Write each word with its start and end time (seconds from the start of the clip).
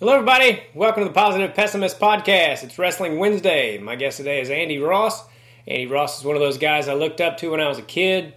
Hello, 0.00 0.12
everybody. 0.14 0.60
Welcome 0.74 1.04
to 1.04 1.08
the 1.08 1.14
Positive 1.14 1.54
Pessimist 1.54 2.00
Podcast. 2.00 2.64
It's 2.64 2.80
Wrestling 2.80 3.20
Wednesday. 3.20 3.78
My 3.78 3.94
guest 3.94 4.16
today 4.16 4.40
is 4.40 4.50
Andy 4.50 4.78
Ross. 4.78 5.22
Andy 5.68 5.86
Ross 5.86 6.18
is 6.18 6.24
one 6.24 6.34
of 6.34 6.42
those 6.42 6.58
guys 6.58 6.88
I 6.88 6.94
looked 6.94 7.20
up 7.20 7.36
to 7.38 7.52
when 7.52 7.60
I 7.60 7.68
was 7.68 7.78
a 7.78 7.82
kid. 7.82 8.34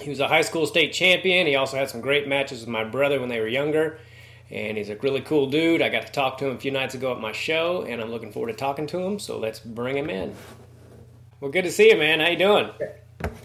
He 0.00 0.08
was 0.08 0.18
a 0.18 0.26
high 0.26 0.40
school 0.40 0.66
state 0.66 0.94
champion. 0.94 1.46
He 1.46 1.56
also 1.56 1.76
had 1.76 1.90
some 1.90 2.00
great 2.00 2.26
matches 2.26 2.60
with 2.60 2.70
my 2.70 2.84
brother 2.84 3.20
when 3.20 3.28
they 3.28 3.38
were 3.38 3.46
younger. 3.46 3.98
And 4.50 4.78
he's 4.78 4.88
a 4.88 4.96
really 4.96 5.20
cool 5.20 5.50
dude. 5.50 5.82
I 5.82 5.90
got 5.90 6.06
to 6.06 6.12
talk 6.12 6.38
to 6.38 6.46
him 6.46 6.56
a 6.56 6.58
few 6.58 6.70
nights 6.70 6.94
ago 6.94 7.12
at 7.12 7.20
my 7.20 7.32
show, 7.32 7.82
and 7.82 8.00
I'm 8.00 8.10
looking 8.10 8.32
forward 8.32 8.52
to 8.52 8.56
talking 8.56 8.86
to 8.86 8.98
him. 8.98 9.18
So 9.18 9.38
let's 9.38 9.60
bring 9.60 9.98
him 9.98 10.08
in. 10.08 10.34
Well, 11.40 11.50
good 11.50 11.64
to 11.64 11.70
see 11.70 11.90
you, 11.90 11.98
man. 11.98 12.20
How 12.20 12.28
you 12.28 12.38
doing? 12.38 12.70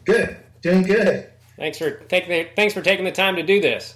Good, 0.06 0.38
doing 0.62 0.84
good. 0.84 1.30
Thanks 1.58 1.78
for 1.78 1.92
taking 1.92 2.30
the, 2.30 2.48
thanks 2.56 2.74
for 2.74 2.82
taking 2.82 3.04
the 3.04 3.12
time 3.12 3.36
to 3.36 3.44
do 3.44 3.60
this. 3.60 3.96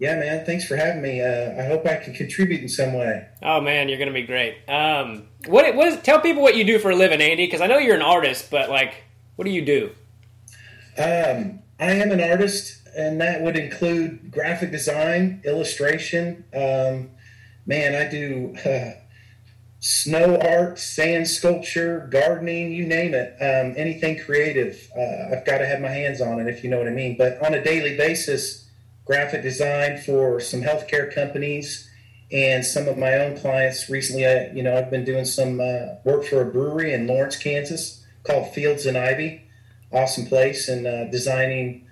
Yeah, 0.00 0.14
man. 0.16 0.46
Thanks 0.46 0.64
for 0.64 0.76
having 0.76 1.02
me. 1.02 1.20
Uh, 1.20 1.60
I 1.60 1.66
hope 1.66 1.84
I 1.84 1.96
can 1.96 2.14
contribute 2.14 2.62
in 2.62 2.68
some 2.68 2.92
way. 2.92 3.26
Oh 3.42 3.60
man, 3.60 3.88
you're 3.88 3.98
gonna 3.98 4.12
be 4.12 4.22
great. 4.22 4.56
Um, 4.68 5.26
what 5.46 5.74
what 5.74 5.88
is, 5.88 5.96
tell 6.02 6.20
people 6.20 6.42
what 6.42 6.56
you 6.56 6.64
do 6.64 6.78
for 6.78 6.90
a 6.90 6.96
living, 6.96 7.20
Andy? 7.20 7.46
Because 7.46 7.60
I 7.60 7.66
know 7.66 7.78
you're 7.78 7.96
an 7.96 8.02
artist, 8.02 8.50
but 8.50 8.70
like, 8.70 9.02
what 9.36 9.44
do 9.44 9.50
you 9.50 9.64
do? 9.64 9.90
Um, 10.96 11.60
I 11.80 11.92
am 11.92 12.12
an 12.12 12.20
artist, 12.20 12.86
and 12.96 13.20
that 13.20 13.42
would 13.42 13.56
include 13.56 14.30
graphic 14.30 14.70
design, 14.70 15.42
illustration. 15.44 16.44
Um, 16.54 17.10
man, 17.66 17.94
I 17.94 18.08
do 18.08 18.54
uh, 18.64 19.00
snow 19.80 20.38
art, 20.40 20.78
sand 20.78 21.26
sculpture, 21.26 22.08
gardening, 22.10 22.72
you 22.72 22.86
name 22.86 23.14
it. 23.14 23.34
Um, 23.40 23.74
anything 23.76 24.20
creative, 24.20 24.90
uh, 24.96 25.36
I've 25.36 25.44
got 25.44 25.58
to 25.58 25.66
have 25.66 25.80
my 25.80 25.88
hands 25.88 26.20
on 26.20 26.40
it, 26.40 26.46
if 26.46 26.62
you 26.62 26.70
know 26.70 26.78
what 26.78 26.88
I 26.88 26.92
mean. 26.92 27.16
But 27.16 27.44
on 27.44 27.54
a 27.54 27.62
daily 27.62 27.96
basis 27.96 28.67
graphic 29.08 29.42
design 29.42 29.96
for 29.96 30.38
some 30.38 30.60
healthcare 30.60 31.12
companies 31.12 31.90
and 32.30 32.64
some 32.64 32.86
of 32.86 32.98
my 32.98 33.14
own 33.14 33.38
clients. 33.38 33.88
Recently, 33.88 34.26
I, 34.26 34.50
you 34.52 34.62
know, 34.62 34.76
I've 34.76 34.90
been 34.90 35.04
doing 35.04 35.24
some 35.24 35.60
uh, 35.60 35.96
work 36.04 36.24
for 36.26 36.42
a 36.42 36.44
brewery 36.44 36.92
in 36.92 37.06
Lawrence, 37.06 37.36
Kansas 37.36 38.04
called 38.22 38.52
Fields 38.52 38.84
and 38.84 38.96
Ivy. 38.96 39.42
Awesome 39.90 40.26
place, 40.26 40.68
and 40.68 40.86
uh, 40.86 41.06
designing 41.06 41.86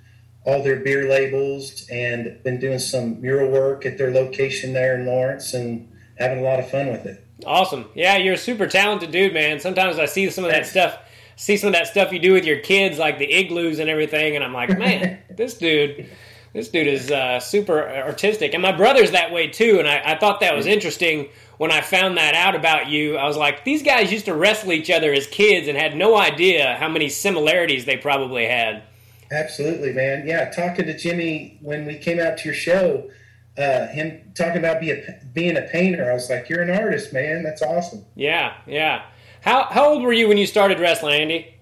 all 0.44 0.62
their 0.62 0.76
beer 0.76 1.08
labels 1.08 1.88
and 1.90 2.38
been 2.44 2.60
doing 2.60 2.78
some 2.78 3.20
mural 3.22 3.50
work 3.50 3.86
at 3.86 3.96
their 3.96 4.10
location 4.10 4.74
there 4.74 5.00
in 5.00 5.06
Lawrence 5.06 5.54
and 5.54 5.90
having 6.18 6.40
a 6.40 6.42
lot 6.42 6.60
of 6.60 6.70
fun 6.70 6.88
with 6.88 7.06
it. 7.06 7.26
Awesome. 7.46 7.86
Yeah, 7.94 8.18
you're 8.18 8.34
a 8.34 8.38
super 8.38 8.66
talented 8.66 9.10
dude, 9.10 9.32
man. 9.32 9.58
Sometimes 9.58 9.98
I 9.98 10.04
see 10.04 10.28
some 10.28 10.44
of 10.44 10.50
that 10.50 10.66
stuff 10.66 10.98
see 11.36 11.56
some 11.56 11.68
of 11.68 11.74
that 11.74 11.86
stuff 11.86 12.12
you 12.12 12.18
do 12.18 12.32
with 12.32 12.44
your 12.44 12.58
kids, 12.58 12.98
like 12.98 13.18
the 13.18 13.30
igloos 13.30 13.78
and 13.78 13.88
everything, 13.88 14.34
and 14.34 14.44
I'm 14.44 14.54
like, 14.54 14.76
man, 14.76 15.18
this 15.30 15.54
dude, 15.54 16.08
this 16.56 16.70
dude 16.70 16.86
is 16.86 17.10
uh, 17.10 17.38
super 17.38 17.86
artistic, 17.86 18.54
and 18.54 18.62
my 18.62 18.72
brother's 18.72 19.10
that 19.10 19.30
way 19.30 19.46
too. 19.46 19.78
And 19.78 19.86
I, 19.86 20.14
I, 20.14 20.18
thought 20.18 20.40
that 20.40 20.56
was 20.56 20.64
interesting 20.64 21.28
when 21.58 21.70
I 21.70 21.82
found 21.82 22.16
that 22.16 22.34
out 22.34 22.54
about 22.54 22.88
you. 22.88 23.18
I 23.18 23.26
was 23.28 23.36
like, 23.36 23.64
these 23.64 23.82
guys 23.82 24.10
used 24.10 24.24
to 24.24 24.34
wrestle 24.34 24.72
each 24.72 24.90
other 24.90 25.12
as 25.12 25.26
kids 25.26 25.68
and 25.68 25.76
had 25.76 25.94
no 25.94 26.16
idea 26.16 26.76
how 26.80 26.88
many 26.88 27.10
similarities 27.10 27.84
they 27.84 27.98
probably 27.98 28.46
had. 28.46 28.84
Absolutely, 29.30 29.92
man. 29.92 30.26
Yeah, 30.26 30.48
talking 30.50 30.86
to 30.86 30.96
Jimmy 30.96 31.58
when 31.60 31.84
we 31.84 31.98
came 31.98 32.18
out 32.18 32.38
to 32.38 32.44
your 32.46 32.54
show, 32.54 33.10
uh, 33.58 33.88
him 33.88 34.32
talking 34.34 34.56
about 34.56 34.80
be 34.80 34.92
a, 34.92 35.20
being 35.34 35.58
a 35.58 35.62
painter, 35.62 36.10
I 36.10 36.14
was 36.14 36.30
like, 36.30 36.48
you're 36.48 36.62
an 36.62 36.70
artist, 36.70 37.12
man. 37.12 37.42
That's 37.42 37.60
awesome. 37.60 38.06
Yeah, 38.14 38.54
yeah. 38.66 39.04
How 39.42 39.64
how 39.64 39.90
old 39.90 40.02
were 40.02 40.12
you 40.14 40.26
when 40.26 40.38
you 40.38 40.46
started 40.46 40.80
wrestling, 40.80 41.20
Andy? 41.20 41.54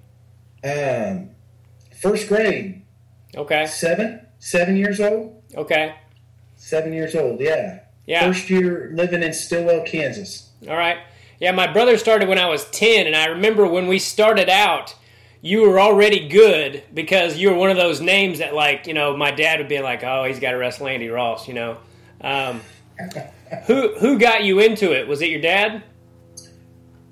Um, 0.62 1.31
first 2.00 2.28
grade. 2.28 2.83
Okay. 3.37 3.67
Seven 3.67 4.23
seven 4.45 4.77
years 4.77 5.00
old. 5.00 5.42
Okay. 5.56 5.95
Seven 6.56 6.92
years 6.92 7.14
old, 7.14 7.41
yeah. 7.41 7.81
Yeah. 8.06 8.27
First 8.27 8.50
year 8.50 8.91
living 8.92 9.23
in 9.23 9.33
Stilwell, 9.33 9.84
Kansas. 9.84 10.50
All 10.69 10.77
right. 10.77 10.98
Yeah, 11.41 11.53
my 11.53 11.73
brother 11.73 11.97
started 11.97 12.28
when 12.28 12.39
I 12.39 12.48
was 12.48 12.69
10, 12.70 13.06
and 13.06 13.17
I 13.17 13.27
remember 13.27 13.67
when 13.67 13.89
we 13.89 13.98
started 13.98 14.50
out, 14.50 14.95
you 15.41 15.62
were 15.62 15.81
already 15.81 16.28
good 16.28 16.83
because 16.93 17.38
you 17.38 17.50
were 17.50 17.56
one 17.56 17.71
of 17.71 17.77
those 17.77 18.00
names 18.00 18.38
that, 18.38 18.54
like, 18.54 18.87
you 18.87 18.94
know, 18.94 19.16
my 19.16 19.31
dad 19.31 19.60
would 19.60 19.69
be 19.69 19.81
like, 19.81 20.04
oh, 20.04 20.25
he's 20.25 20.38
got 20.41 20.50
to 20.50 20.59
wrestle 20.59 20.88
Andy 20.88 21.09
Ross, 21.09 21.49
you 21.49 21.54
know. 21.54 21.78
Um, 22.21 22.60
who, 23.66 23.94
who 23.97 24.19
got 24.19 24.44
you 24.44 24.60
into 24.60 24.93
it? 24.93 25.09
Was 25.09 25.22
it 25.22 25.31
your 25.31 25.41
dad? 25.41 25.83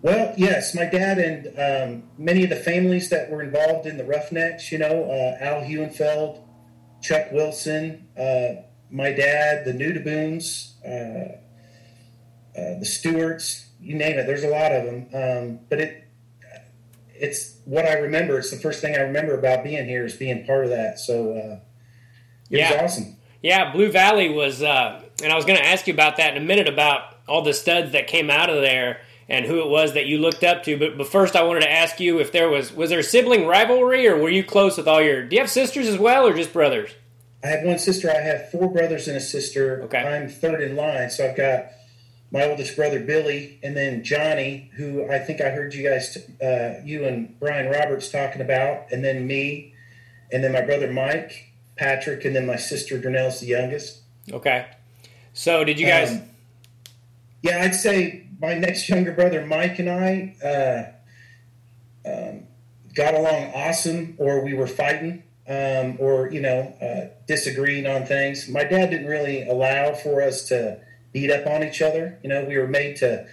Well, 0.03 0.35
yes, 0.37 0.75
my 0.75 0.85
dad 0.85 1.19
and 1.19 1.47
um, 1.59 2.03
many 2.19 2.45
of 2.45 2.51
the 2.51 2.57
families 2.57 3.09
that 3.09 3.31
were 3.31 3.43
involved 3.43 3.87
in 3.87 3.97
the 3.97 4.05
Roughnecks, 4.05 4.71
you 4.71 4.79
know, 4.79 5.05
uh, 5.05 5.43
Al 5.43 5.63
Huenfeld, 5.63 6.43
Chuck 7.03 7.33
Wilson, 7.33 8.09
uh, 8.17 8.63
my 8.91 9.11
dad, 9.11 9.65
the 9.65 9.73
Nudaboons, 9.73 10.73
uh, 10.85 11.37
uh, 12.59 12.79
the 12.79 12.87
Stewarts, 12.87 13.67
you 13.81 13.97
name 13.97 14.19
it. 14.19 14.27
There's 14.27 14.45
a 14.45 14.49
lot 14.49 14.73
of 14.73 14.85
them, 14.85 15.09
um, 15.13 15.61
but 15.69 15.81
it 15.81 15.99
it's 17.15 17.59
what 17.65 17.87
I 17.87 17.95
remember. 17.95 18.39
It's 18.39 18.51
the 18.51 18.57
first 18.57 18.81
thing 18.81 18.97
I 18.97 19.01
remember 19.01 19.39
about 19.39 19.63
being 19.63 19.87
here 19.87 20.05
is 20.05 20.17
being 20.17 20.45
part 20.45 20.65
of 20.65 20.71
that. 20.71 20.99
So 20.99 21.33
uh, 21.33 21.61
it 22.51 22.59
yeah. 22.59 22.83
was 22.83 22.93
awesome. 22.93 23.17
Yeah, 23.43 23.73
Blue 23.73 23.91
Valley 23.91 24.29
was, 24.29 24.63
uh, 24.63 25.03
and 25.23 25.33
I 25.33 25.37
was 25.37 25.45
going 25.45 25.59
to 25.59 25.65
ask 25.65 25.87
you 25.87 25.95
about 25.95 26.17
that 26.17 26.37
in 26.37 26.43
a 26.43 26.45
minute 26.45 26.69
about 26.69 27.19
all 27.29 27.43
the 27.43 27.55
studs 27.55 27.93
that 27.93 28.09
came 28.09 28.31
out 28.31 28.51
of 28.51 28.61
there 28.61 29.01
and 29.29 29.47
who 29.47 29.61
it 29.61 29.69
was 29.69 29.95
that 29.95 30.07
you 30.07 30.19
looked 30.19 30.45
up 30.45 30.63
to. 30.65 30.79
But, 30.79 30.99
but 30.99 31.09
first, 31.09 31.37
I 31.37 31.43
wanted 31.43 31.61
to 31.61 31.73
ask 31.73 32.01
you 32.01 32.19
if 32.19 32.33
there 32.33 32.49
was 32.49 32.73
was 32.73 32.91
there 32.91 33.03
sibling 33.03 33.47
rivalry, 33.47 34.07
or 34.07 34.17
were 34.17 34.31
you 34.31 34.45
close 34.45 34.77
with 34.77 34.89
all 34.89 35.03
your? 35.03 35.25
Do 35.25 35.37
you 35.37 35.43
have 35.43 35.51
sisters 35.51 35.89
as 35.89 35.99
well, 35.99 36.27
or 36.27 36.35
just 36.35 36.53
brothers? 36.53 36.91
I 37.45 37.49
have 37.49 37.65
one 37.65 37.79
sister. 37.79 38.11
I 38.11 38.21
have 38.21 38.51
four 38.51 38.69
brothers 38.69 39.09
and 39.09 39.17
a 39.17 39.21
sister. 39.21 39.83
Okay. 39.83 39.99
I'm 39.99 40.29
third 40.29 40.63
in 40.63 40.77
line, 40.77 41.11
so 41.11 41.29
I've 41.29 41.37
got 41.37 41.67
my 42.31 42.49
oldest 42.49 42.77
brother 42.77 43.01
Billy, 43.01 43.59
and 43.63 43.77
then 43.77 44.05
Johnny, 44.05 44.71
who 44.77 45.11
I 45.11 45.19
think 45.19 45.41
I 45.41 45.51
heard 45.51 45.75
you 45.75 45.89
guys, 45.89 46.17
uh, 46.41 46.81
you 46.85 47.05
and 47.05 47.39
Brian 47.39 47.71
Roberts 47.71 48.11
talking 48.11 48.41
about, 48.41 48.91
and 48.91 49.05
then 49.05 49.27
me, 49.27 49.75
and 50.33 50.43
then 50.43 50.53
my 50.53 50.63
brother 50.63 50.91
Mike, 50.91 51.53
Patrick, 51.77 52.25
and 52.25 52.35
then 52.35 52.47
my 52.47 52.57
sister 52.57 52.99
Durnell's 52.99 53.41
the 53.41 53.47
youngest. 53.47 54.01
Okay. 54.31 54.67
So 55.35 55.65
did 55.65 55.79
you 55.79 55.87
guys? 55.87 56.13
Um, 56.13 56.23
yeah, 57.43 57.63
I'd 57.63 57.75
say 57.75 58.29
my 58.43 58.55
next 58.55 58.89
younger 58.89 59.13
brother 59.13 59.47
Mike 59.47 59.79
and 59.79 59.89
I 59.89 60.35
uh, 60.45 62.11
um, 62.11 62.43
got 62.93 63.15
along 63.15 63.53
awesome, 63.55 64.17
or 64.19 64.45
we 64.45 64.53
were 64.53 64.67
fighting, 64.67 65.23
um, 65.49 65.97
or 66.01 66.29
you 66.31 66.41
know, 66.41 66.75
uh, 66.83 67.15
disagreeing 67.29 67.87
on 67.87 68.05
things. 68.05 68.49
My 68.49 68.65
dad 68.65 68.91
didn't 68.91 69.07
really 69.07 69.49
allow 69.49 69.95
for 69.95 70.21
us 70.21 70.49
to 70.49 70.81
beat 71.13 71.31
up 71.31 71.47
on 71.47 71.63
each 71.63 71.81
other. 71.81 72.19
You 72.25 72.31
know, 72.31 72.45
we 72.45 72.59
were 72.59 72.67
made 72.67 72.97
to 72.97 73.27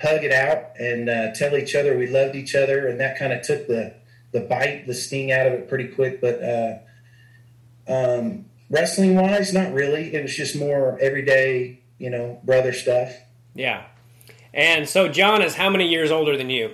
hug 0.00 0.24
it 0.24 0.32
out 0.32 0.80
and 0.80 1.08
uh, 1.08 1.32
tell 1.34 1.56
each 1.56 1.74
other 1.74 1.96
we 1.96 2.06
loved 2.06 2.34
each 2.34 2.54
other, 2.54 2.88
and 2.88 2.98
that 3.00 3.18
kind 3.18 3.34
of 3.34 3.42
took 3.42 3.68
the 3.68 3.94
the 4.32 4.40
bite, 4.40 4.86
the 4.86 4.94
sting 4.94 5.30
out 5.30 5.46
of 5.46 5.52
it 5.52 5.68
pretty 5.68 5.88
quick. 5.88 6.22
But 6.22 6.42
uh, 6.42 6.78
um, 7.86 8.46
wrestling 8.70 9.14
wise, 9.14 9.52
not 9.52 9.74
really. 9.74 10.14
It 10.14 10.22
was 10.22 10.34
just 10.34 10.56
more 10.56 10.98
everyday, 11.02 11.80
you 11.98 12.08
know, 12.08 12.40
brother 12.44 12.72
stuff. 12.72 13.12
Yeah. 13.54 13.84
And 14.54 14.88
so 14.88 15.08
John 15.08 15.42
is 15.42 15.56
how 15.56 15.68
many 15.68 15.86
years 15.88 16.10
older 16.10 16.36
than 16.36 16.48
you? 16.48 16.72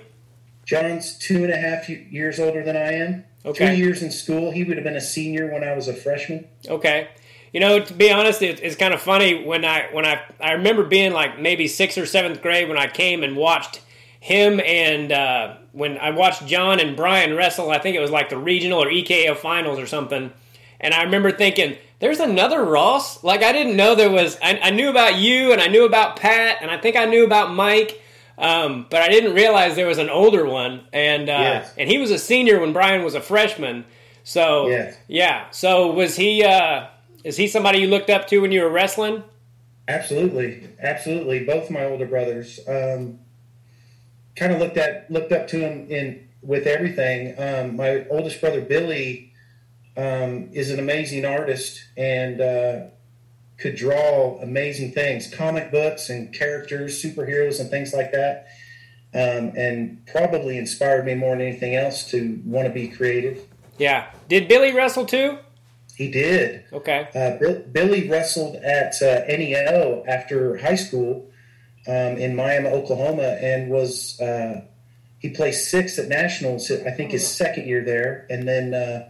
John's 0.65 1.17
two 1.17 1.43
and 1.43 1.51
a 1.51 1.57
half 1.57 1.89
years 1.89 2.39
older 2.39 2.63
than 2.63 2.77
I 2.77 2.93
am. 2.93 3.25
Okay. 3.43 3.67
Three 3.67 3.77
years 3.77 4.03
in 4.03 4.11
school. 4.11 4.51
He 4.51 4.63
would 4.63 4.77
have 4.77 4.83
been 4.83 4.95
a 4.95 5.01
senior 5.01 5.51
when 5.51 5.63
I 5.63 5.73
was 5.73 5.87
a 5.87 5.93
freshman. 5.93 6.47
Okay. 6.67 7.09
You 7.51 7.59
know, 7.59 7.83
to 7.83 7.93
be 7.93 8.11
honest, 8.11 8.41
it, 8.43 8.61
it's 8.61 8.75
kind 8.75 8.93
of 8.93 9.01
funny 9.01 9.43
when 9.43 9.65
I 9.65 9.89
when 9.91 10.05
I 10.05 10.21
I 10.39 10.51
remember 10.53 10.83
being 10.85 11.11
like 11.11 11.39
maybe 11.39 11.67
sixth 11.67 11.97
or 11.97 12.05
seventh 12.05 12.41
grade 12.41 12.69
when 12.69 12.77
I 12.77 12.87
came 12.87 13.23
and 13.23 13.35
watched 13.35 13.81
him 14.19 14.59
and 14.61 15.11
uh, 15.11 15.55
when 15.71 15.97
I 15.97 16.11
watched 16.11 16.45
John 16.45 16.79
and 16.79 16.95
Brian 16.95 17.35
wrestle. 17.35 17.71
I 17.71 17.79
think 17.79 17.97
it 17.97 17.99
was 17.99 18.11
like 18.11 18.29
the 18.29 18.37
regional 18.37 18.81
or 18.81 18.87
EKL 18.87 19.35
finals 19.35 19.79
or 19.79 19.87
something. 19.87 20.31
And 20.79 20.93
I 20.93 21.03
remember 21.03 21.31
thinking, 21.31 21.77
there's 22.01 22.19
another 22.19 22.65
Ross. 22.65 23.23
Like 23.23 23.43
I 23.43 23.53
didn't 23.53 23.77
know 23.77 23.95
there 23.95 24.09
was. 24.09 24.37
I, 24.43 24.57
I, 24.57 24.69
knew 24.71 24.89
about 24.89 25.15
you, 25.15 25.53
and 25.53 25.61
I 25.61 25.67
knew 25.67 25.85
about 25.85 26.17
Pat, 26.17 26.57
and 26.61 26.69
I 26.69 26.77
think 26.77 26.97
I 26.97 27.05
knew 27.05 27.23
about 27.23 27.53
Mike, 27.53 28.01
um, 28.37 28.87
but 28.89 29.01
I 29.01 29.07
didn't 29.07 29.33
realize 29.33 29.75
there 29.75 29.87
was 29.87 29.99
an 29.99 30.09
older 30.09 30.45
one. 30.45 30.81
And 30.91 31.29
uh, 31.29 31.33
yes. 31.33 31.73
and 31.77 31.89
he 31.89 31.99
was 31.99 32.11
a 32.11 32.17
senior 32.17 32.59
when 32.59 32.73
Brian 32.73 33.03
was 33.03 33.13
a 33.13 33.21
freshman. 33.21 33.85
So 34.23 34.67
yes. 34.67 34.97
yeah. 35.07 35.49
So 35.51 35.91
was 35.93 36.15
he? 36.15 36.43
Uh, 36.43 36.87
is 37.23 37.37
he 37.37 37.47
somebody 37.47 37.79
you 37.79 37.87
looked 37.87 38.09
up 38.09 38.27
to 38.27 38.39
when 38.39 38.51
you 38.51 38.61
were 38.61 38.69
wrestling? 38.69 39.23
Absolutely, 39.87 40.69
absolutely. 40.79 41.45
Both 41.45 41.69
my 41.69 41.85
older 41.85 42.07
brothers. 42.07 42.59
Um, 42.67 43.19
kind 44.35 44.53
of 44.53 44.59
looked 44.59 44.77
at 44.77 45.09
looked 45.11 45.31
up 45.31 45.47
to 45.49 45.59
him 45.59 45.87
in 45.89 46.27
with 46.41 46.65
everything. 46.65 47.35
Um, 47.37 47.75
my 47.75 48.07
oldest 48.09 48.41
brother 48.41 48.61
Billy 48.61 49.30
um, 49.97 50.49
is 50.53 50.71
an 50.71 50.79
amazing 50.79 51.25
artist 51.25 51.83
and 51.97 52.41
uh, 52.41 52.79
could 53.57 53.75
draw 53.75 54.39
amazing 54.41 54.91
things, 54.91 55.33
comic 55.33 55.71
books 55.71 56.09
and 56.09 56.33
characters, 56.33 57.01
superheroes, 57.03 57.59
and 57.59 57.69
things 57.69 57.93
like 57.93 58.11
that. 58.11 58.47
Um, 59.13 59.51
and 59.57 60.05
probably 60.07 60.57
inspired 60.57 61.05
me 61.05 61.15
more 61.15 61.35
than 61.35 61.45
anything 61.45 61.75
else 61.75 62.09
to 62.11 62.41
want 62.45 62.67
to 62.67 62.73
be 62.73 62.87
creative. 62.87 63.45
Yeah. 63.77 64.09
Did 64.29 64.47
Billy 64.47 64.71
wrestle 64.73 65.05
too? 65.05 65.37
He 65.95 66.09
did. 66.09 66.63
Okay. 66.71 67.09
Uh, 67.13 67.37
Bill, 67.37 67.59
Billy 67.71 68.09
wrestled 68.09 68.55
at 68.55 69.01
uh, 69.01 69.25
NEO 69.27 70.03
after 70.07 70.57
high 70.57 70.75
school. 70.75 71.27
um, 71.87 72.17
in 72.17 72.35
Miami, 72.35 72.67
Oklahoma, 72.69 73.37
and 73.41 73.69
was 73.69 74.19
uh, 74.21 74.61
he 75.19 75.29
placed 75.29 75.69
sixth 75.69 75.97
at 75.99 76.07
nationals. 76.07 76.69
I 76.71 76.91
think 76.91 77.11
his 77.11 77.27
second 77.27 77.67
year 77.67 77.83
there, 77.83 78.27
and 78.29 78.47
then 78.47 78.73
uh, 78.73 79.09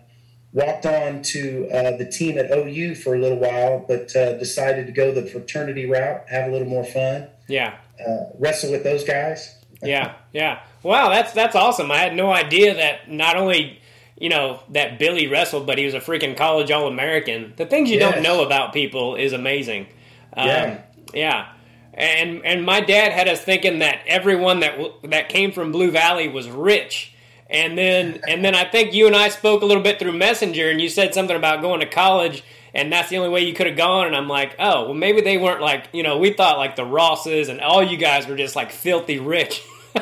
walked 0.53 0.85
on 0.85 1.21
to 1.21 1.69
uh, 1.71 1.97
the 1.97 2.05
team 2.05 2.37
at 2.37 2.51
OU 2.51 2.95
for 2.95 3.15
a 3.15 3.19
little 3.19 3.39
while, 3.39 3.85
but 3.87 4.15
uh, 4.15 4.33
decided 4.37 4.85
to 4.87 4.91
go 4.91 5.11
the 5.11 5.25
fraternity 5.25 5.85
route, 5.85 6.23
have 6.29 6.49
a 6.49 6.51
little 6.51 6.67
more 6.67 6.83
fun. 6.83 7.27
Yeah, 7.47 7.75
uh, 8.05 8.25
wrestle 8.39 8.71
with 8.71 8.83
those 8.83 9.03
guys. 9.03 9.55
yeah, 9.81 10.13
yeah. 10.33 10.59
Wow, 10.83 11.09
that's 11.09 11.33
that's 11.33 11.55
awesome. 11.55 11.91
I 11.91 11.97
had 11.97 12.15
no 12.15 12.31
idea 12.31 12.75
that 12.75 13.09
not 13.09 13.35
only 13.37 13.79
you 14.19 14.29
know 14.29 14.59
that 14.69 14.99
Billy 14.99 15.27
wrestled, 15.27 15.65
but 15.67 15.77
he 15.77 15.85
was 15.85 15.93
a 15.93 15.99
freaking 15.99 16.35
college 16.37 16.69
All 16.71 16.87
American. 16.87 17.53
The 17.57 17.65
things 17.65 17.89
you 17.89 17.99
Yes. 17.99 18.13
don't 18.13 18.23
know 18.23 18.43
about 18.45 18.73
people 18.73 19.15
is 19.15 19.33
amazing. 19.33 19.87
Um, 20.33 20.47
Yeah. 20.47 20.81
yeah. 21.13 21.47
And 21.93 22.45
and 22.45 22.63
my 22.65 22.79
dad 22.81 23.11
had 23.11 23.27
us 23.27 23.41
thinking 23.41 23.79
that 23.79 23.99
everyone 24.07 24.61
that 24.61 24.71
w- 24.77 24.93
that 25.03 25.27
came 25.29 25.51
from 25.51 25.71
Blue 25.71 25.91
Valley 25.91 26.27
was 26.29 26.49
rich. 26.49 27.13
And 27.51 27.77
then 27.77 28.21
and 28.27 28.43
then 28.43 28.55
I 28.55 28.63
think 28.65 28.93
you 28.93 29.07
and 29.07 29.15
I 29.15 29.29
spoke 29.29 29.61
a 29.61 29.65
little 29.65 29.83
bit 29.83 29.99
through 29.99 30.13
Messenger, 30.13 30.69
and 30.69 30.79
you 30.79 30.89
said 30.89 31.13
something 31.13 31.35
about 31.35 31.61
going 31.61 31.81
to 31.81 31.85
college, 31.85 32.43
and 32.73 32.91
that's 32.91 33.09
the 33.09 33.17
only 33.17 33.29
way 33.29 33.41
you 33.41 33.53
could 33.53 33.67
have 33.67 33.77
gone. 33.77 34.07
And 34.07 34.15
I'm 34.15 34.29
like, 34.29 34.55
oh, 34.57 34.85
well, 34.85 34.93
maybe 34.93 35.21
they 35.21 35.37
weren't 35.37 35.61
like 35.61 35.89
you 35.91 36.01
know 36.01 36.17
we 36.17 36.31
thought 36.31 36.57
like 36.57 36.75
the 36.75 36.85
Rosses 36.85 37.49
and 37.49 37.59
all 37.59 37.83
you 37.83 37.97
guys 37.97 38.27
were 38.27 38.37
just 38.37 38.55
like 38.55 38.71
filthy 38.71 39.19
rich. 39.19 39.61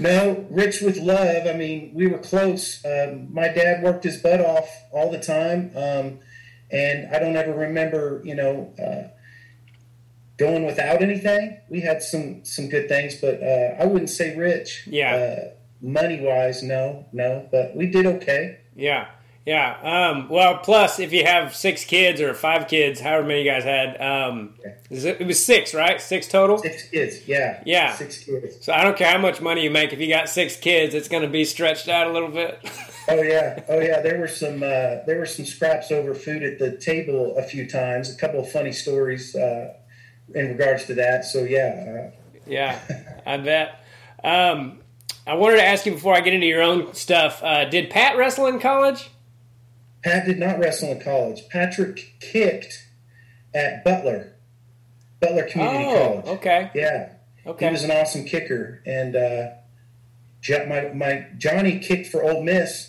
No, 0.00 0.46
rich 0.48 0.80
with 0.80 0.96
love. 0.96 1.46
I 1.46 1.52
mean, 1.52 1.92
we 1.94 2.06
were 2.06 2.18
close. 2.18 2.82
Um, 2.86 3.32
my 3.34 3.48
dad 3.48 3.82
worked 3.82 4.04
his 4.04 4.16
butt 4.16 4.40
off 4.40 4.66
all 4.92 5.10
the 5.10 5.20
time, 5.20 5.72
um, 5.76 6.20
and 6.70 7.14
I 7.14 7.18
don't 7.18 7.36
ever 7.36 7.52
remember, 7.52 8.22
you 8.24 8.34
know, 8.34 8.72
uh, 8.78 9.08
going 10.40 10.64
without 10.66 11.02
anything. 11.02 11.60
We 11.68 11.80
had 11.80 12.02
some 12.02 12.44
some 12.44 12.68
good 12.68 12.88
things, 12.88 13.14
but 13.20 13.40
uh, 13.42 13.76
I 13.78 13.84
wouldn't 13.86 14.10
say 14.10 14.36
rich. 14.36 14.84
Yeah. 14.86 15.14
Uh, 15.14 15.50
money 15.82 16.20
wise, 16.20 16.62
no, 16.62 17.06
no, 17.12 17.46
but 17.52 17.76
we 17.76 17.86
did 17.86 18.04
okay. 18.06 18.58
Yeah, 18.76 19.08
yeah. 19.46 19.78
Um, 19.82 20.28
well, 20.28 20.58
plus 20.58 20.98
if 20.98 21.12
you 21.12 21.24
have 21.24 21.54
six 21.54 21.84
kids 21.84 22.20
or 22.20 22.34
five 22.34 22.68
kids, 22.68 23.00
however 23.00 23.26
many 23.26 23.42
you 23.44 23.50
guys 23.50 23.64
had, 23.64 24.00
um, 24.00 24.54
it 24.90 25.26
was 25.26 25.42
six, 25.44 25.72
right? 25.74 26.00
Six 26.00 26.28
total. 26.28 26.58
Six 26.58 26.88
kids, 26.90 27.26
yeah, 27.28 27.62
Yeah. 27.64 27.94
six 27.94 28.24
kids. 28.24 28.56
So 28.64 28.72
I 28.72 28.84
don't 28.84 28.96
care 28.96 29.10
how 29.10 29.18
much 29.18 29.40
money 29.40 29.62
you 29.64 29.70
make. 29.70 29.92
If 29.92 30.00
you 30.00 30.08
got 30.08 30.28
six 30.28 30.56
kids, 30.56 30.94
it's 30.94 31.08
going 31.08 31.22
to 31.22 31.28
be 31.30 31.44
stretched 31.44 31.88
out 31.88 32.06
a 32.08 32.12
little 32.12 32.30
bit. 32.30 32.58
Oh 33.08 33.22
yeah, 33.22 33.64
oh 33.68 33.80
yeah. 33.80 34.02
There 34.02 34.20
were 34.20 34.28
some 34.28 34.62
uh, 34.62 35.02
there 35.04 35.18
were 35.18 35.26
some 35.26 35.44
scraps 35.44 35.90
over 35.90 36.14
food 36.14 36.44
at 36.44 36.60
the 36.60 36.76
table 36.76 37.34
a 37.36 37.42
few 37.42 37.66
times. 37.68 38.14
A 38.14 38.16
couple 38.16 38.38
of 38.38 38.48
funny 38.52 38.70
stories 38.70 39.34
uh, 39.34 39.72
in 40.34 40.48
regards 40.48 40.86
to 40.86 40.94
that. 40.94 41.24
So 41.24 41.44
yeah, 41.44 42.10
uh, 42.12 42.40
yeah, 42.46 42.78
I 43.26 43.36
bet. 43.38 43.84
Um, 44.22 44.80
I 45.26 45.34
wanted 45.34 45.56
to 45.56 45.64
ask 45.64 45.86
you 45.86 45.92
before 45.92 46.14
I 46.14 46.20
get 46.20 46.34
into 46.34 46.46
your 46.46 46.62
own 46.62 46.94
stuff. 46.94 47.42
Uh, 47.42 47.64
did 47.66 47.90
Pat 47.90 48.16
wrestle 48.16 48.46
in 48.46 48.58
college? 48.60 49.10
Pat 50.02 50.26
did 50.26 50.38
not 50.38 50.58
wrestle 50.58 50.90
in 50.92 51.00
college. 51.00 51.42
Patrick 51.50 52.14
kicked 52.20 52.88
at 53.54 53.84
Butler, 53.84 54.32
Butler 55.20 55.44
Community 55.44 55.84
Oh, 55.84 56.22
College. 56.22 56.26
okay, 56.38 56.70
Yeah, 56.74 57.10
Okay. 57.46 57.66
he 57.66 57.72
was 57.72 57.84
an 57.84 57.90
awesome 57.90 58.24
kicker, 58.24 58.82
and 58.86 59.14
uh, 59.16 59.48
my 60.68 60.90
my 60.94 61.26
Johnny 61.36 61.78
kicked 61.78 62.06
for 62.08 62.22
Ole 62.24 62.42
Miss. 62.42 62.88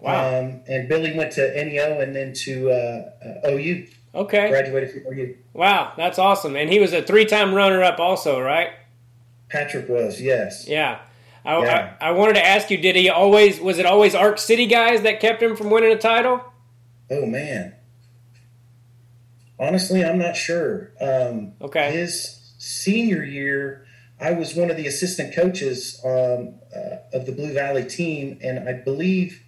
Wow. 0.00 0.38
Um, 0.40 0.62
and 0.66 0.88
Billy 0.88 1.14
went 1.14 1.32
to 1.32 1.64
NEO 1.64 2.00
and 2.00 2.16
then 2.16 2.32
to 2.44 2.70
uh, 2.70 3.10
uh, 3.44 3.50
OU. 3.50 3.86
Okay. 4.14 4.48
Graduated 4.48 4.90
from. 4.90 5.34
Wow, 5.52 5.92
that's 5.96 6.18
awesome. 6.18 6.56
And 6.56 6.70
he 6.70 6.80
was 6.80 6.92
a 6.92 7.02
three-time 7.02 7.54
runner-up, 7.54 7.98
also, 8.00 8.40
right? 8.40 8.70
Patrick 9.48 9.88
was 9.88 10.20
yes. 10.20 10.66
Yeah. 10.68 11.00
I, 11.44 11.62
Yeah. 11.62 11.96
I, 12.00 12.08
I 12.08 12.10
wanted 12.12 12.34
to 12.34 12.46
ask 12.46 12.70
you, 12.70 12.78
did 12.78 12.96
he 12.96 13.08
always, 13.08 13.60
was 13.60 13.78
it 13.78 13.86
always 13.86 14.14
Ark 14.14 14.38
City 14.38 14.66
guys 14.66 15.02
that 15.02 15.20
kept 15.20 15.42
him 15.42 15.56
from 15.56 15.70
winning 15.70 15.92
a 15.92 15.98
title? 15.98 16.40
Oh 17.10 17.26
man. 17.26 17.74
Honestly, 19.58 20.04
I'm 20.04 20.18
not 20.18 20.36
sure. 20.36 20.92
Um, 21.00 21.52
Okay. 21.60 21.92
His 21.92 22.52
senior 22.58 23.22
year, 23.24 23.86
I 24.20 24.32
was 24.32 24.54
one 24.54 24.70
of 24.70 24.76
the 24.76 24.86
assistant 24.86 25.34
coaches 25.34 26.00
um, 26.04 26.60
uh, 26.74 26.96
of 27.16 27.26
the 27.26 27.32
Blue 27.32 27.52
Valley 27.52 27.84
team, 27.84 28.38
and 28.42 28.68
I 28.68 28.74
believe 28.74 29.42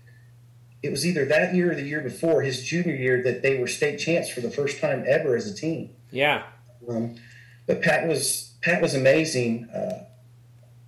it 0.83 0.91
was 0.91 1.07
either 1.07 1.25
that 1.27 1.55
year 1.55 1.73
or 1.73 1.75
the 1.75 1.83
year 1.83 2.01
before 2.01 2.43
his 2.43 2.65
junior 2.65 2.95
year 2.95 3.23
that 3.23 3.43
they 3.43 3.59
were 3.59 3.69
state 3.69 3.99
champs 3.99 4.29
for 4.29 4.41
the 4.41 4.51
first 4.51 4.81
time 4.81 5.05
ever 5.07 5.37
as 5.37 5.47
a 5.47 5.55
team. 5.55 5.91
Yeah. 6.11 6.43
Um, 6.89 7.17
but 7.67 7.83
Pat 7.83 8.09
was 8.09 8.55
Pat 8.63 8.83
was 8.83 8.95
amazing. 8.95 9.69
Uh, 9.71 10.05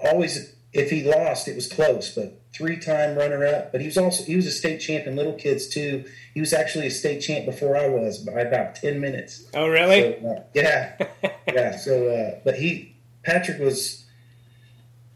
always, 0.01 0.55
if 0.73 0.91
he 0.91 1.05
lost, 1.05 1.47
it 1.47 1.55
was 1.55 1.69
close. 1.69 2.15
But 2.15 2.41
three-time 2.53 3.17
runner-up. 3.17 3.73
But 3.73 3.81
he 3.81 3.87
was 3.87 3.99
also 3.99 4.25
he 4.25 4.37
was 4.37 4.47
a 4.47 4.51
state 4.51 4.79
champ 4.79 5.07
in 5.07 5.17
little 5.17 5.35
kids 5.35 5.69
too. 5.69 6.05
He 6.35 6.41
was 6.41 6.53
actually 6.53 6.87
a 6.87 6.91
state 6.91 7.21
champ 7.21 7.47
before 7.47 7.77
I 7.77 7.89
was 7.89 8.19
by 8.19 8.41
about 8.41 8.75
ten 8.75 9.01
minutes. 9.01 9.45
Oh, 9.55 9.69
really? 9.69 10.19
So, 10.21 10.29
uh, 10.29 10.43
yeah, 10.55 10.97
yeah. 11.53 11.77
So, 11.77 12.09
uh, 12.09 12.41
but 12.45 12.57
he 12.57 12.97
Patrick 13.25 13.61
was 13.61 14.04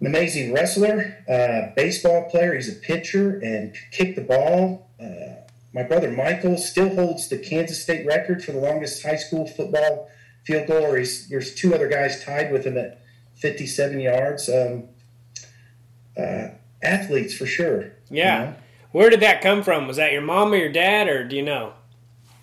an 0.00 0.06
amazing 0.06 0.52
wrestler, 0.52 1.24
uh, 1.28 1.74
baseball 1.74 2.28
player. 2.30 2.54
He's 2.54 2.68
a 2.68 2.76
pitcher 2.76 3.38
and 3.38 3.74
kicked 3.90 4.16
the 4.16 4.22
ball. 4.22 4.90
Uh, 5.00 5.42
my 5.72 5.82
brother 5.82 6.10
Michael 6.10 6.56
still 6.56 6.94
holds 6.94 7.28
the 7.28 7.38
Kansas 7.38 7.82
State 7.82 8.06
record 8.06 8.42
for 8.42 8.52
the 8.52 8.60
longest 8.60 9.02
high 9.02 9.16
school 9.16 9.46
football 9.46 10.08
field 10.44 10.66
goal. 10.68 10.86
Or 10.86 10.96
he's, 10.98 11.28
there's 11.28 11.54
two 11.54 11.74
other 11.74 11.88
guys 11.88 12.24
tied 12.24 12.52
with 12.52 12.64
him 12.64 12.76
at 12.76 13.02
57 13.36 14.00
yards. 14.00 14.48
Um, 14.48 14.84
uh, 16.16 16.48
athletes 16.82 17.34
for 17.34 17.46
sure. 17.46 17.92
Yeah. 18.10 18.38
you 18.38 18.46
know? 18.46 18.56
Where 18.92 19.10
did 19.10 19.20
that 19.20 19.42
come 19.42 19.62
from? 19.62 19.86
Was 19.86 19.98
that 19.98 20.12
your 20.12 20.22
mom 20.22 20.52
or 20.52 20.56
your 20.56 20.72
dad, 20.72 21.08
or 21.08 21.26
do 21.26 21.36
you 21.36 21.42
know? 21.42 21.74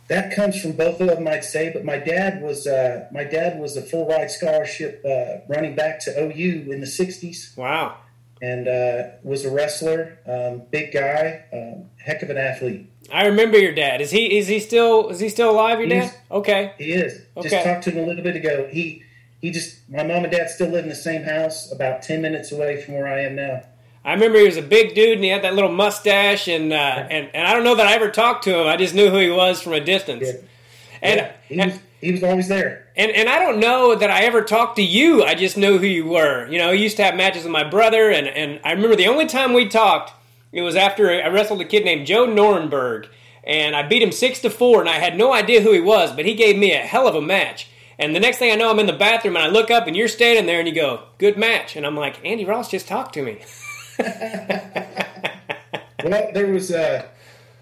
That 0.07 0.35
comes 0.35 0.61
from 0.61 0.73
both 0.73 1.01
of 1.01 1.07
them, 1.07 1.27
I'd 1.27 1.43
say. 1.43 1.71
But 1.73 1.83
my 1.83 1.97
dad 1.97 2.41
was 2.43 2.67
uh, 2.67 3.07
my 3.11 3.23
dad 3.23 3.59
was 3.59 3.75
a 3.75 3.81
full 3.81 4.07
ride 4.07 4.29
scholarship 4.29 5.03
uh, 5.03 5.37
running 5.47 5.75
back 5.75 5.99
to 6.01 6.11
OU 6.11 6.71
in 6.71 6.79
the 6.79 6.85
'60s, 6.87 7.57
Wow. 7.57 7.97
and 8.41 8.67
uh, 8.67 9.03
was 9.23 9.45
a 9.45 9.49
wrestler, 9.51 10.19
um, 10.27 10.61
big 10.69 10.91
guy, 10.93 11.45
um, 11.51 11.89
heck 11.97 12.21
of 12.21 12.29
an 12.29 12.37
athlete. 12.37 12.87
I 13.11 13.25
remember 13.25 13.57
your 13.57 13.73
dad. 13.73 13.99
Is 14.01 14.11
he 14.11 14.37
is 14.37 14.47
he 14.47 14.59
still 14.59 15.09
is 15.09 15.19
he 15.19 15.29
still 15.29 15.49
alive? 15.51 15.79
Your 15.79 15.87
He's- 15.89 16.11
dad? 16.11 16.19
Okay. 16.31 16.73
He 16.77 16.91
is. 16.91 17.21
Okay. 17.37 17.49
Just 17.49 17.65
talked 17.65 17.83
to 17.85 17.91
him 17.91 18.03
a 18.03 18.07
little 18.07 18.23
bit 18.23 18.35
ago. 18.35 18.67
He 18.71 19.03
he 19.41 19.49
just 19.51 19.89
my 19.89 20.03
mom 20.03 20.23
and 20.23 20.31
dad 20.31 20.49
still 20.51 20.69
live 20.69 20.83
in 20.83 20.89
the 20.89 20.95
same 20.95 21.23
house, 21.23 21.71
about 21.71 22.03
ten 22.03 22.21
minutes 22.21 22.51
away 22.51 22.81
from 22.83 22.93
where 22.93 23.07
I 23.07 23.21
am 23.21 23.35
now. 23.35 23.61
I 24.05 24.13
remember 24.13 24.37
he 24.37 24.45
was 24.45 24.57
a 24.57 24.61
big 24.61 24.93
dude 24.93 25.15
and 25.15 25.23
he 25.23 25.31
had 25.31 25.43
that 25.43 25.55
little 25.55 25.71
mustache 25.71 26.47
and 26.47 26.71
uh, 26.71 26.75
and 26.75 27.27
and 27.33 27.47
I 27.47 27.53
don't 27.53 27.63
know 27.63 27.73
that 27.75 27.87
I 27.87 27.95
ever 27.95 28.11
talked 28.11 28.43
to 28.43 28.55
him. 28.55 28.67
I 28.67 28.77
just 28.77 28.93
knew 28.93 29.09
who 29.09 29.17
he 29.17 29.31
was 29.31 29.61
from 29.61 29.73
a 29.73 29.79
distance. 29.79 30.27
Yeah. 30.27 30.41
And, 31.01 31.17
yeah, 31.17 31.33
he 31.47 31.57
was 31.57 31.79
he 32.01 32.11
was 32.11 32.23
always 32.23 32.47
there. 32.47 32.87
and 32.95 33.11
and 33.11 33.27
I 33.27 33.39
don't 33.39 33.59
know 33.59 33.95
that 33.95 34.11
I 34.11 34.21
ever 34.25 34.43
talked 34.43 34.75
to 34.75 34.83
you. 34.83 35.23
I 35.23 35.33
just 35.33 35.57
knew 35.57 35.79
who 35.79 35.87
you 35.87 36.05
were. 36.05 36.47
You 36.47 36.59
know, 36.59 36.71
he 36.71 36.83
used 36.83 36.97
to 36.97 37.03
have 37.03 37.15
matches 37.15 37.43
with 37.43 37.51
my 37.51 37.67
brother, 37.67 38.11
and 38.11 38.27
and 38.27 38.59
I 38.63 38.73
remember 38.73 38.95
the 38.95 39.07
only 39.07 39.25
time 39.25 39.53
we 39.53 39.67
talked, 39.67 40.13
it 40.51 40.61
was 40.61 40.75
after 40.75 41.09
I 41.09 41.27
wrestled 41.29 41.61
a 41.61 41.65
kid 41.65 41.83
named 41.83 42.05
Joe 42.05 42.27
Norenberg, 42.27 43.07
and 43.43 43.75
I 43.75 43.87
beat 43.87 44.03
him 44.03 44.11
six 44.11 44.39
to 44.41 44.51
four, 44.51 44.81
and 44.81 44.89
I 44.89 44.99
had 44.99 45.17
no 45.17 45.33
idea 45.33 45.61
who 45.61 45.71
he 45.71 45.81
was, 45.81 46.11
but 46.11 46.25
he 46.25 46.35
gave 46.35 46.59
me 46.59 46.73
a 46.73 46.77
hell 46.77 47.07
of 47.07 47.15
a 47.15 47.21
match. 47.21 47.69
And 47.97 48.15
the 48.15 48.19
next 48.19 48.37
thing 48.37 48.51
I 48.51 48.55
know, 48.55 48.69
I'm 48.69 48.79
in 48.79 48.87
the 48.87 48.93
bathroom 48.93 49.35
and 49.35 49.45
I 49.45 49.47
look 49.47 49.71
up 49.71 49.87
and 49.87 49.95
you're 49.95 50.09
standing 50.09 50.45
there 50.45 50.59
and 50.59 50.67
you 50.67 50.75
go, 50.75 51.05
"Good 51.17 51.37
match," 51.37 51.75
and 51.75 51.87
I'm 51.87 51.97
like, 51.97 52.23
"Andy 52.23 52.45
Ross 52.45 52.69
just 52.69 52.87
talked 52.87 53.15
to 53.15 53.23
me." 53.23 53.39
Well, 56.03 56.31
there 56.33 56.47
was 56.47 56.71
uh, 56.71 57.05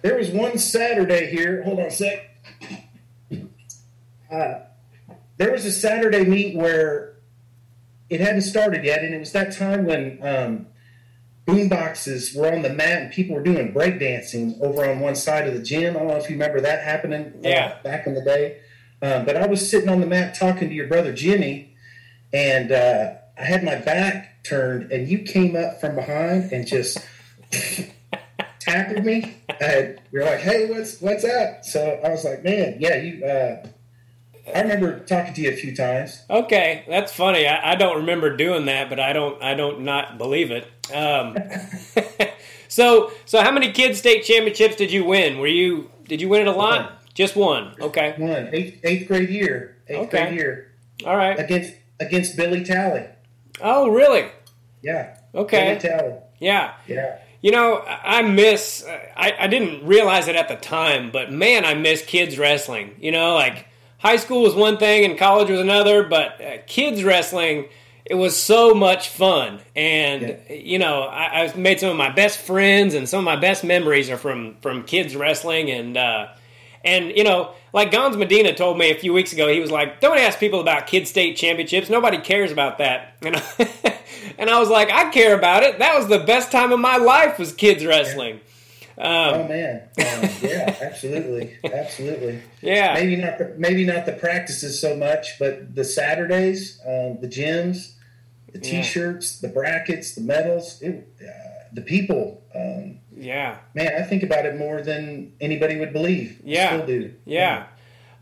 there 0.02 0.18
was 0.18 0.30
one 0.30 0.58
Saturday 0.58 1.28
here. 1.32 1.64
Hold 1.64 1.80
on 1.80 1.86
a 1.86 1.92
sec. 1.92 2.30
Uh, 4.32 4.56
there 5.38 5.52
was 5.52 5.66
a 5.66 5.72
Saturday 5.72 6.26
meet 6.26 6.56
where 6.58 7.16
it 8.10 8.20
hadn't 8.20 8.42
started 8.42 8.84
yet, 8.84 9.04
and 9.04 9.14
it 9.14 9.20
was 9.20 9.32
that 9.32 9.56
time 9.56 9.86
when 9.86 10.20
um, 10.22 10.68
boom 11.46 11.70
boxes 11.70 12.34
were 12.36 12.52
on 12.54 12.64
the 12.64 12.70
mat 12.70 13.02
and 13.04 13.12
people 13.14 13.36
were 13.36 13.44
doing 13.44 13.74
breakdancing 13.74 14.60
over 14.62 14.86
on 14.90 15.00
one 15.00 15.16
side 15.16 15.48
of 15.48 15.54
the 15.54 15.62
gym. 15.62 15.96
I 15.96 16.00
don't 16.00 16.10
know 16.10 16.18
if 16.18 16.30
you 16.30 16.36
remember 16.36 16.60
that 16.62 16.84
happening 16.84 17.34
uh, 17.46 17.48
Yeah. 17.48 17.78
back 17.84 18.08
in 18.08 18.14
the 18.14 18.22
day. 18.24 18.58
Um, 19.02 19.26
but 19.26 19.36
I 19.38 19.48
was 19.48 19.70
sitting 19.70 19.90
on 19.90 20.00
the 20.02 20.08
mat 20.08 20.36
talking 20.36 20.70
to 20.70 20.76
your 20.76 20.88
brother 20.88 21.14
Jimmy, 21.14 21.76
and 22.32 22.72
uh, 22.72 23.14
I 23.38 23.44
had 23.44 23.64
my 23.64 23.76
back 23.76 24.33
turned, 24.44 24.92
and 24.92 25.08
you 25.08 25.20
came 25.20 25.56
up 25.56 25.80
from 25.80 25.96
behind 25.96 26.52
and 26.52 26.66
just 26.68 26.98
tackled 28.60 29.06
me. 29.06 29.36
And 29.60 30.00
you're 30.12 30.26
like, 30.26 30.40
"Hey, 30.40 30.70
what's 30.70 31.00
what's 31.02 31.24
up?" 31.24 31.64
So 31.64 32.00
I 32.04 32.10
was 32.10 32.24
like, 32.24 32.44
"Man, 32.44 32.78
yeah, 32.80 32.96
you." 32.96 33.26
Uh, 33.26 33.68
I 34.54 34.62
remember 34.62 35.00
talking 35.00 35.34
to 35.36 35.42
you 35.42 35.52
a 35.52 35.56
few 35.56 35.74
times. 35.74 36.22
Okay, 36.30 36.84
that's 36.90 37.14
funny. 37.14 37.48
I, 37.48 37.72
I 37.72 37.76
don't 37.76 37.98
remember 37.98 38.36
doing 38.36 38.66
that, 38.66 38.90
but 38.90 39.00
I 39.00 39.14
don't 39.14 39.42
I 39.42 39.54
don't 39.54 39.82
not 39.82 40.18
believe 40.18 40.52
it. 40.52 40.68
Um, 40.94 41.38
so 42.68 43.12
so 43.26 43.42
how 43.42 43.52
many 43.52 43.72
kids 43.72 44.00
state 44.00 44.24
championships 44.24 44.76
did 44.76 44.92
you 44.92 45.06
win? 45.06 45.40
Were 45.40 45.48
you 45.48 45.90
did 46.08 46.22
you 46.22 46.28
win 46.28 46.42
it 46.42 46.48
a 46.48 46.52
lot? 46.52 46.86
One. 46.86 46.94
Just 47.14 47.36
one. 47.36 47.76
Okay. 47.80 48.16
One 48.18 48.50
eighth 48.52 48.82
eighth 48.84 49.08
grade 49.08 49.30
year, 49.30 49.78
eighth 49.88 50.08
Okay. 50.08 50.24
grade 50.26 50.34
year. 50.36 50.72
All 51.06 51.16
right. 51.16 51.40
against 51.40 51.74
against 52.02 52.36
Billy 52.36 52.66
Talley. 52.66 53.06
Oh, 53.62 53.90
really? 53.90 54.30
Yeah. 54.82 55.18
Okay. 55.34 55.80
Yeah. 56.40 56.74
Yeah. 56.88 57.20
You 57.42 57.52
know, 57.52 57.82
I 57.86 58.22
miss. 58.22 58.86
I, 58.88 59.34
I 59.38 59.48
didn't 59.48 59.86
realize 59.86 60.28
it 60.28 60.36
at 60.36 60.48
the 60.48 60.56
time, 60.56 61.12
but 61.12 61.32
man, 61.32 61.66
I 61.66 61.74
miss 61.74 62.04
kids 62.06 62.38
wrestling. 62.38 62.96
You 63.00 63.12
know, 63.12 63.34
like 63.36 63.68
high 63.98 64.16
school 64.16 64.42
was 64.44 64.56
one 64.56 64.78
thing 64.78 65.04
and 65.10 65.18
college 65.20 65.50
was 65.50 65.60
another, 65.60 66.04
but 66.04 66.42
uh, 66.42 66.58
kids 66.68 67.04
wrestling, 67.04 67.66
it 68.06 68.16
was 68.16 68.36
so 68.38 68.74
much 68.74 69.10
fun. 69.10 69.60
And 69.76 70.22
Yeah. 70.22 70.54
you 70.54 70.80
know, 70.80 71.04
I, 71.04 71.44
I 71.46 71.56
made 71.56 71.80
some 71.82 71.90
of 71.90 71.98
my 71.98 72.12
best 72.12 72.40
friends, 72.40 72.94
and 72.94 73.10
some 73.10 73.20
of 73.20 73.26
my 73.26 73.36
best 73.38 73.64
memories 73.64 74.10
are 74.10 74.18
from 74.18 74.56
from 74.62 74.84
kids 74.84 75.14
wrestling. 75.16 75.70
And 75.70 75.98
uh, 75.98 76.28
and 76.86 77.10
you 77.16 77.26
know, 77.26 77.54
like 77.74 77.92
Gons 77.92 78.16
Medina 78.16 78.54
told 78.54 78.78
me 78.78 78.92
a 78.92 78.96
few 78.96 79.12
weeks 79.12 79.34
ago, 79.34 79.50
he 79.50 79.60
was 79.60 79.72
like, 79.72 80.00
"Don't 80.00 80.18
ask 80.18 80.40
people 80.40 80.62
about 80.62 80.88
kid 80.88 81.08
state 81.08 81.36
championships. 81.36 81.90
Nobody 81.90 82.18
cares 82.20 82.52
about 82.52 82.78
that." 82.78 83.16
And 83.24 83.36
I, 83.38 83.98
and 84.38 84.50
I 84.50 84.60
was 84.60 84.70
like, 84.70 84.90
"I 84.92 85.10
care 85.12 85.36
about 85.38 85.64
it. 85.64 85.80
That 85.80 85.98
was 85.98 86.08
the 86.08 86.20
best 86.20 86.52
time 86.52 86.72
of 86.72 86.80
my 86.80 86.98
life 86.98 87.38
was 87.40 87.52
kids 87.54 87.86
wrestling." 87.86 88.40
Oh 88.98 89.42
Um, 89.42 89.48
man. 89.48 89.82
Um, 89.98 90.30
yeah. 90.42 90.76
Absolutely. 90.82 91.58
Absolutely. 91.64 92.42
yeah, 92.62 92.94
Maybe 92.94 93.16
not. 93.16 93.38
The, 93.40 93.56
maybe 93.58 93.86
not 93.86 94.06
the 94.06 94.14
practices 94.14 94.80
so 94.80 94.96
much, 94.96 95.40
but 95.40 95.74
the 95.74 95.84
Saturdays, 95.84 96.80
um, 96.86 97.18
the 97.22 97.28
gyms, 97.28 97.94
the 98.52 98.60
T-shirts, 98.60 99.40
the 99.40 99.48
brackets, 99.48 100.14
the 100.14 100.22
medals, 100.22 100.80
it, 100.82 101.08
uh, 101.22 101.30
the 101.74 101.82
people. 101.82 102.44
Um, 102.54 103.00
yeah, 103.16 103.58
man, 103.74 103.92
I 104.02 104.04
think 104.06 104.24
about 104.24 104.46
it 104.46 104.58
more 104.58 104.82
than 104.82 105.34
anybody 105.40 105.78
would 105.78 105.94
believe. 105.94 106.40
I 106.40 106.42
Yeah. 106.44 106.68
Still 106.74 106.86
do. 106.88 107.14
yeah. 107.26 107.68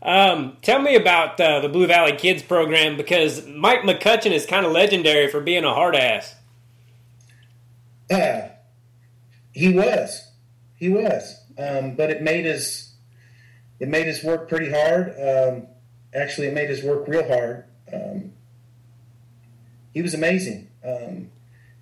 Um, 0.02 0.56
tell 0.62 0.82
me 0.82 0.96
about 0.96 1.40
uh, 1.40 1.60
the 1.60 1.68
Blue 1.68 1.86
Valley 1.86 2.16
Kids 2.16 2.42
program 2.42 2.96
because 2.96 3.46
Mike 3.46 3.82
McCutcheon 3.82 4.32
is 4.32 4.46
kind 4.46 4.66
of 4.66 4.72
legendary 4.72 5.28
for 5.28 5.40
being 5.40 5.64
a 5.64 5.72
hard 5.72 5.94
ass. 5.94 6.34
Uh, 8.10 8.48
he 9.52 9.72
was, 9.72 10.28
he 10.74 10.88
was, 10.88 11.40
um, 11.56 11.94
but 11.94 12.10
it 12.10 12.20
made 12.20 12.46
us 12.46 12.94
it 13.78 13.88
made 13.88 14.08
us 14.08 14.22
work 14.22 14.48
pretty 14.48 14.70
hard. 14.70 15.14
Um, 15.18 15.66
actually, 16.14 16.48
it 16.48 16.54
made 16.54 16.68
his 16.68 16.82
work 16.82 17.06
real 17.08 17.26
hard. 17.26 17.64
Um, 17.92 18.32
he 19.92 20.02
was 20.02 20.14
amazing. 20.14 20.68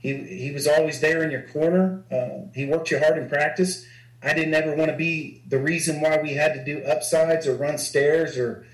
He 0.00 0.14
he 0.14 0.50
was 0.50 0.66
always 0.66 1.00
there 1.00 1.22
in 1.22 1.30
your 1.30 1.42
corner. 1.42 2.02
Uh, 2.10 2.48
he 2.54 2.66
worked 2.66 2.90
you 2.90 2.98
hard 2.98 3.18
in 3.18 3.28
practice. 3.28 3.86
I 4.22 4.34
didn't 4.34 4.54
ever 4.54 4.74
want 4.74 4.90
to 4.90 4.96
be 4.96 5.42
the 5.48 5.58
reason 5.58 6.00
why 6.00 6.18
we 6.20 6.34
had 6.34 6.52
to 6.54 6.64
do 6.64 6.82
upsides 6.84 7.46
or 7.46 7.54
run 7.54 7.78
stairs 7.78 8.36
or 8.36 8.66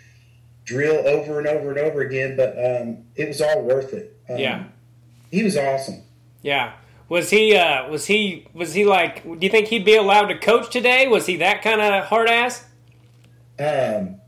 drill 0.64 1.06
over 1.06 1.38
and 1.38 1.46
over 1.46 1.70
and 1.70 1.78
over 1.78 2.00
again, 2.00 2.36
but 2.36 2.50
um, 2.58 3.04
it 3.14 3.28
was 3.28 3.40
all 3.40 3.62
worth 3.62 3.92
it. 3.92 4.16
Um, 4.28 4.38
Yeah. 4.38 4.64
he 5.30 5.42
was 5.44 5.56
awesome. 5.56 6.02
Yeah. 6.42 6.72
Was 7.08 7.30
he? 7.30 7.54
Uh, 7.56 7.88
was 7.88 8.06
he? 8.06 8.46
Was 8.52 8.74
he 8.74 8.84
like? 8.84 9.22
Do 9.22 9.38
you 9.40 9.50
think 9.50 9.68
he'd 9.68 9.84
be 9.84 9.94
allowed 9.96 10.26
to 10.26 10.38
coach 10.38 10.72
today? 10.72 11.06
Was 11.06 11.26
he 11.26 11.36
that 11.36 11.62
kind 11.62 11.80
of 11.80 12.04
hard 12.04 12.28
ass? 12.28 12.64
Um, 13.58 14.20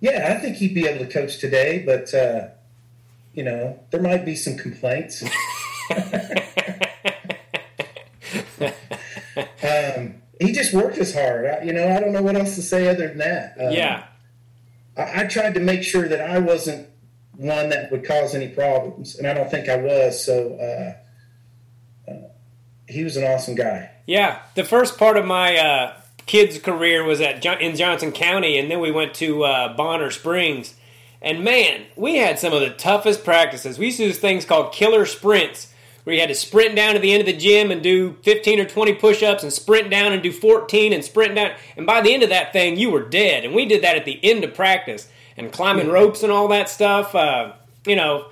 yeah, 0.00 0.34
I 0.36 0.40
think 0.40 0.56
he'd 0.56 0.74
be 0.74 0.86
able 0.86 1.04
to 1.06 1.10
coach 1.12 1.38
today, 1.38 1.82
but 1.86 2.12
uh, 2.12 2.48
you 3.34 3.42
know 3.42 3.78
there 3.90 4.00
might 4.00 4.24
be 4.24 4.36
some 4.36 4.56
complaints. 4.56 5.22
um, 9.62 10.14
he 10.40 10.52
just 10.52 10.72
worked 10.72 10.98
as 10.98 11.14
hard. 11.14 11.46
I, 11.46 11.62
you 11.62 11.72
know, 11.72 11.94
I 11.94 12.00
don't 12.00 12.12
know 12.12 12.22
what 12.22 12.36
else 12.36 12.54
to 12.56 12.62
say 12.62 12.88
other 12.88 13.08
than 13.08 13.18
that. 13.18 13.56
Um, 13.60 13.72
yeah. 13.72 14.04
I, 14.96 15.22
I 15.22 15.24
tried 15.26 15.54
to 15.54 15.60
make 15.60 15.82
sure 15.82 16.08
that 16.08 16.20
I 16.20 16.38
wasn't 16.38 16.88
one 17.36 17.70
that 17.70 17.90
would 17.90 18.04
cause 18.04 18.34
any 18.34 18.48
problems, 18.48 19.16
and 19.16 19.26
I 19.26 19.34
don't 19.34 19.50
think 19.50 19.68
I 19.68 19.76
was. 19.76 20.24
So 20.24 20.54
uh, 22.08 22.10
uh, 22.10 22.28
he 22.88 23.04
was 23.04 23.16
an 23.16 23.24
awesome 23.24 23.54
guy. 23.54 23.90
Yeah, 24.06 24.42
the 24.54 24.64
first 24.64 24.98
part 24.98 25.16
of 25.16 25.24
my 25.24 25.56
uh, 25.56 26.00
kids' 26.26 26.58
career 26.58 27.04
was 27.04 27.20
at 27.20 27.44
in 27.44 27.76
Johnson 27.76 28.12
County, 28.12 28.58
and 28.58 28.70
then 28.70 28.80
we 28.80 28.90
went 28.90 29.14
to 29.14 29.44
uh, 29.44 29.76
Bonner 29.76 30.10
Springs. 30.10 30.74
And 31.22 31.44
man, 31.44 31.86
we 31.96 32.16
had 32.16 32.38
some 32.38 32.52
of 32.52 32.60
the 32.60 32.70
toughest 32.70 33.24
practices. 33.24 33.78
We 33.78 33.86
used 33.86 33.98
to 33.98 34.08
do 34.08 34.12
things 34.12 34.44
called 34.44 34.72
killer 34.72 35.06
sprints, 35.06 35.72
where 36.04 36.14
you 36.14 36.20
had 36.20 36.28
to 36.28 36.34
sprint 36.34 36.74
down 36.74 36.94
to 36.94 37.00
the 37.00 37.12
end 37.12 37.20
of 37.20 37.26
the 37.26 37.36
gym 37.36 37.70
and 37.70 37.80
do 37.80 38.18
15 38.24 38.58
or 38.58 38.64
20 38.64 38.94
push-ups, 38.94 39.44
and 39.44 39.52
sprint 39.52 39.88
down 39.88 40.12
and 40.12 40.22
do 40.22 40.32
14, 40.32 40.92
and 40.92 41.04
sprint 41.04 41.36
down. 41.36 41.52
And 41.76 41.86
by 41.86 42.00
the 42.00 42.12
end 42.12 42.24
of 42.24 42.30
that 42.30 42.52
thing, 42.52 42.76
you 42.76 42.90
were 42.90 43.08
dead. 43.08 43.44
And 43.44 43.54
we 43.54 43.66
did 43.66 43.84
that 43.84 43.96
at 43.96 44.04
the 44.04 44.18
end 44.24 44.42
of 44.42 44.52
practice, 44.52 45.08
and 45.36 45.52
climbing 45.52 45.88
ropes 45.88 46.24
and 46.24 46.32
all 46.32 46.48
that 46.48 46.68
stuff. 46.68 47.14
Uh, 47.14 47.52
you 47.86 47.96
know, 47.96 48.26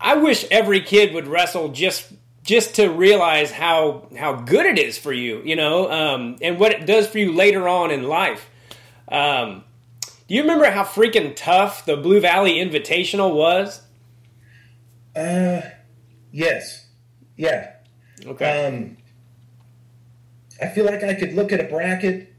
I 0.00 0.16
wish 0.16 0.44
every 0.50 0.80
kid 0.80 1.14
would 1.14 1.26
wrestle 1.26 1.70
just 1.70 2.12
just 2.42 2.76
to 2.76 2.88
realize 2.88 3.50
how 3.50 4.08
how 4.16 4.34
good 4.34 4.64
it 4.64 4.78
is 4.78 4.96
for 4.96 5.12
you, 5.12 5.42
you 5.44 5.56
know, 5.56 5.90
um, 5.90 6.36
and 6.40 6.58
what 6.58 6.72
it 6.72 6.86
does 6.86 7.06
for 7.06 7.18
you 7.18 7.32
later 7.32 7.68
on 7.68 7.90
in 7.90 8.04
life. 8.04 8.48
Um, 9.08 9.64
do 10.28 10.34
you 10.34 10.42
remember 10.42 10.70
how 10.70 10.84
freaking 10.84 11.34
tough 11.34 11.86
the 11.86 11.96
Blue 11.96 12.20
Valley 12.20 12.56
Invitational 12.56 13.34
was? 13.34 13.82
Uh, 15.16 15.62
yes, 16.30 16.86
yeah. 17.36 17.72
Okay. 18.24 18.66
Um, 18.66 18.96
I 20.60 20.68
feel 20.68 20.84
like 20.84 21.02
I 21.02 21.14
could 21.14 21.32
look 21.32 21.50
at 21.50 21.60
a 21.60 21.64
bracket 21.64 22.34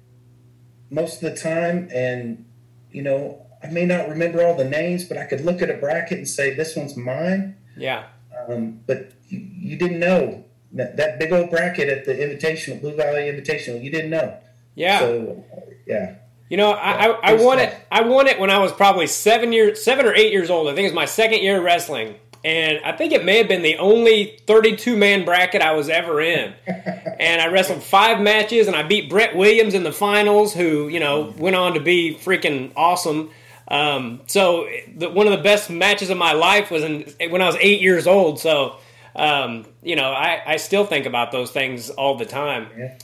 most 0.89 1.23
of 1.23 1.31
the 1.31 1.35
time, 1.35 1.89
and 1.91 2.45
you 2.91 3.01
know, 3.01 3.45
I 3.63 3.67
may 3.67 3.85
not 3.85 4.07
remember 4.07 4.45
all 4.45 4.55
the 4.55 4.69
names, 4.69 5.03
but 5.05 5.17
I 5.17 5.25
could 5.25 5.41
look 5.41 5.61
at 5.61 5.69
a 5.69 5.75
bracket 5.75 6.19
and 6.19 6.27
say 6.27 6.53
this 6.53 6.75
one's 6.75 6.95
mine. 6.95 7.57
yeah. 7.75 8.07
Um, 8.47 8.79
but 8.87 9.11
you, 9.27 9.39
you 9.39 9.77
didn't 9.77 9.99
know 9.99 10.45
that, 10.71 10.95
that 10.97 11.19
big 11.19 11.33
old 11.33 11.49
bracket 11.49 11.89
at 11.89 12.05
the 12.05 12.13
Invitational, 12.13 12.79
Blue 12.79 12.95
Valley 12.95 13.23
Invitational. 13.23 13.83
You 13.83 13.91
didn't 13.91 14.11
know. 14.11 14.37
Yeah. 14.75 14.99
So, 14.99 15.45
yeah. 15.85 16.15
You 16.49 16.57
know, 16.57 16.71
I, 16.71 17.05
I, 17.05 17.19
I 17.21 17.33
won 17.33 17.59
it. 17.59 17.75
I 17.91 18.01
won 18.01 18.27
it 18.27 18.39
when 18.39 18.49
I 18.49 18.57
was 18.57 18.71
probably 18.71 19.07
seven 19.07 19.53
years, 19.53 19.83
seven 19.83 20.05
or 20.05 20.15
eight 20.15 20.33
years 20.33 20.49
old. 20.49 20.67
I 20.67 20.71
think 20.71 20.85
it 20.85 20.89
was 20.89 20.95
my 20.95 21.05
second 21.05 21.41
year 21.41 21.57
of 21.57 21.63
wrestling, 21.63 22.15
and 22.43 22.79
I 22.83 22.91
think 22.91 23.13
it 23.13 23.23
may 23.23 23.37
have 23.37 23.47
been 23.47 23.61
the 23.61 23.77
only 23.77 24.39
32 24.47 24.97
man 24.97 25.25
bracket 25.25 25.61
I 25.61 25.73
was 25.73 25.89
ever 25.89 26.19
in. 26.19 26.53
and 26.65 27.41
I 27.41 27.47
wrestled 27.47 27.83
five 27.83 28.19
matches, 28.19 28.67
and 28.67 28.75
I 28.75 28.83
beat 28.83 29.09
Brett 29.09 29.35
Williams 29.35 29.75
in 29.75 29.83
the 29.83 29.91
finals, 29.91 30.53
who 30.53 30.87
you 30.87 30.99
know 30.99 31.33
went 31.37 31.55
on 31.55 31.75
to 31.75 31.79
be 31.79 32.15
freaking 32.15 32.71
awesome. 32.75 33.29
Um, 33.67 34.21
so 34.25 34.67
the, 34.95 35.11
one 35.11 35.27
of 35.27 35.31
the 35.31 35.43
best 35.43 35.69
matches 35.69 36.09
of 36.09 36.17
my 36.17 36.33
life 36.33 36.71
was 36.71 36.83
in, 36.83 37.13
when 37.29 37.43
I 37.43 37.45
was 37.45 37.57
eight 37.59 37.81
years 37.81 38.07
old. 38.07 38.39
So 38.39 38.77
um, 39.15 39.65
you 39.83 39.95
know, 39.95 40.11
I, 40.11 40.41
I 40.45 40.57
still 40.57 40.85
think 40.85 41.05
about 41.05 41.31
those 41.31 41.51
things 41.51 41.89
all 41.89 42.15
the 42.15 42.25
time. 42.25 42.69
Yeah. 42.77 42.97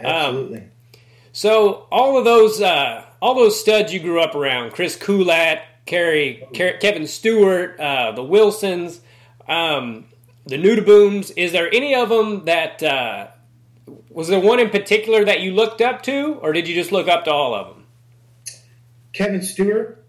Um, 0.00 0.06
Absolutely. 0.06 0.62
So 1.32 1.86
all 1.90 2.18
of 2.18 2.24
those, 2.24 2.60
uh, 2.60 3.04
all 3.20 3.34
those 3.34 3.58
studs 3.58 3.92
you 3.92 4.00
grew 4.00 4.20
up 4.20 4.34
around, 4.34 4.72
Chris 4.72 4.96
Kulat, 4.96 5.62
Kerry, 5.86 6.46
Ker- 6.54 6.76
Kevin 6.78 7.06
Stewart, 7.06 7.78
uh, 7.80 8.12
the 8.12 8.22
Wilsons, 8.22 9.00
um, 9.48 10.04
the 10.46 10.56
Nudabooms. 10.56 11.32
Is 11.36 11.52
there 11.52 11.72
any 11.72 11.94
of 11.94 12.10
them 12.10 12.44
that 12.44 12.82
uh, 12.82 13.28
was 14.10 14.28
there 14.28 14.40
one 14.40 14.60
in 14.60 14.68
particular 14.68 15.24
that 15.24 15.40
you 15.40 15.52
looked 15.52 15.80
up 15.80 16.02
to, 16.02 16.38
or 16.42 16.52
did 16.52 16.68
you 16.68 16.74
just 16.74 16.92
look 16.92 17.08
up 17.08 17.24
to 17.24 17.32
all 17.32 17.54
of 17.54 17.68
them? 17.68 17.86
Kevin 19.14 19.42
Stewart, 19.42 20.04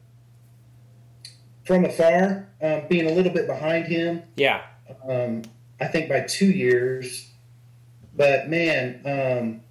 from 1.66 1.86
afar, 1.86 2.50
um, 2.62 2.82
being 2.90 3.10
a 3.10 3.14
little 3.14 3.32
bit 3.32 3.48
behind 3.48 3.88
him, 3.88 4.24
Yeah, 4.36 4.62
um, 5.08 5.44
I 5.80 5.88
think 5.88 6.10
by 6.10 6.22
two 6.22 6.52
years. 6.52 7.30
But 8.16 8.48
man, 8.50 9.63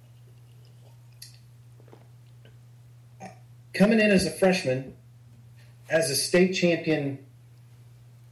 coming 3.73 3.99
in 3.99 4.11
as 4.11 4.25
a 4.25 4.31
freshman, 4.31 4.95
as 5.89 6.09
a 6.09 6.15
state 6.15 6.53
champion 6.53 7.19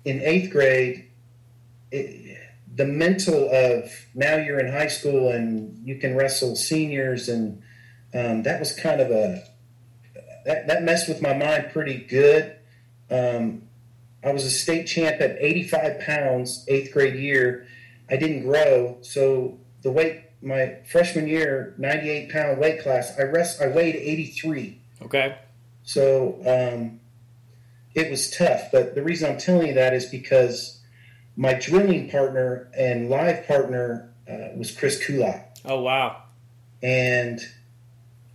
in 0.05 0.21
eighth 0.21 0.51
grade, 0.51 1.07
it, 1.91 2.37
the 2.73 2.85
mental 2.85 3.49
of 3.51 3.91
now 4.15 4.37
you're 4.37 4.59
in 4.59 4.71
high 4.71 4.87
school 4.87 5.29
and 5.29 5.77
you 5.85 5.97
can 5.97 6.15
wrestle 6.15 6.55
seniors, 6.55 7.27
and 7.27 7.61
um, 8.13 8.43
that 8.43 8.59
was 8.59 8.73
kind 8.73 9.01
of 9.01 9.11
a 9.11 9.43
that, 10.45 10.67
that 10.67 10.83
messed 10.83 11.07
with 11.07 11.21
my 11.21 11.33
mind 11.33 11.69
pretty 11.71 11.97
good. 11.97 12.55
Um, 13.09 13.63
I 14.23 14.31
was 14.31 14.45
a 14.45 14.49
state 14.49 14.85
champ 14.85 15.19
at 15.19 15.37
85 15.39 15.99
pounds, 15.99 16.65
eighth 16.67 16.93
grade 16.93 17.15
year. 17.15 17.67
I 18.09 18.17
didn't 18.17 18.43
grow, 18.43 18.97
so 19.01 19.59
the 19.81 19.91
weight 19.91 20.23
my 20.41 20.77
freshman 20.89 21.27
year, 21.27 21.75
98 21.77 22.31
pound 22.31 22.59
weight 22.59 22.81
class, 22.81 23.13
I 23.19 23.23
rest 23.23 23.61
I 23.61 23.67
weighed 23.67 23.95
83. 23.95 24.80
Okay, 25.03 25.37
So 25.83 26.39
um, 26.45 26.99
it 27.95 28.09
was 28.09 28.29
tough. 28.29 28.71
But 28.71 28.95
the 28.95 29.03
reason 29.03 29.31
I'm 29.31 29.37
telling 29.37 29.67
you 29.67 29.73
that 29.73 29.93
is 29.93 30.05
because 30.05 30.79
my 31.35 31.53
drilling 31.53 32.09
partner 32.09 32.69
and 32.77 33.09
live 33.09 33.47
partner 33.47 34.13
uh, 34.29 34.55
was 34.55 34.71
Chris 34.71 35.03
Kulak 35.05 35.55
oh 35.65 35.81
wow, 35.81 36.23
and 36.83 37.39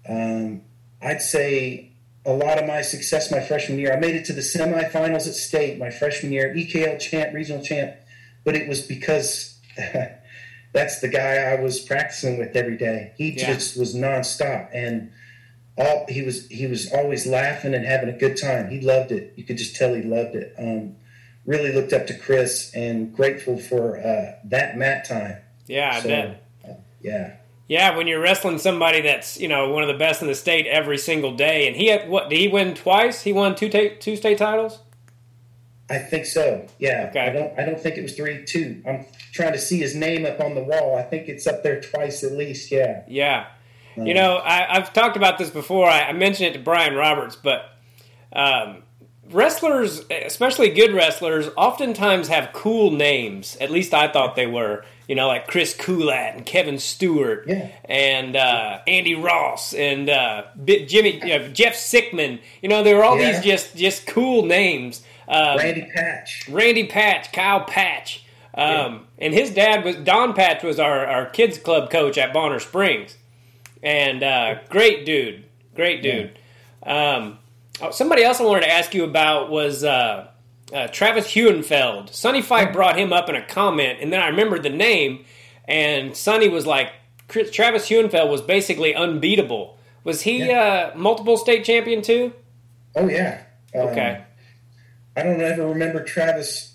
um, 0.09 0.63
I'd 1.03 1.23
say 1.23 1.93
a 2.25 2.33
lot 2.33 2.59
of 2.59 2.67
my 2.67 2.83
success 2.83 3.31
my 3.31 3.41
freshman 3.41 3.79
year. 3.79 3.93
I 3.93 4.01
made 4.01 4.15
it 4.17 4.25
to 4.27 4.33
the 4.33 4.41
semifinals 4.41 5.27
at 5.29 5.35
state 5.35 5.79
my 5.79 5.91
freshman 5.91 6.33
year, 6.33 6.53
EKL 6.55 6.99
champ, 7.01 7.33
regional 7.35 7.63
champ, 7.65 7.95
but 8.45 8.55
it 8.57 8.69
was 8.69 8.81
because 8.83 9.59
that's 10.73 11.01
the 11.01 11.09
guy 11.09 11.37
I 11.37 11.61
was 11.61 11.81
practicing 11.81 12.39
with 12.39 12.57
every 12.57 12.77
day. 12.77 13.13
He 13.17 13.31
Yeah. 13.31 13.47
just 13.55 13.79
was 13.79 13.95
nonstop 13.95 14.71
and 14.75 15.13
all 15.79 16.07
he 16.09 16.23
was 16.23 16.47
he 16.49 16.67
was 16.67 16.93
always 16.93 17.27
laughing 17.27 17.75
and 17.75 17.85
having 17.85 18.09
a 18.09 18.17
good 18.17 18.37
time. 18.37 18.71
He 18.71 18.81
loved 18.81 19.13
it. 19.13 19.35
You 19.37 19.45
could 19.45 19.59
just 19.59 19.77
tell 19.77 19.95
he 19.95 20.03
loved 20.03 20.35
it. 20.35 20.55
Um, 20.59 20.97
really 21.45 21.73
looked 21.73 21.93
up 21.93 22.07
to 22.09 22.15
Chris 22.19 22.73
and 22.75 23.15
grateful 23.15 23.59
for 23.59 23.99
uh, 23.99 24.33
that 24.45 24.77
mat 24.77 25.05
time. 25.05 25.37
Yeah, 25.67 25.93
I 25.95 26.01
So, 26.01 26.09
bet. 26.09 26.43
uh, 26.69 26.73
yeah. 27.03 27.35
Yeah, 27.69 27.97
when 27.97 28.07
you're 28.07 28.21
wrestling 28.21 28.59
somebody 28.59 29.01
that's 29.01 29.39
you 29.41 29.49
know 29.49 29.71
one 29.71 29.83
of 29.83 29.89
the 29.89 29.99
best 29.99 30.23
in 30.23 30.29
the 30.29 30.35
state 30.37 30.67
every 30.69 30.99
single 30.99 31.35
day, 31.35 31.67
and 31.67 31.75
he 31.77 31.89
had 31.89 32.09
what? 32.09 32.31
Did 32.31 32.39
he 32.39 32.49
win 32.49 32.75
twice? 32.75 33.23
He 33.23 33.33
won 33.33 33.55
two 33.57 33.69
ta- 33.69 33.97
two 33.99 34.15
state 34.17 34.39
titles. 34.39 34.79
I 35.91 35.99
think 35.99 36.27
so. 36.27 36.67
Yeah. 36.79 37.07
Okay. 37.11 37.21
I 37.21 37.31
don't. 37.31 37.59
I 37.59 37.65
don't 37.65 37.81
think 37.81 37.97
it 37.97 38.03
was 38.03 38.15
three 38.15 38.45
two. 38.45 38.83
I'm 38.89 39.05
trying 39.33 39.53
to 39.53 39.59
see 39.59 39.79
his 39.79 39.95
name 39.97 40.25
up 40.27 40.41
on 40.41 40.55
the 40.55 40.63
wall. 40.63 40.97
I 40.97 41.03
think 41.03 41.29
it's 41.29 41.47
up 41.47 41.63
there 41.65 41.81
twice 41.81 42.23
at 42.25 42.33
least. 42.33 42.71
Yeah. 42.73 43.03
Yeah. 43.09 43.47
You 43.97 44.15
know, 44.15 44.37
I, 44.37 44.77
I've 44.77 44.93
talked 44.93 45.17
about 45.17 45.39
this 45.39 45.51
before. 45.51 45.89
I, 45.89 46.03
I 46.09 46.13
mentioned 46.13 46.51
it 46.51 46.53
to 46.59 46.65
Brian 46.65 46.95
Roberts, 46.95 47.35
but 47.37 47.71
um, 48.33 48.83
wrestlers, 49.31 50.03
especially 50.11 50.71
good 50.71 50.93
wrestlers, 50.95 51.49
oftentimes 51.57 52.29
have 52.29 52.53
cool 52.53 52.91
names. 52.91 53.57
At 53.61 53.71
least 53.71 53.95
I 53.95 54.09
thought 54.09 54.37
they 54.37 54.47
were. 54.47 54.85
You 55.09 55.15
know, 55.15 55.29
like 55.29 55.47
Chris 55.47 55.73
Coolat 55.73 56.35
and 56.35 56.45
Kevin 56.45 56.81
Stewart 56.81 57.45
Yeah. 57.47 57.69
and 57.85 58.35
uh, 58.35 58.81
Andy 58.89 59.15
Ross 59.15 59.73
and 59.73 60.11
uh, 60.11 60.43
Jimmy 60.65 61.21
know, 61.21 61.47
Jeff 61.53 61.75
Sickman. 61.75 62.41
You 62.61 62.69
know, 62.69 62.83
there 62.83 62.97
were 62.97 63.05
all 63.05 63.17
Yeah. 63.17 63.31
these 63.41 63.45
just 63.45 63.77
just 63.77 64.07
cool 64.09 64.45
names. 64.45 65.03
Um, 65.29 65.59
Randy 65.59 65.89
Patch. 65.95 66.49
Randy 66.49 66.89
Patch, 66.89 67.33
Kyle 67.33 67.61
Patch, 67.63 68.25
um, 68.55 69.07
and 69.19 69.33
his 69.33 69.51
dad 69.51 69.85
was 69.85 69.95
Don 69.95 70.35
Patch 70.35 70.65
was 70.65 70.81
our, 70.81 71.07
our 71.07 71.27
kids 71.27 71.57
club 71.57 71.89
coach 71.89 72.19
at 72.19 72.33
Bonner 72.33 72.59
Springs, 72.59 73.17
and 73.87 74.23
uh, 74.25 74.57
great 74.69 75.07
dude, 75.07 75.45
great 75.77 76.03
dude. 76.03 76.37
Um, 76.83 77.39
oh, 77.81 77.93
somebody 77.93 78.25
else 78.25 78.41
I 78.41 78.45
wanted 78.45 78.63
to 78.63 78.71
ask 78.73 78.93
you 78.93 79.05
about 79.05 79.49
was 79.49 79.85
uh, 79.85 80.29
uh, 80.75 80.89
Travis 80.89 81.29
Huenfeld. 81.29 82.13
Sonny 82.13 82.43
Fight 82.43 82.73
brought 82.73 82.99
him 82.99 83.13
up 83.13 83.29
in 83.29 83.37
a 83.37 83.47
comment, 83.47 84.01
and 84.03 84.13
then 84.13 84.21
I 84.21 84.27
remembered 84.27 84.65
the 84.65 84.71
name, 84.71 85.25
and 85.67 86.17
Sonny 86.17 86.49
was 86.49 86.67
like, 86.67 86.91
Travis 87.29 87.89
Huenfeld 87.89 88.29
was 88.29 88.43
basically 88.43 88.93
unbeatable. 88.93 89.79
Was 90.03 90.23
he 90.23 90.51
uh, 90.51 90.97
multiple 90.97 91.37
state 91.37 91.65
champion 91.65 92.03
too? 92.03 92.33
Oh 92.97 93.09
yeah. 93.09 93.43
Um, 93.75 93.89
Okay. 93.89 94.25
I 95.17 95.23
don't 95.23 95.41
ever 95.41 95.67
remember 95.67 96.03
Travis 96.03 96.75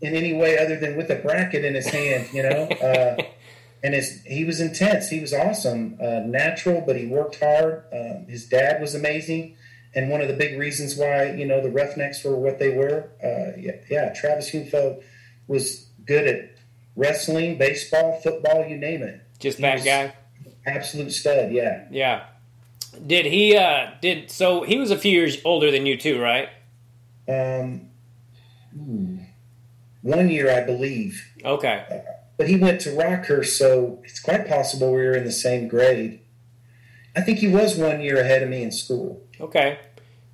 in 0.00 0.14
any 0.14 0.32
way 0.32 0.58
other 0.58 0.78
than 0.78 0.96
with 0.96 1.10
a 1.10 1.16
bracket 1.16 1.64
in 1.64 1.74
his 1.74 1.86
hand. 1.88 2.28
You 2.32 2.42
know. 2.44 3.16
Uh, 3.82 3.86
and 3.86 3.94
his, 3.94 4.22
he 4.24 4.44
was 4.44 4.60
intense. 4.60 5.08
He 5.08 5.20
was 5.20 5.32
awesome, 5.32 5.98
uh, 6.00 6.20
natural, 6.20 6.82
but 6.86 6.96
he 6.96 7.06
worked 7.06 7.40
hard. 7.40 7.84
Um, 7.92 8.26
his 8.28 8.46
dad 8.46 8.80
was 8.80 8.94
amazing, 8.94 9.56
and 9.94 10.10
one 10.10 10.20
of 10.20 10.28
the 10.28 10.34
big 10.34 10.58
reasons 10.58 10.96
why 10.96 11.32
you 11.32 11.46
know 11.46 11.60
the 11.60 11.70
Roughnecks 11.70 12.22
were 12.24 12.36
what 12.36 12.58
they 12.58 12.70
were. 12.70 13.10
Uh, 13.22 13.58
yeah, 13.58 13.72
yeah, 13.90 14.12
Travis 14.12 14.50
Huenfeld 14.50 15.02
was 15.48 15.86
good 16.06 16.26
at 16.26 16.56
wrestling, 16.96 17.58
baseball, 17.58 18.20
football, 18.22 18.66
you 18.66 18.76
name 18.76 19.02
it. 19.02 19.20
Just 19.38 19.58
He 19.58 19.62
that 19.62 19.84
guy. 19.84 20.14
Absolute 20.64 21.12
stud. 21.12 21.52
Yeah. 21.52 21.86
Yeah. 21.90 22.24
Did 23.06 23.26
he 23.26 23.56
uh 23.56 23.90
did 24.00 24.30
so 24.30 24.62
he 24.62 24.78
was 24.78 24.90
a 24.90 24.98
few 24.98 25.12
years 25.12 25.38
older 25.44 25.70
than 25.70 25.86
you 25.86 25.96
too, 25.96 26.20
right? 26.20 26.48
Um, 27.26 27.88
hmm, 28.72 29.18
one 30.02 30.28
year, 30.28 30.54
I 30.54 30.64
believe. 30.64 31.24
Okay. 31.44 32.04
But 32.36 32.48
he 32.48 32.56
went 32.56 32.80
to 32.82 32.90
Rockhurst, 32.90 33.56
so 33.56 34.00
it's 34.04 34.20
quite 34.20 34.48
possible 34.48 34.92
we 34.92 35.02
were 35.02 35.12
in 35.12 35.24
the 35.24 35.32
same 35.32 35.68
grade. 35.68 36.20
I 37.14 37.20
think 37.20 37.38
he 37.38 37.48
was 37.48 37.76
one 37.76 38.00
year 38.00 38.20
ahead 38.20 38.42
of 38.42 38.48
me 38.48 38.62
in 38.62 38.72
school. 38.72 39.22
Okay. 39.40 39.78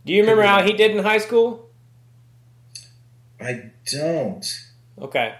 Do 0.05 0.13
you 0.13 0.21
remember 0.21 0.43
how 0.43 0.63
he 0.63 0.73
did 0.73 0.93
in 0.93 1.03
high 1.03 1.19
school? 1.19 1.69
I 3.41 3.71
don't. 3.91 4.47
Okay. 5.01 5.35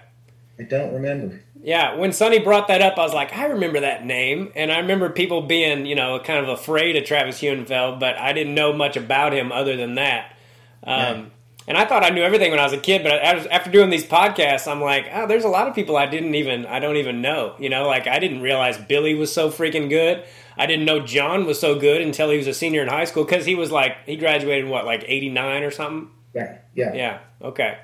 I 0.59 0.63
don't 0.63 0.93
remember. 0.93 1.41
Yeah, 1.61 1.95
when 1.95 2.13
Sonny 2.13 2.39
brought 2.39 2.67
that 2.69 2.81
up, 2.81 2.97
I 2.97 3.01
was 3.01 3.13
like, 3.13 3.35
I 3.35 3.45
remember 3.45 3.81
that 3.81 4.05
name, 4.05 4.51
and 4.55 4.71
I 4.71 4.79
remember 4.79 5.09
people 5.09 5.41
being, 5.41 5.85
you 5.85 5.95
know, 5.95 6.19
kind 6.19 6.43
of 6.43 6.49
afraid 6.49 6.95
of 6.95 7.03
Travis 7.03 7.41
Huenfeld, 7.41 7.99
but 7.99 8.17
I 8.17 8.31
didn't 8.31 8.55
know 8.55 8.71
much 8.71 8.95
about 8.95 9.33
him 9.33 9.51
other 9.51 9.75
than 9.75 9.95
that. 9.95 10.35
Um, 10.83 11.31
And 11.69 11.77
I 11.77 11.85
thought 11.85 12.03
I 12.03 12.09
knew 12.09 12.23
everything 12.23 12.49
when 12.49 12.59
I 12.59 12.63
was 12.63 12.73
a 12.73 12.79
kid, 12.79 13.03
but 13.03 13.11
I 13.11 13.37
after 13.51 13.69
doing 13.69 13.91
these 13.91 14.03
podcasts, 14.03 14.67
I'm 14.67 14.81
like, 14.81 15.07
oh, 15.13 15.27
there's 15.27 15.43
a 15.43 15.49
lot 15.49 15.67
of 15.67 15.75
people 15.75 15.97
I 15.97 16.07
didn't 16.07 16.33
even, 16.33 16.65
I 16.65 16.79
don't 16.79 16.97
even 16.97 17.21
know. 17.21 17.53
You 17.59 17.69
know, 17.69 17.85
like 17.85 18.07
I 18.07 18.17
didn't 18.17 18.41
realize 18.41 18.79
Billy 18.79 19.13
was 19.13 19.31
so 19.31 19.51
freaking 19.51 19.87
good. 19.87 20.25
I 20.57 20.65
didn't 20.65 20.85
know 20.85 20.99
John 20.99 21.45
was 21.45 21.59
so 21.59 21.79
good 21.79 22.01
until 22.01 22.31
he 22.31 22.37
was 22.37 22.47
a 22.47 22.55
senior 22.55 22.81
in 22.81 22.87
high 22.87 23.05
school 23.05 23.23
because 23.23 23.45
he 23.45 23.53
was 23.53 23.69
like, 23.71 23.95
he 24.07 24.15
graduated 24.15 24.67
what, 24.67 24.85
like 24.85 25.03
89 25.07 25.61
or 25.61 25.69
something? 25.69 26.09
Yeah, 26.33 26.57
yeah. 26.73 26.93
Yeah, 26.95 27.19
okay. 27.43 27.77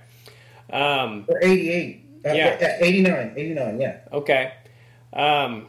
Um, 0.74 1.26
Or 1.28 1.40
88. 1.42 2.06
Uh, 2.26 2.34
Yeah. 2.34 2.58
yeah. 2.60 2.78
89. 2.82 3.34
89, 3.38 3.80
yeah. 3.80 3.98
Okay. 4.12 4.52
Um, 5.14 5.68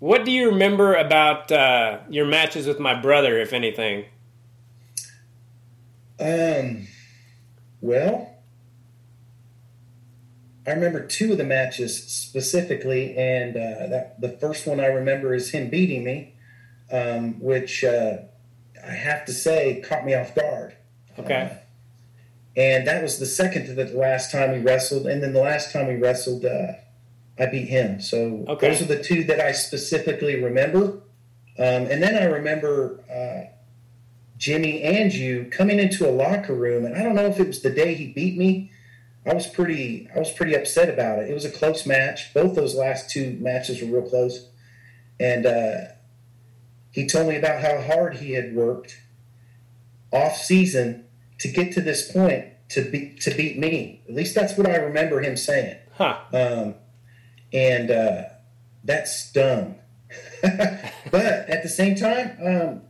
what 0.00 0.24
do 0.24 0.32
you 0.32 0.50
remember 0.50 0.94
about 0.94 1.52
uh, 1.52 2.00
your 2.10 2.26
matches 2.26 2.66
with 2.66 2.80
my 2.80 3.00
brother, 3.00 3.38
if 3.38 3.52
anything? 3.52 4.06
Um, 6.18 6.86
well, 7.80 8.32
I 10.66 10.70
remember 10.70 11.06
two 11.06 11.32
of 11.32 11.38
the 11.38 11.44
matches 11.44 12.02
specifically, 12.04 13.16
and 13.16 13.56
uh, 13.56 13.86
that 13.88 14.20
the 14.20 14.30
first 14.30 14.66
one 14.66 14.80
I 14.80 14.86
remember 14.86 15.34
is 15.34 15.50
him 15.50 15.70
beating 15.70 16.02
me, 16.04 16.34
um, 16.90 17.40
which 17.40 17.84
uh, 17.84 18.18
I 18.84 18.90
have 18.92 19.24
to 19.26 19.32
say 19.32 19.80
caught 19.86 20.04
me 20.04 20.14
off 20.14 20.34
guard. 20.34 20.74
Okay. 21.18 21.50
Uh, 21.52 21.56
and 22.58 22.86
that 22.86 23.02
was 23.02 23.18
the 23.18 23.26
second 23.26 23.66
to 23.66 23.74
the 23.74 23.84
last 23.96 24.32
time 24.32 24.50
we 24.52 24.58
wrestled, 24.58 25.06
and 25.06 25.22
then 25.22 25.32
the 25.32 25.42
last 25.42 25.72
time 25.72 25.86
we 25.86 25.96
wrestled, 25.96 26.44
uh, 26.44 26.72
I 27.38 27.46
beat 27.46 27.68
him. 27.68 28.00
So 28.00 28.44
Okay. 28.48 28.68
those 28.70 28.80
are 28.82 28.86
the 28.86 29.02
two 29.02 29.24
that 29.24 29.40
I 29.40 29.52
specifically 29.52 30.42
remember. 30.42 31.02
Um, 31.58 31.86
and 31.86 32.02
then 32.02 32.16
I 32.16 32.24
remember 32.24 33.00
uh, 33.10 33.55
Jimmy 34.36 34.82
and 34.82 35.12
you 35.12 35.48
coming 35.50 35.78
into 35.78 36.08
a 36.08 36.12
locker 36.12 36.54
room, 36.54 36.84
and 36.84 36.94
I 36.94 37.02
don't 37.02 37.14
know 37.14 37.26
if 37.26 37.40
it 37.40 37.46
was 37.46 37.62
the 37.62 37.70
day 37.70 37.94
he 37.94 38.12
beat 38.12 38.36
me. 38.36 38.70
I 39.26 39.34
was 39.34 39.46
pretty, 39.46 40.08
I 40.14 40.18
was 40.18 40.30
pretty 40.30 40.54
upset 40.54 40.88
about 40.88 41.18
it. 41.18 41.30
It 41.30 41.34
was 41.34 41.44
a 41.44 41.50
close 41.50 41.86
match. 41.86 42.32
Both 42.32 42.54
those 42.54 42.74
last 42.74 43.10
two 43.10 43.36
matches 43.40 43.80
were 43.80 44.00
real 44.00 44.08
close, 44.08 44.48
and 45.18 45.46
uh, 45.46 45.76
he 46.92 47.06
told 47.06 47.28
me 47.28 47.36
about 47.36 47.60
how 47.60 47.80
hard 47.80 48.18
he 48.18 48.32
had 48.32 48.54
worked 48.54 49.00
off 50.12 50.36
season 50.36 51.04
to 51.38 51.48
get 51.48 51.72
to 51.72 51.80
this 51.80 52.10
point 52.10 52.46
to 52.70 52.82
beat 52.82 53.20
to 53.22 53.30
beat 53.34 53.58
me. 53.58 54.02
At 54.08 54.14
least 54.14 54.34
that's 54.34 54.56
what 54.56 54.68
I 54.68 54.76
remember 54.76 55.20
him 55.20 55.36
saying. 55.36 55.76
Huh. 55.94 56.18
Um, 56.32 56.74
and 57.52 57.90
uh, 57.90 58.22
that 58.84 59.08
stung. 59.08 59.76
but 60.42 61.14
at 61.14 61.62
the 61.62 61.68
same 61.68 61.96
time, 61.96 62.36
um, 62.42 62.82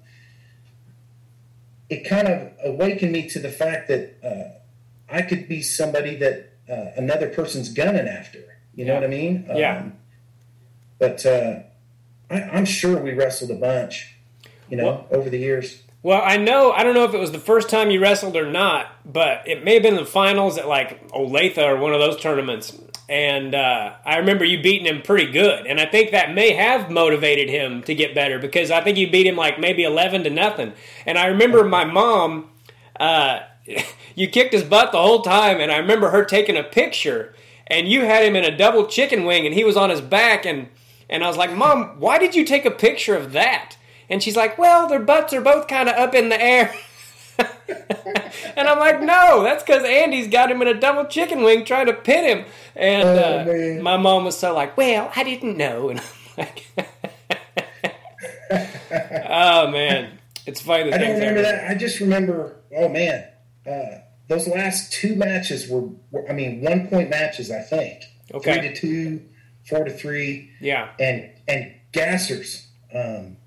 it 1.89 2.09
kind 2.09 2.29
of 2.29 2.53
awakened 2.65 3.13
me 3.13 3.29
to 3.31 3.39
the 3.39 3.51
fact 3.51 3.89
that 3.89 4.17
uh, 4.25 5.15
I 5.15 5.23
could 5.23 5.49
be 5.49 5.63
somebody 5.63 6.17
that 6.17 6.53
uh, 6.69 6.93
another 6.97 7.29
person's 7.29 7.73
gunning 7.73 8.09
after. 8.09 8.41
You 8.75 8.85
know 8.85 8.95
what 8.95 9.05
I 9.05 9.09
mean? 9.09 9.47
Yeah. 9.55 9.79
Um, 9.79 9.93
but 10.99 11.25
uh, 11.25 11.61
I, 12.31 12.43
I'm 12.43 12.65
sure 12.65 13.01
we 13.01 13.13
wrestled 13.13 13.51
a 13.51 13.55
bunch, 13.55 14.17
you 14.69 14.77
know, 14.77 15.07
over 15.11 15.31
the 15.31 15.39
years. 15.39 15.83
Well, 16.03 16.23
I 16.23 16.37
know, 16.37 16.73
I 16.73 16.85
don't 16.85 16.95
know 16.95 17.05
if 17.05 17.15
it 17.15 17.19
was 17.19 17.33
the 17.33 17.39
first 17.39 17.69
time 17.69 17.91
you 17.91 18.01
wrestled 18.01 18.37
or 18.37 18.51
not, 18.51 18.87
but 19.05 19.47
it 19.49 19.65
may 19.65 19.75
have 19.75 19.83
been 19.83 19.97
the 19.97 20.05
finals 20.05 20.57
at 20.59 20.69
like 20.69 21.09
Olathe 21.09 21.59
or 21.59 21.77
one 21.79 21.93
of 21.93 22.01
those 22.01 22.21
tournaments. 22.21 22.77
And 23.09 23.55
uh, 23.55 23.95
I 24.05 24.17
remember 24.17 24.45
you 24.45 24.61
beating 24.61 24.87
him 24.87 25.03
pretty 25.03 25.31
good. 25.31 25.67
And 25.67 25.81
I 25.81 25.87
think 25.87 26.11
that 26.11 26.35
may 26.35 26.53
have 26.53 26.91
motivated 26.91 27.49
him 27.49 27.83
to 27.85 27.95
get 27.95 28.15
better 28.15 28.39
because 28.39 28.71
I 28.71 28.81
think 28.81 28.99
you 28.99 29.11
beat 29.11 29.27
him 29.27 29.37
like 29.37 29.61
maybe 29.61 29.85
11 29.85 30.25
to 30.25 30.31
nothing. 30.31 30.73
And 31.05 31.17
I 31.17 31.27
remember 31.27 31.63
my 31.65 31.85
mom, 31.85 32.51
uh, 32.99 33.41
you 34.15 34.29
kicked 34.29 34.53
his 34.53 34.65
butt 34.65 34.91
the 34.91 35.01
whole 35.01 35.23
time. 35.23 35.61
And 35.61 35.71
I 35.71 35.79
remember 35.79 36.11
her 36.11 36.25
taking 36.25 36.57
a 36.57 36.65
picture 36.65 37.35
and 37.69 37.89
you 37.89 38.05
had 38.05 38.25
him 38.25 38.35
in 38.35 38.45
a 38.45 38.57
double 38.57 38.87
chicken 38.87 39.25
wing 39.25 39.47
and 39.47 39.55
he 39.55 39.65
was 39.65 39.77
on 39.77 39.91
his 39.91 40.01
back. 40.01 40.45
And, 40.45 40.69
and 41.09 41.23
I 41.23 41.29
was 41.29 41.37
like, 41.37 41.53
Mom, 41.53 42.01
why 42.01 42.19
did 42.19 42.35
you 42.35 42.45
take 42.45 42.65
a 42.65 42.71
picture 42.73 43.15
of 43.17 43.33
that? 43.33 43.77
And 44.09 44.23
she's 44.23 44.37
like, 44.37 44.59
well, 44.59 44.89
their 44.89 45.01
butts 45.01 45.33
are 45.33 45.41
both 45.41 45.69
kind 45.69 45.89
of 45.89 45.97
up 45.97 46.15
in 46.15 46.29
the 46.29 46.41
air. 46.41 46.75
and 48.57 48.69
I'm 48.69 48.79
like, 48.79 49.01
no, 49.01 49.43
that's 49.43 49.63
because 49.63 49.85
Andy's 49.85 50.29
got 50.29 50.51
him 50.51 50.63
in 50.63 50.69
a 50.69 50.75
double 50.79 51.05
chicken 51.07 51.43
wing 51.43 51.65
trying 51.65 51.87
to 51.87 51.93
pin 51.95 52.39
him. 52.39 52.47
And 52.75 53.09
Oh, 53.09 53.79
uh, 53.79 53.83
my 53.83 53.97
mom 53.97 54.25
was 54.25 54.39
so 54.39 54.55
like, 54.55 54.77
well, 54.77 55.11
I 55.15 55.25
didn't 55.25 55.57
know. 55.57 55.89
And 55.91 56.01
I'm 56.01 56.07
like, 56.39 56.67
oh, 59.29 59.71
man. 59.71 60.19
It's 60.47 60.61
funny. 60.61 60.93
I 60.93 60.99
don't 60.99 61.15
remember 61.15 61.43
that. 61.43 61.69
I 61.69 61.75
just 61.75 61.99
remember. 61.99 62.61
Oh 62.75 62.89
man, 62.89 63.27
uh, 63.69 63.99
those 64.29 64.47
last 64.47 64.93
two 64.93 65.17
matches 65.17 65.69
were, 65.69 65.89
were, 66.13 66.29
I 66.31 66.33
mean, 66.33 66.61
one 66.61 66.87
point 66.87 67.11
matches. 67.11 67.51
I 67.51 67.63
think. 67.63 68.05
Okay. 68.33 68.61
Three 68.61 68.69
to 68.69 68.75
two, 68.75 69.23
four 69.69 69.85
to 69.85 69.91
three. 69.93 70.51
Yeah. 70.61 70.91
And 71.01 71.31
and 71.49 71.75
gassers. 71.93 72.67
Um, 72.95 73.39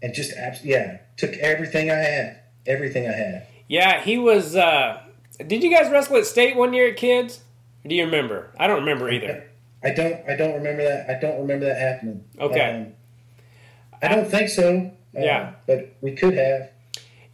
and 0.00 0.14
just 0.14 0.32
abs- 0.34 0.64
yeah, 0.64 1.00
took 1.18 1.32
everything 1.34 1.90
I 1.90 1.96
had. 1.96 2.37
Everything 2.68 3.08
I 3.08 3.12
had. 3.12 3.46
Yeah, 3.66 4.00
he 4.00 4.18
was. 4.18 4.54
Uh, 4.54 5.00
did 5.46 5.62
you 5.64 5.70
guys 5.70 5.90
wrestle 5.90 6.16
at 6.18 6.26
state 6.26 6.56
one 6.56 6.72
year 6.72 6.88
at 6.88 6.96
kids? 6.96 7.40
Do 7.86 7.94
you 7.94 8.04
remember? 8.04 8.50
I 8.58 8.66
don't 8.66 8.80
remember 8.80 9.10
either. 9.10 9.44
I 9.82 9.90
don't. 9.90 10.28
I 10.28 10.36
don't 10.36 10.54
remember 10.54 10.84
that. 10.84 11.08
I 11.10 11.18
don't 11.20 11.40
remember 11.40 11.66
that 11.66 11.78
happening. 11.78 12.24
Okay. 12.40 12.70
Um, 12.70 12.92
I 14.02 14.08
don't 14.14 14.28
think 14.30 14.48
so. 14.48 14.92
Uh, 15.16 15.20
Yeah. 15.20 15.52
But 15.66 15.94
we 16.00 16.12
could 16.12 16.34
have. 16.34 16.70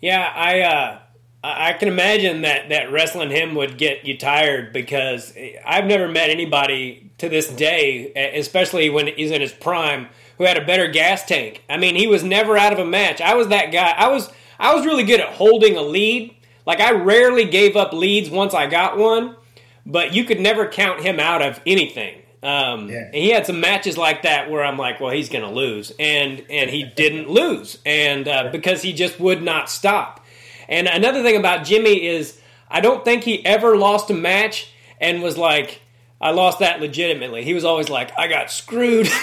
Yeah, 0.00 0.30
I 0.34 0.60
uh, 0.60 0.98
I 1.42 1.70
I 1.70 1.72
can 1.74 1.88
imagine 1.88 2.42
that 2.42 2.68
that 2.68 2.92
wrestling 2.92 3.30
him 3.30 3.54
would 3.54 3.78
get 3.78 4.04
you 4.04 4.16
tired 4.18 4.72
because 4.72 5.32
I've 5.66 5.86
never 5.86 6.08
met 6.08 6.30
anybody 6.30 7.10
to 7.18 7.28
this 7.28 7.48
day, 7.48 8.12
especially 8.34 8.90
when 8.90 9.06
he's 9.06 9.30
in 9.30 9.40
his 9.40 9.52
prime, 9.52 10.08
who 10.38 10.44
had 10.44 10.56
a 10.58 10.64
better 10.64 10.88
gas 10.88 11.24
tank. 11.24 11.62
I 11.70 11.76
mean, 11.78 11.94
he 11.96 12.06
was 12.06 12.22
never 12.24 12.56
out 12.58 12.72
of 12.72 12.78
a 12.78 12.84
match. 12.84 13.20
I 13.20 13.34
was 13.34 13.48
that 13.48 13.72
guy. 13.72 13.92
I 13.92 14.08
was 14.08 14.30
I 14.58 14.74
was 14.74 14.86
really 14.86 15.04
good 15.04 15.20
at 15.20 15.28
holding 15.30 15.76
a 15.76 15.82
lead. 15.82 16.34
Like 16.66 16.80
I 16.80 16.92
rarely 16.92 17.44
gave 17.44 17.76
up 17.76 17.92
leads 17.92 18.30
once 18.30 18.54
I 18.54 18.66
got 18.66 18.96
one, 18.96 19.36
but 19.84 20.14
you 20.14 20.24
could 20.24 20.40
never 20.40 20.66
count 20.66 21.02
him 21.02 21.20
out 21.20 21.42
of 21.42 21.60
anything. 21.66 22.20
Um, 22.42 22.90
Yeah. 22.90 23.06
And 23.06 23.14
he 23.14 23.30
had 23.30 23.46
some 23.46 23.60
matches 23.60 23.96
like 23.96 24.22
that 24.22 24.50
where 24.50 24.62
I'm 24.62 24.76
like, 24.76 25.00
well, 25.00 25.10
he's 25.10 25.30
going 25.30 25.44
to 25.44 25.50
lose, 25.50 25.92
and 25.98 26.44
and 26.50 26.70
he 26.70 26.84
didn't 26.84 27.28
lose, 27.40 27.78
and 27.86 28.28
uh, 28.28 28.50
because 28.52 28.82
he 28.82 28.92
just 28.92 29.18
would 29.18 29.42
not 29.42 29.70
stop. 29.70 30.24
And 30.68 30.86
another 30.86 31.22
thing 31.22 31.36
about 31.36 31.64
Jimmy 31.64 32.06
is 32.06 32.38
I 32.70 32.80
don't 32.80 33.04
think 33.04 33.24
he 33.24 33.44
ever 33.44 33.76
lost 33.76 34.10
a 34.10 34.14
match 34.14 34.72
and 35.00 35.22
was 35.22 35.36
like, 35.36 35.80
I 36.20 36.30
lost 36.30 36.60
that 36.60 36.80
legitimately. 36.80 37.44
He 37.44 37.54
was 37.54 37.64
always 37.64 37.88
like, 37.88 38.10
I 38.18 38.28
got 38.28 38.50
screwed. 38.50 39.08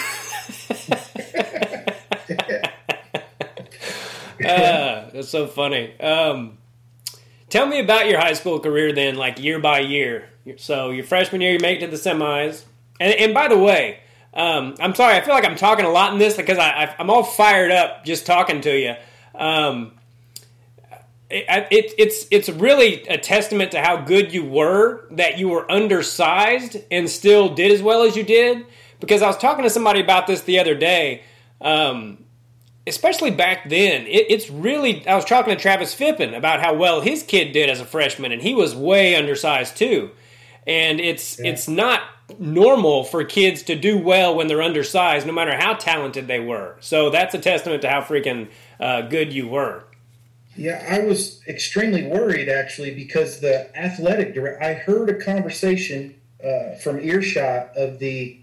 uh, 4.45 5.09
that's 5.13 5.29
so 5.29 5.47
funny. 5.47 5.99
Um, 5.99 6.57
tell 7.49 7.65
me 7.65 7.79
about 7.79 8.07
your 8.07 8.19
high 8.19 8.33
school 8.33 8.59
career 8.59 8.93
then, 8.93 9.15
like 9.15 9.39
year 9.39 9.59
by 9.59 9.79
year. 9.79 10.29
So 10.57 10.89
your 10.89 11.03
freshman 11.03 11.41
year, 11.41 11.53
you 11.53 11.59
make 11.59 11.81
it 11.81 11.85
to 11.85 11.91
the 11.91 11.97
semis. 11.97 12.63
And, 12.99 13.13
and 13.13 13.33
by 13.33 13.47
the 13.47 13.57
way, 13.57 13.99
um, 14.33 14.75
I'm 14.79 14.95
sorry, 14.95 15.15
I 15.15 15.21
feel 15.21 15.33
like 15.33 15.45
I'm 15.45 15.57
talking 15.57 15.85
a 15.85 15.89
lot 15.89 16.13
in 16.13 16.19
this 16.19 16.37
because 16.37 16.57
I, 16.57 16.95
I'm 16.97 17.09
all 17.09 17.23
fired 17.23 17.71
up 17.71 18.05
just 18.05 18.25
talking 18.25 18.61
to 18.61 18.77
you. 18.77 18.95
Um, 19.35 19.93
it, 21.29 21.67
it, 21.71 21.93
it's 21.97 22.25
it's 22.29 22.49
really 22.49 23.03
a 23.07 23.17
testament 23.17 23.71
to 23.71 23.81
how 23.81 23.97
good 23.97 24.33
you 24.33 24.43
were 24.43 25.07
that 25.11 25.37
you 25.37 25.47
were 25.49 25.69
undersized 25.71 26.77
and 26.91 27.09
still 27.09 27.53
did 27.55 27.71
as 27.71 27.81
well 27.81 28.03
as 28.03 28.15
you 28.15 28.23
did. 28.23 28.65
Because 28.99 29.21
I 29.21 29.27
was 29.27 29.37
talking 29.37 29.63
to 29.63 29.69
somebody 29.69 29.99
about 29.99 30.27
this 30.27 30.41
the 30.41 30.59
other 30.59 30.75
day, 30.75 31.23
um, 31.59 32.20
especially 32.91 33.31
back 33.31 33.69
then. 33.69 34.05
It, 34.05 34.25
it's 34.29 34.49
really 34.49 35.07
I 35.07 35.15
was 35.15 35.25
talking 35.25 35.55
to 35.55 35.59
Travis 35.59 35.95
Fippen 35.95 36.35
about 36.35 36.59
how 36.61 36.73
well 36.75 37.01
his 37.01 37.23
kid 37.23 37.51
did 37.53 37.69
as 37.69 37.79
a 37.79 37.85
freshman, 37.85 38.31
and 38.31 38.41
he 38.41 38.53
was 38.53 38.75
way 38.75 39.15
undersized 39.15 39.77
too. 39.77 40.11
And 40.67 40.99
it's 40.99 41.39
Yeah. 41.39 41.51
it's 41.51 41.67
not 41.67 42.01
normal 42.39 43.03
for 43.03 43.23
kids 43.23 43.63
to 43.63 43.75
do 43.75 43.97
well 43.97 44.35
when 44.35 44.47
they're 44.47 44.61
undersized, 44.61 45.25
no 45.25 45.33
matter 45.33 45.55
how 45.57 45.73
talented 45.73 46.27
they 46.27 46.39
were. 46.39 46.77
So 46.79 47.09
that's 47.09 47.33
a 47.33 47.39
testament 47.39 47.81
to 47.81 47.89
how 47.89 48.01
freaking 48.01 48.49
uh, 48.79 49.01
good 49.01 49.33
you 49.33 49.47
were. 49.47 49.83
Yeah, 50.55 50.85
I 50.89 50.99
was 50.99 51.41
extremely 51.47 52.03
worried 52.03 52.49
actually 52.49 52.93
because 52.93 53.39
the 53.39 53.75
athletic 53.77 54.33
director. 54.33 54.61
I 54.61 54.73
heard 54.73 55.09
a 55.09 55.13
conversation 55.15 56.15
uh, 56.43 56.75
from 56.83 56.99
earshot 56.99 57.75
of 57.77 57.99
the 57.99 58.37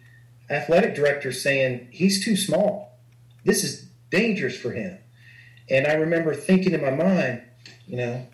athletic 0.50 0.94
director 0.94 1.32
saying 1.32 1.88
he's 1.90 2.24
too 2.24 2.36
small. 2.36 2.98
This 3.44 3.62
is 3.62 3.87
dangerous 4.10 4.56
for 4.58 4.72
him. 4.72 4.98
And 5.70 5.86
I 5.86 5.94
remember 5.94 6.34
thinking 6.34 6.72
in 6.72 6.80
my 6.80 6.90
mind, 6.90 7.42
you 7.86 7.96
know, 7.96 8.26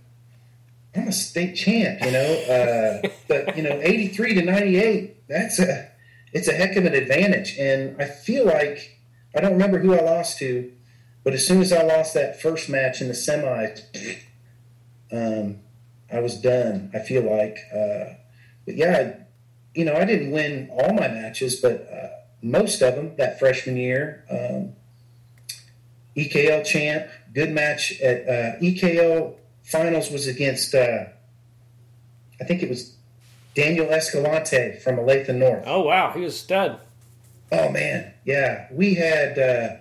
I'm 0.94 1.08
a 1.08 1.12
state 1.12 1.54
champ, 1.54 2.00
you 2.04 2.12
know, 2.12 3.02
uh, 3.02 3.08
but 3.28 3.56
you 3.56 3.62
know, 3.62 3.80
83 3.82 4.34
to 4.34 4.42
98, 4.42 5.28
that's 5.28 5.58
a 5.58 5.90
it's 6.32 6.48
a 6.48 6.52
heck 6.52 6.76
of 6.76 6.84
an 6.84 6.94
advantage. 6.94 7.56
And 7.58 8.00
I 8.00 8.06
feel 8.06 8.44
like 8.44 8.98
I 9.34 9.40
don't 9.40 9.52
remember 9.52 9.78
who 9.78 9.94
I 9.94 10.00
lost 10.00 10.38
to, 10.38 10.72
but 11.22 11.32
as 11.32 11.46
soon 11.46 11.60
as 11.60 11.72
I 11.72 11.82
lost 11.82 12.14
that 12.14 12.40
first 12.40 12.68
match 12.68 13.00
in 13.00 13.08
the 13.08 13.14
semis, 13.14 13.82
um, 15.12 15.60
I 16.12 16.20
was 16.20 16.37
done. 16.37 16.90
I 16.92 16.98
feel 16.98 17.22
like, 17.22 17.58
uh, 17.72 18.14
but 18.66 18.76
yeah, 18.76 19.16
you 19.74 19.84
know, 19.84 19.94
I 19.94 20.04
didn't 20.04 20.30
win 20.30 20.70
all 20.70 20.92
my 20.92 21.08
matches, 21.08 21.56
but 21.56 21.88
uh, 21.90 22.08
most 22.42 22.82
of 22.82 22.94
them 22.94 23.16
that 23.16 23.38
freshman 23.38 23.76
year. 23.76 24.24
Um, 24.30 24.74
EKL 26.16 26.64
champ, 26.64 27.09
good 27.33 27.50
match 27.50 28.00
at 28.00 28.29
uh, 28.29 28.59
EKL 28.61 29.35
finals 29.64 30.11
was 30.11 30.27
against, 30.27 30.74
uh, 30.74 31.07
I 32.40 32.44
think 32.44 32.62
it 32.62 32.68
was 32.68 32.94
Daniel 33.55 33.90
Escalante 33.90 34.79
from 34.83 34.96
Olathe 34.96 35.35
North. 35.35 35.64
Oh 35.66 35.83
wow, 35.83 36.12
he 36.12 36.20
was 36.20 36.35
a 36.35 36.38
stud. 36.38 36.81
Oh 37.53 37.68
man, 37.70 38.12
yeah. 38.24 38.66
We 38.70 38.94
had 38.94 39.38
uh, 39.38 39.77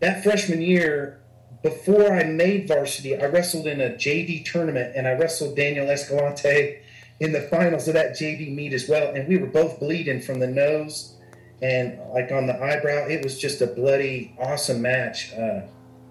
that 0.00 0.22
freshman 0.22 0.60
year 0.60 1.20
before 1.62 2.12
I 2.12 2.24
made 2.24 2.68
varsity. 2.68 3.16
I 3.16 3.26
wrestled 3.26 3.66
in 3.66 3.80
a 3.80 3.90
JV 3.90 4.44
tournament, 4.44 4.94
and 4.96 5.06
I 5.06 5.12
wrestled 5.12 5.56
Daniel 5.56 5.88
Escalante 5.88 6.78
in 7.20 7.32
the 7.32 7.42
finals 7.42 7.86
of 7.88 7.94
that 7.94 8.12
JV 8.12 8.54
meet 8.54 8.72
as 8.72 8.88
well. 8.88 9.14
And 9.14 9.28
we 9.28 9.36
were 9.36 9.46
both 9.46 9.78
bleeding 9.78 10.20
from 10.20 10.40
the 10.40 10.46
nose 10.46 11.13
and 11.62 11.98
like 12.12 12.30
on 12.32 12.46
the 12.46 12.60
eyebrow. 12.60 13.06
It 13.06 13.22
was 13.22 13.38
just 13.38 13.60
a 13.60 13.66
bloody 13.66 14.36
awesome 14.38 14.82
match. 14.82 15.32
Uh, 15.32 15.62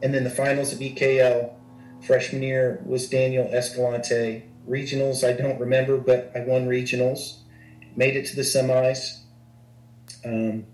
and 0.02 0.14
then 0.14 0.24
the 0.24 0.30
finals 0.30 0.74
of 0.74 0.80
EKL 0.80 1.54
freshman 2.06 2.42
year 2.42 2.82
was 2.86 3.08
Daniel 3.08 3.50
Escalante. 3.54 4.44
Regionals, 4.68 5.28
I 5.28 5.34
don't 5.34 5.60
remember, 5.60 5.98
but 5.98 6.32
I 6.36 6.42
won 6.42 6.68
regionals. 6.68 7.40
Made 7.96 8.16
it 8.16 8.26
to 8.28 8.36
the 8.36 8.42
semis. 8.42 9.20
Um, 10.26 10.66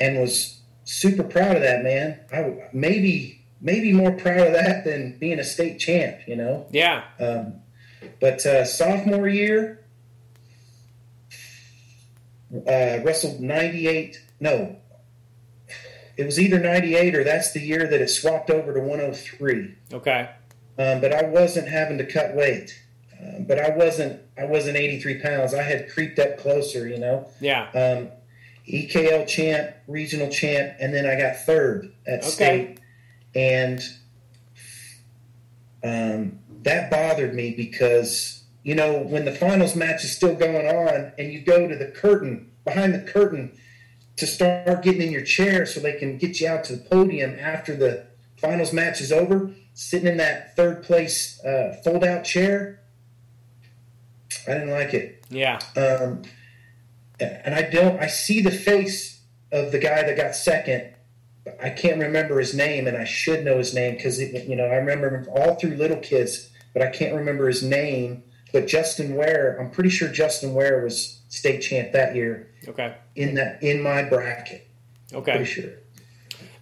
and 0.00 0.20
was 0.20 0.60
super 0.84 1.22
proud 1.22 1.56
of 1.56 1.62
that 1.62 1.82
man. 1.82 2.20
I 2.32 2.68
maybe 2.72 3.44
maybe 3.60 3.92
more 3.92 4.12
proud 4.12 4.46
of 4.48 4.52
that 4.52 4.84
than 4.84 5.18
being 5.18 5.38
a 5.38 5.44
state 5.44 5.78
champ, 5.78 6.18
you 6.26 6.36
know. 6.36 6.66
Yeah, 6.70 7.04
Um, 7.18 7.60
but 8.20 8.44
uh, 8.44 8.64
sophomore 8.64 9.28
year, 9.28 9.83
uh, 12.54 13.00
wrestled 13.04 13.40
ninety 13.40 13.86
eight. 13.88 14.20
No, 14.40 14.76
it 16.16 16.24
was 16.24 16.38
either 16.38 16.58
ninety 16.58 16.94
eight 16.94 17.14
or 17.14 17.24
that's 17.24 17.52
the 17.52 17.60
year 17.60 17.86
that 17.88 18.00
it 18.00 18.08
swapped 18.08 18.50
over 18.50 18.72
to 18.74 18.80
one 18.80 18.98
hundred 19.00 19.16
three. 19.16 19.74
okay. 19.92 20.30
Um, 20.78 21.00
but 21.00 21.12
I 21.12 21.22
wasn't 21.24 21.68
having 21.68 21.98
to 21.98 22.04
cut 22.06 22.34
weight. 22.34 22.80
Um, 23.20 23.44
but 23.44 23.58
I 23.60 23.70
wasn't. 23.76 24.20
I 24.36 24.44
wasn't 24.44 24.76
eighty 24.76 25.00
three 25.00 25.20
pounds. 25.20 25.54
I 25.54 25.62
had 25.62 25.88
creeped 25.90 26.18
up 26.18 26.36
closer, 26.38 26.86
you 26.88 26.98
know. 26.98 27.28
Yeah, 27.40 27.68
um, 27.74 28.08
EKL 28.68 29.26
champ, 29.28 29.74
regional 29.86 30.28
champ, 30.30 30.74
and 30.80 30.92
then 30.94 31.06
I 31.06 31.16
got 31.16 31.36
third 31.36 31.92
at 32.06 32.20
Okay. 32.20 32.28
state. 32.30 32.80
And 33.36 33.80
um, 35.82 36.38
that 36.62 36.90
bothered 36.90 37.34
me 37.34 37.50
because, 37.56 38.43
you 38.64 38.74
know, 38.74 38.98
when 38.98 39.24
the 39.24 39.32
finals 39.32 39.76
match 39.76 40.02
is 40.02 40.16
still 40.16 40.34
going 40.34 40.66
on 40.66 41.12
and 41.18 41.32
you 41.32 41.42
go 41.42 41.68
to 41.68 41.76
the 41.76 41.86
curtain, 41.86 42.50
behind 42.64 42.94
the 42.94 43.00
curtain, 43.00 43.56
to 44.16 44.26
start 44.26 44.82
getting 44.82 45.02
in 45.02 45.12
your 45.12 45.24
chair 45.24 45.66
so 45.66 45.80
they 45.80 45.92
can 45.92 46.18
get 46.18 46.40
you 46.40 46.48
out 46.48 46.64
to 46.64 46.76
the 46.76 46.82
podium 46.82 47.36
after 47.38 47.76
the 47.76 48.06
finals 48.38 48.72
match 48.72 49.00
is 49.00 49.12
over, 49.12 49.50
sitting 49.74 50.08
in 50.08 50.16
that 50.16 50.56
third 50.56 50.82
place 50.82 51.44
uh, 51.44 51.76
fold 51.84 52.04
out 52.04 52.24
chair, 52.24 52.80
I 54.46 54.54
didn't 54.54 54.70
like 54.70 54.94
it. 54.94 55.24
yeah, 55.30 55.58
Um, 55.76 56.22
and 57.20 57.54
I 57.54 57.62
don't. 57.62 58.00
I 58.00 58.08
see 58.08 58.40
the 58.40 58.50
face 58.50 59.22
of 59.52 59.72
the 59.72 59.78
guy 59.78 60.02
that 60.02 60.16
got 60.16 60.34
second. 60.34 60.94
I 61.62 61.70
can't 61.70 62.00
remember 62.00 62.38
his 62.38 62.54
name, 62.54 62.86
and 62.86 62.96
I 62.96 63.04
should 63.04 63.44
know 63.44 63.58
his 63.58 63.74
name 63.74 63.94
because 63.96 64.18
you 64.18 64.56
know 64.56 64.64
I 64.64 64.76
remember 64.76 65.10
him 65.10 65.28
all 65.30 65.54
through 65.54 65.76
Little 65.76 65.98
Kids, 65.98 66.50
but 66.72 66.82
I 66.82 66.90
can't 66.90 67.14
remember 67.14 67.46
his 67.46 67.62
name. 67.62 68.24
But 68.54 68.68
Justin 68.68 69.16
Ware, 69.16 69.58
I'm 69.60 69.68
pretty 69.72 69.90
sure 69.90 70.08
Justin 70.08 70.54
Ware 70.54 70.84
was 70.84 71.20
state 71.28 71.58
champ 71.58 71.90
that 71.90 72.14
year 72.14 72.52
okay, 72.68 72.94
in 73.16 73.34
that 73.34 73.60
in 73.64 73.82
my 73.82 74.04
bracket. 74.04 74.68
Okay. 75.12 75.32
Pretty 75.32 75.44
sure. 75.44 75.70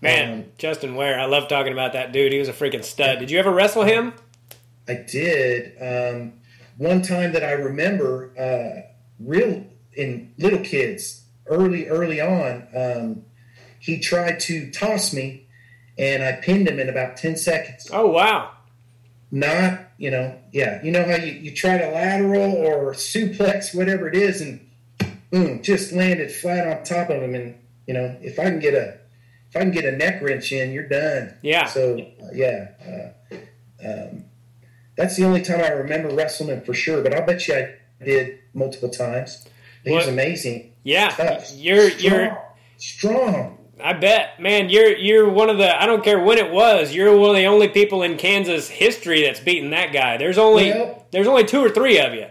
Man, 0.00 0.33
Um, 0.33 0.44
Justin 0.57 0.94
Ware, 0.94 1.20
I 1.20 1.26
love 1.26 1.48
talking 1.48 1.74
about 1.74 1.92
that 1.92 2.11
dude. 2.12 2.33
He 2.33 2.38
was 2.38 2.48
a 2.48 2.55
freaking 2.55 2.83
stud. 2.83 3.18
Did 3.18 3.31
you 3.31 3.38
ever 3.38 3.52
wrestle 3.52 3.83
him? 3.83 4.14
I 4.88 4.94
did. 4.94 5.76
Um, 5.83 6.40
one 6.78 7.02
time 7.02 7.35
that 7.35 7.44
I 7.44 7.52
remember, 7.52 8.33
uh, 8.38 8.90
real 9.20 9.66
in 9.92 10.33
little 10.38 10.61
kids, 10.61 11.24
early, 11.44 11.88
early 11.88 12.22
on, 12.22 12.68
um, 12.74 13.24
he 13.78 14.00
tried 14.00 14.40
to 14.40 14.70
toss 14.70 15.12
me, 15.12 15.46
and 15.98 16.22
I 16.22 16.33
pinned 16.33 16.68
him 16.68 16.81
in 16.81 16.88
about 16.88 17.18
ten 17.18 17.37
seconds. 17.37 17.90
Oh 17.92 18.07
wow! 18.09 18.52
Not 19.31 19.91
you 20.02 20.10
know, 20.10 20.36
yeah, 20.50 20.82
you 20.82 20.90
know 20.90 21.04
how 21.04 21.14
you, 21.14 21.30
you 21.30 21.54
try 21.54 21.78
to 21.78 21.88
lateral 21.88 22.56
or 22.56 22.92
suplex 22.92 23.72
whatever 23.72 24.08
it 24.08 24.16
is, 24.16 24.40
and 24.40 24.68
boom, 25.30 25.62
just 25.62 25.92
landed 25.92 26.32
flat 26.32 26.66
on 26.66 26.82
top 26.82 27.08
of 27.08 27.22
him. 27.22 27.36
And 27.36 27.56
you 27.86 27.94
know, 27.94 28.16
if 28.20 28.36
I 28.40 28.46
can 28.46 28.58
get 28.58 28.74
a 28.74 28.98
if 29.48 29.54
I 29.54 29.60
can 29.60 29.70
get 29.70 29.84
a 29.84 29.92
neck 29.92 30.20
wrench 30.20 30.50
in, 30.50 30.72
you're 30.72 30.88
done. 30.88 31.36
Yeah. 31.40 31.66
So 31.66 32.00
uh, 32.20 32.30
yeah, 32.34 33.12
uh, 33.30 33.36
um, 33.88 34.24
that's 34.96 35.14
the 35.14 35.22
only 35.22 35.40
time 35.40 35.60
I 35.60 35.68
remember 35.68 36.12
wrestling 36.12 36.48
him 36.48 36.62
for 36.62 36.74
sure. 36.74 37.00
But 37.00 37.14
I'll 37.14 37.24
bet 37.24 37.46
you 37.46 37.54
I 37.54 38.04
did 38.04 38.40
multiple 38.54 38.90
times. 38.90 39.46
He 39.84 39.92
was 39.92 40.08
amazing. 40.08 40.72
Yeah, 40.82 41.10
Tough. 41.10 41.52
you're 41.54 41.90
strong. 41.90 42.12
you're. 42.12 42.38
strong. 42.76 43.58
I 43.80 43.94
bet, 43.94 44.38
man, 44.40 44.68
you're 44.68 44.96
you're 44.96 45.28
one 45.28 45.50
of 45.50 45.58
the. 45.58 45.80
I 45.80 45.87
don't 45.87 46.04
care 46.04 46.18
when 46.20 46.38
it 46.38 46.50
was. 46.52 46.94
You're 46.94 47.16
one 47.16 47.30
of 47.30 47.37
the 47.37 47.46
only 47.46 47.68
people 47.68 48.02
in 48.02 48.16
Kansas 48.16 48.68
history 48.68 49.22
that's 49.22 49.40
beaten 49.40 49.70
that 49.70 49.92
guy. 49.92 50.16
There's 50.18 50.38
only 50.38 50.70
Well- 50.70 51.06
there's 51.11 51.26
only 51.26 51.44
two 51.44 51.61
or 51.64 51.70
three 51.70 51.98
of 51.98 52.14
you. 52.14 52.26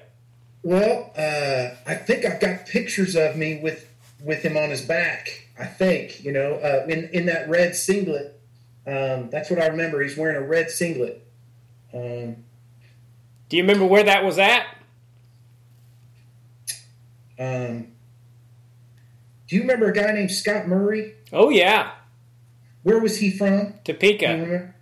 Well, 0.63 1.11
uh, 1.17 1.69
I 1.87 1.95
think 1.95 2.23
I've 2.25 2.39
got 2.39 2.67
pictures 2.67 3.15
of 3.15 3.35
me 3.35 3.59
with 3.61 3.87
with 4.23 4.43
him 4.43 4.55
on 4.57 4.69
his 4.69 4.81
back. 4.81 5.47
I 5.59 5.65
think 5.65 6.23
you 6.23 6.31
know 6.31 6.53
uh, 6.55 6.85
in 6.87 7.09
in 7.11 7.25
that 7.25 7.49
red 7.49 7.75
singlet. 7.75 8.39
Um, 8.87 9.29
that's 9.29 9.49
what 9.49 9.59
I 9.61 9.67
remember. 9.67 10.01
He's 10.01 10.17
wearing 10.17 10.37
a 10.37 10.45
red 10.47 10.69
singlet. 10.71 11.23
Um, 11.93 12.37
Do 13.49 13.57
you 13.57 13.63
remember 13.63 13.85
where 13.85 14.03
that 14.03 14.23
was 14.23 14.39
at? 14.39 14.65
um, 17.39 17.87
do 19.47 19.55
you 19.55 19.61
remember 19.61 19.89
a 19.89 19.93
guy 19.93 20.11
named 20.13 20.31
Scott 20.31 20.67
Murray? 20.67 21.13
Oh 21.33 21.49
yeah, 21.49 21.91
Where 22.83 22.99
was 22.99 23.17
he 23.17 23.31
from? 23.31 23.75
Topeka. 23.83 24.73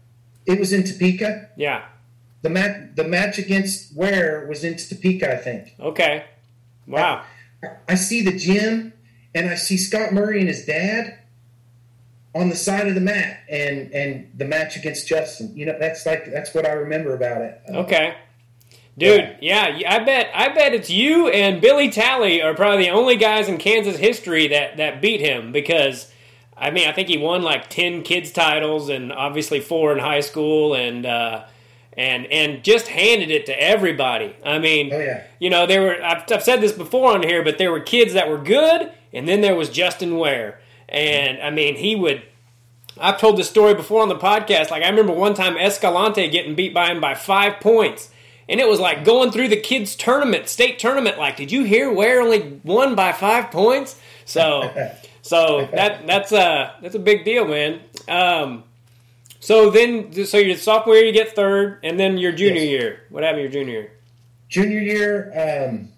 It 0.45 0.59
was 0.59 0.73
in 0.73 0.83
Topeka. 0.83 1.49
Yeah. 1.57 1.85
The 2.41 2.49
match 2.49 2.95
the 2.95 3.03
match 3.03 3.37
against 3.37 3.95
Ware 3.95 4.45
was 4.47 4.63
in 4.63 4.77
Topeka, 4.77 5.33
I 5.33 5.37
think. 5.37 5.75
Okay. 5.79 6.25
Wow. 6.87 7.23
I 7.87 7.95
see 7.95 8.21
the 8.21 8.37
gym 8.37 8.93
and 9.35 9.49
I 9.49 9.55
see 9.55 9.77
Scott 9.77 10.13
Murray 10.13 10.39
and 10.39 10.47
his 10.47 10.65
dad 10.65 11.19
on 12.33 12.49
the 12.49 12.55
side 12.55 12.87
of 12.87 12.95
the 12.95 13.01
mat 13.01 13.41
and 13.49 13.91
and 13.91 14.31
the 14.35 14.45
match 14.45 14.77
against 14.77 15.07
Justin. 15.07 15.55
You 15.55 15.65
know, 15.65 15.77
that's 15.77 16.05
like 16.05 16.31
that's 16.31 16.53
what 16.53 16.65
I 16.65 16.71
remember 16.71 17.13
about 17.13 17.41
it. 17.41 17.61
Okay. 17.69 18.15
Dude, 18.97 19.37
yeah, 19.41 19.79
I 19.87 19.99
bet 19.99 20.29
I 20.33 20.49
bet 20.49 20.73
it's 20.73 20.89
you 20.89 21.29
and 21.29 21.61
Billy 21.61 21.89
Talley 21.89 22.41
are 22.41 22.53
probably 22.53 22.85
the 22.85 22.91
only 22.91 23.15
guys 23.15 23.47
in 23.47 23.57
Kansas 23.57 23.97
history 23.97 24.47
that 24.47 24.77
that 24.77 25.01
beat 25.01 25.21
him 25.21 25.51
because 25.51 26.11
I 26.59 26.71
mean, 26.71 26.87
I 26.87 26.91
think 26.91 27.07
he 27.07 27.17
won 27.17 27.41
like 27.41 27.69
10 27.69 28.03
kids 28.03 28.31
titles 28.31 28.89
and 28.89 29.11
obviously 29.13 29.59
4 29.59 29.93
in 29.93 29.99
high 29.99 30.19
school 30.19 30.73
and 30.73 31.05
uh 31.05 31.45
and 31.97 32.25
and 32.27 32.63
just 32.63 32.87
handed 32.87 33.31
it 33.31 33.45
to 33.47 33.61
everybody. 33.61 34.35
I 34.45 34.59
mean, 34.59 34.93
Oh 34.93 34.99
yeah. 34.99 35.23
you 35.39 35.49
know, 35.49 35.65
there 35.65 35.81
were 35.81 36.01
I've, 36.03 36.23
I've 36.31 36.43
said 36.43 36.61
this 36.61 36.71
before 36.71 37.13
on 37.13 37.23
here, 37.23 37.43
but 37.43 37.57
there 37.57 37.71
were 37.71 37.79
kids 37.79 38.13
that 38.13 38.29
were 38.29 38.37
good, 38.37 38.91
and 39.13 39.27
then 39.27 39.41
there 39.41 39.55
was 39.55 39.69
Justin 39.69 40.17
Ware, 40.17 40.59
and 40.87 41.41
I 41.41 41.49
mean, 41.49 41.75
he 41.75 41.95
would. 41.95 42.21
I've 43.01 43.19
told 43.19 43.37
this 43.37 43.49
story 43.49 43.73
before 43.73 44.01
on 44.01 44.09
the 44.09 44.15
podcast. 44.17 44.71
Like 44.71 44.83
I 44.83 44.89
remember 44.89 45.13
one 45.13 45.33
time 45.33 45.57
Escalante 45.57 46.29
getting 46.29 46.55
beat 46.55 46.73
by 46.73 46.91
him 46.91 47.01
by 47.01 47.15
five 47.15 47.59
points, 47.59 48.09
and 48.47 48.59
it 48.59 48.67
was 48.67 48.79
like 48.79 49.03
going 49.03 49.31
through 49.31 49.47
the 49.49 49.59
kids' 49.59 49.95
tournament, 49.95 50.47
state 50.47 50.79
tournament. 50.79 51.17
Like, 51.17 51.37
did 51.37 51.51
you 51.51 51.63
hear 51.63 51.91
Ware 51.91 52.21
only 52.21 52.59
won 52.63 52.95
by 52.95 53.11
five 53.13 53.51
points? 53.51 53.99
So, 54.25 54.71
so 55.29 55.67
that 55.73 56.07
that's 56.07 56.31
a 56.31 56.73
that's 56.81 56.95
a 56.95 56.99
big 56.99 57.23
deal, 57.23 57.45
man. 57.47 57.81
Um, 58.07 58.63
so 59.39 59.69
then, 59.69 60.25
so 60.25 60.37
your 60.37 60.57
sophomore 60.57 60.95
year 60.95 61.05
you 61.05 61.13
get 61.13 61.35
third, 61.35 61.79
and 61.83 61.99
then 61.99 62.17
your 62.17 62.31
junior 62.31 62.61
Yes. 62.61 62.69
year. 62.71 63.01
What 63.09 63.23
happened 63.23 63.43
your 63.43 63.51
junior 63.51 63.73
year? 63.73 63.91
Junior 64.49 64.79
year, 64.79 65.67
um, 65.69 65.89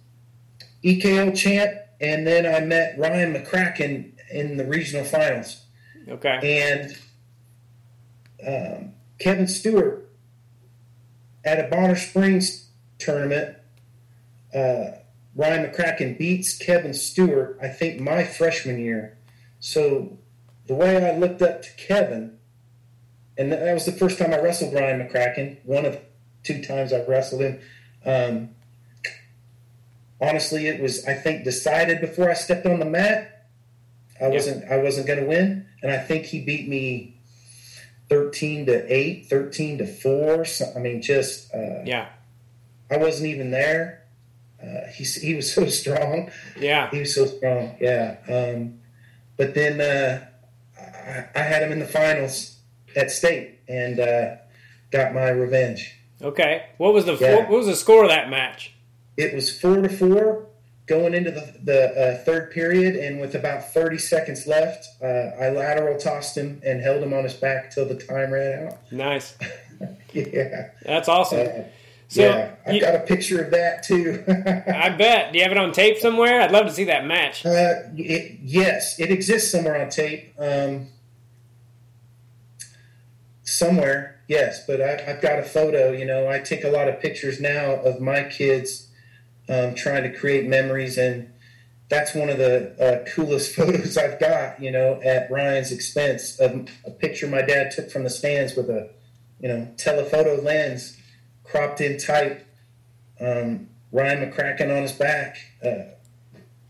EKL 0.83 1.35
champ, 1.35 1.71
and 2.01 2.27
then 2.27 2.45
I 2.45 2.59
met 2.65 2.99
Ryan 2.99 3.33
McCracken 3.33 4.11
in 4.31 4.57
the 4.57 4.65
regional 4.65 5.05
finals. 5.05 5.63
Okay. 6.09 6.61
and 6.61 6.97
um, 8.45 8.93
Kevin 9.19 9.47
Stewart 9.47 10.09
at 11.45 11.59
a 11.63 11.69
Bonner 11.69 11.95
Springs 11.95 12.69
tournament. 12.99 13.55
Uh, 14.53 14.97
Ryan 15.35 15.71
McCracken 15.71 16.17
beats 16.17 16.57
Kevin 16.57 16.93
Stewart, 16.93 17.57
I 17.61 17.69
think, 17.69 18.01
my 18.01 18.25
freshman 18.25 18.79
year. 18.79 19.17
So 19.61 20.17
the 20.67 20.73
way 20.73 21.09
I 21.09 21.17
looked 21.17 21.41
up 21.41 21.61
to 21.61 21.69
Kevin, 21.77 22.37
and 23.37 23.51
that 23.51 23.73
was 23.73 23.85
the 23.85 23.91
first 23.93 24.17
time 24.19 24.33
I 24.33 24.39
wrestled 24.41 24.73
Ryan 24.73 25.07
McCracken, 25.07 25.57
one 25.63 25.85
of 25.85 25.97
two 26.43 26.61
times 26.61 26.91
I've 26.91 27.07
wrestled 27.07 27.41
him. 27.41 27.59
Um, 28.05 28.49
honestly, 30.19 30.67
it 30.67 30.81
was 30.81 31.05
I 31.05 31.13
think 31.13 31.43
decided 31.43 32.01
before 32.01 32.29
I 32.29 32.33
stepped 32.33 32.65
on 32.65 32.79
the 32.79 32.85
mat. 32.85 33.47
I 34.19 34.27
wasn't 34.27 34.69
I 34.69 34.77
wasn't 34.77 35.07
going 35.07 35.19
to 35.19 35.25
win, 35.25 35.65
and 35.81 35.91
I 35.91 35.97
think 35.99 36.25
he 36.25 36.41
beat 36.41 36.67
me 36.67 37.15
thirteen 38.09 38.65
to 38.65 38.93
eight, 38.93 39.27
13 39.29 39.77
to 39.77 39.87
four. 39.87 40.43
So, 40.45 40.65
I 40.75 40.79
mean, 40.79 41.01
just 41.01 41.53
uh, 41.53 41.81
Yeah. 41.85 42.09
I 42.89 42.97
wasn't 42.97 43.29
even 43.29 43.51
there. 43.51 44.03
Uh, 44.61 44.87
he 44.93 45.03
he 45.05 45.33
was 45.35 45.51
so 45.51 45.65
strong. 45.81 46.29
Yeah. 46.59 46.89
He 46.89 46.99
was 46.99 47.15
so 47.15 47.25
strong. 47.25 47.77
Yeah. 47.79 48.17
Um, 48.27 48.80
but 49.37 49.53
then 49.53 49.81
uh, 49.81 50.25
I, 50.79 51.39
I 51.39 51.43
had 51.43 51.63
him 51.63 51.71
in 51.71 51.79
the 51.79 51.85
finals 51.85 52.57
at 52.95 53.11
state 53.11 53.59
and 53.67 53.99
uh, 53.99 54.35
got 54.91 55.13
my 55.13 55.29
revenge. 55.29 55.95
Okay. 56.21 56.65
What 56.77 56.93
was 56.93 57.05
the 57.05 57.15
Yeah. 57.15 57.35
what 57.37 57.49
was 57.49 57.67
the 57.67 57.75
score 57.75 58.03
of 58.03 58.09
that 58.09 58.29
match? 58.29 58.73
It 59.17 59.33
was 59.33 59.55
four 59.59 59.81
to 59.81 59.89
four 59.89 60.47
going 60.87 61.13
into 61.13 61.31
the, 61.31 61.53
the 61.63 61.85
uh, 61.89 62.23
third 62.25 62.51
period, 62.51 62.95
and 62.95 63.21
with 63.21 63.33
about 63.35 63.73
30 63.73 63.97
seconds 63.97 64.45
left, 64.45 64.85
uh, 65.01 65.05
I 65.41 65.49
lateral 65.49 65.97
tossed 65.97 66.35
him 66.37 66.61
and 66.65 66.81
held 66.81 67.01
him 67.01 67.13
on 67.13 67.23
his 67.23 67.33
back 67.33 67.71
till 67.71 67.85
the 67.85 67.95
time 67.95 68.31
ran 68.31 68.67
out. 68.67 68.77
Nice. 68.91 69.35
Yeah. 70.13 70.69
That's 70.83 71.07
awesome. 71.09 71.47
So 72.11 72.23
yeah. 72.23 72.55
I've 72.67 72.73
you- 72.73 72.81
got 72.81 72.93
a 72.93 72.99
picture 72.99 73.41
of 73.41 73.51
that 73.51 73.83
too. 73.83 74.21
I 74.27 74.89
bet. 74.89 75.31
Do 75.31 75.37
you 75.37 75.43
have 75.45 75.53
it 75.53 75.57
on 75.57 75.71
tape 75.71 75.97
somewhere? 75.97 76.41
I'd 76.41 76.51
love 76.51 76.65
to 76.65 76.73
see 76.73 76.83
that 76.83 77.05
match. 77.05 77.45
Uh, 77.45 77.83
it, 77.95 78.37
yes, 78.41 78.99
it 78.99 79.09
exists 79.11 79.49
somewhere 79.49 79.81
on 79.81 79.89
tape. 79.89 80.33
Um, 80.37 80.89
somewhere, 83.43 84.19
yes, 84.27 84.65
but 84.67 84.81
I, 84.81 85.09
I've 85.09 85.21
got 85.21 85.39
a 85.39 85.43
photo. 85.43 85.93
You 85.93 86.03
know, 86.03 86.27
I 86.27 86.39
take 86.39 86.65
a 86.65 86.69
lot 86.69 86.89
of 86.89 86.99
pictures 86.99 87.39
now 87.39 87.75
of 87.75 88.01
my 88.01 88.23
kids 88.25 88.89
um, 89.47 89.73
trying 89.73 90.03
to 90.03 90.11
create 90.13 90.45
memories, 90.49 90.97
and 90.97 91.31
that's 91.87 92.13
one 92.13 92.27
of 92.27 92.37
the 92.37 92.75
uh, 92.77 93.09
coolest 93.09 93.55
photos 93.55 93.97
I've 93.97 94.19
got. 94.19 94.61
You 94.61 94.71
know, 94.71 94.99
at 95.01 95.31
Ryan's 95.31 95.71
expense, 95.71 96.37
of 96.41 96.67
a 96.85 96.91
picture 96.91 97.25
my 97.27 97.41
dad 97.41 97.71
took 97.71 97.89
from 97.89 98.03
the 98.03 98.09
stands 98.09 98.53
with 98.53 98.69
a, 98.69 98.89
you 99.39 99.47
know, 99.47 99.69
telephoto 99.77 100.41
lens, 100.41 100.97
cropped 101.51 101.81
in 101.81 101.97
tight. 101.97 102.45
Um, 103.19 103.67
Ryan 103.91 104.31
McCracken 104.31 104.75
on 104.75 104.81
his 104.83 104.93
back. 104.93 105.37
Uh, 105.63 105.83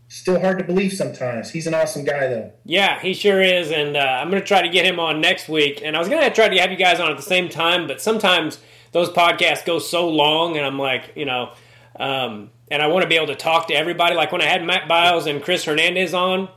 Still 0.08 0.38
hard 0.40 0.58
to 0.58 0.64
believe 0.64 0.92
sometimes. 0.92 1.48
He's 1.50 1.66
an 1.66 1.72
awesome 1.72 2.04
guy, 2.04 2.26
though. 2.26 2.52
Yeah, 2.66 3.00
he 3.00 3.14
sure 3.14 3.40
is, 3.40 3.70
and 3.70 3.96
uh, 3.96 4.00
I'm 4.00 4.28
going 4.28 4.42
to 4.42 4.46
try 4.46 4.60
to 4.60 4.68
get 4.68 4.84
him 4.84 5.00
on 5.00 5.22
next 5.22 5.48
week. 5.48 5.80
And 5.82 5.96
I 5.96 5.98
was 6.00 6.08
going 6.10 6.22
to 6.22 6.28
try 6.28 6.50
to 6.50 6.60
have 6.60 6.70
you 6.70 6.76
guys 6.76 7.00
on 7.00 7.10
at 7.10 7.16
the 7.16 7.22
same 7.22 7.48
time, 7.48 7.86
but 7.86 7.98
sometimes 8.02 8.58
those 8.90 9.08
podcasts 9.08 9.64
go 9.64 9.78
so 9.78 10.06
long, 10.10 10.58
and 10.58 10.66
I'm 10.66 10.78
like, 10.78 11.12
you 11.16 11.24
know, 11.24 11.54
um, 11.98 12.50
and 12.70 12.82
I 12.82 12.88
want 12.88 13.04
to 13.04 13.08
be 13.08 13.16
able 13.16 13.28
to 13.28 13.34
talk 13.34 13.68
to 13.68 13.74
everybody. 13.74 14.14
Like 14.14 14.32
when 14.32 14.42
I 14.42 14.46
had 14.48 14.62
Matt 14.62 14.86
Biles 14.86 15.24
and 15.26 15.42
Chris 15.42 15.64
Hernandez 15.64 16.12
on, 16.12 16.50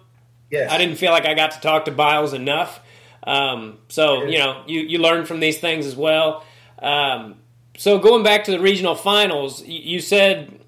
Yes. 0.52 0.70
I 0.70 0.78
didn't 0.78 0.98
feel 0.98 1.12
like 1.12 1.26
I 1.26 1.34
got 1.34 1.52
to 1.52 1.62
talk 1.62 1.86
to 1.86 1.92
Biles 1.92 2.34
enough. 2.34 2.82
Um, 3.24 3.78
so 3.88 4.24
Yes. 4.24 4.34
you 4.34 4.40
know, 4.40 4.64
you 4.68 4.82
you 4.82 5.00
learn 5.00 5.26
from 5.26 5.40
these 5.40 5.60
things 5.60 5.86
as 5.86 5.96
well. 5.96 6.44
Um, 6.80 7.36
so 7.78 8.00
going 8.00 8.24
back 8.24 8.44
to 8.46 8.52
the 8.52 8.60
regional 8.60 8.96
finals, 8.96 9.64
you, 9.66 10.00
said 10.00 10.60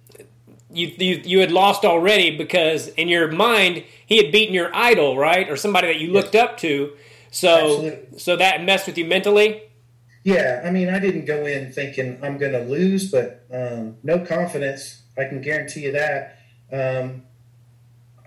you, 0.72 0.88
you 0.98 1.22
you 1.24 1.40
had 1.40 1.52
lost 1.52 1.86
already 1.86 2.38
because 2.38 2.88
in 2.90 3.08
your 3.08 3.32
mind 3.32 3.84
he 4.06 4.18
had 4.18 4.32
beaten 4.32 4.54
your 4.54 4.76
idol, 4.76 5.18
right, 5.18 5.50
or 5.50 5.56
somebody 5.56 5.88
that 5.88 6.00
you 6.00 6.12
looked 6.12 6.36
up 6.36 6.58
to. 6.58 6.94
So 7.32 7.50
Absolutely. 7.50 8.20
so 8.20 8.36
that 8.36 8.64
messed 8.64 8.88
with 8.88 8.98
you 8.98 9.06
mentally. 9.06 9.64
Yeah, 10.24 10.62
I 10.66 10.72
mean, 10.72 10.90
I 10.90 11.00
didn't 11.00 11.26
go 11.26 11.46
in 11.46 11.72
thinking 11.72 12.20
I'm 12.22 12.38
going 12.38 12.52
to 12.52 12.60
lose, 12.60 13.10
but 13.10 13.46
um, 13.50 13.96
no 14.04 14.20
confidence. 14.26 15.04
I 15.18 15.24
can 15.24 15.42
guarantee 15.42 15.86
you 15.86 15.94
that. 15.94 16.40
Um, 16.72 17.24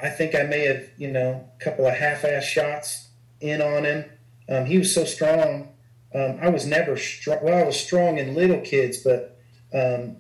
I 0.03 0.09
think 0.09 0.35
I 0.35 0.45
may 0.45 0.64
have, 0.64 0.88
you 0.97 1.11
know, 1.11 1.47
a 1.61 1.62
couple 1.62 1.87
of 1.87 1.95
half-ass 1.95 2.45
shots 2.45 3.11
in 3.40 3.61
on 3.61 3.85
him. 3.85 4.05
Um, 4.49 4.64
he 4.64 4.79
was 4.79 4.95
so 4.95 5.05
strong. 5.05 5.69
Um, 6.14 6.38
I 6.42 6.49
was 6.49 6.66
never 6.66 6.96
strong. 6.96 7.38
Well, 7.42 7.57
I 7.57 7.64
was 7.64 7.79
strong 7.79 8.18
in 8.18 8.35
little 8.35 8.61
kids, 8.61 8.99
but 8.99 9.38
um, 9.73 10.16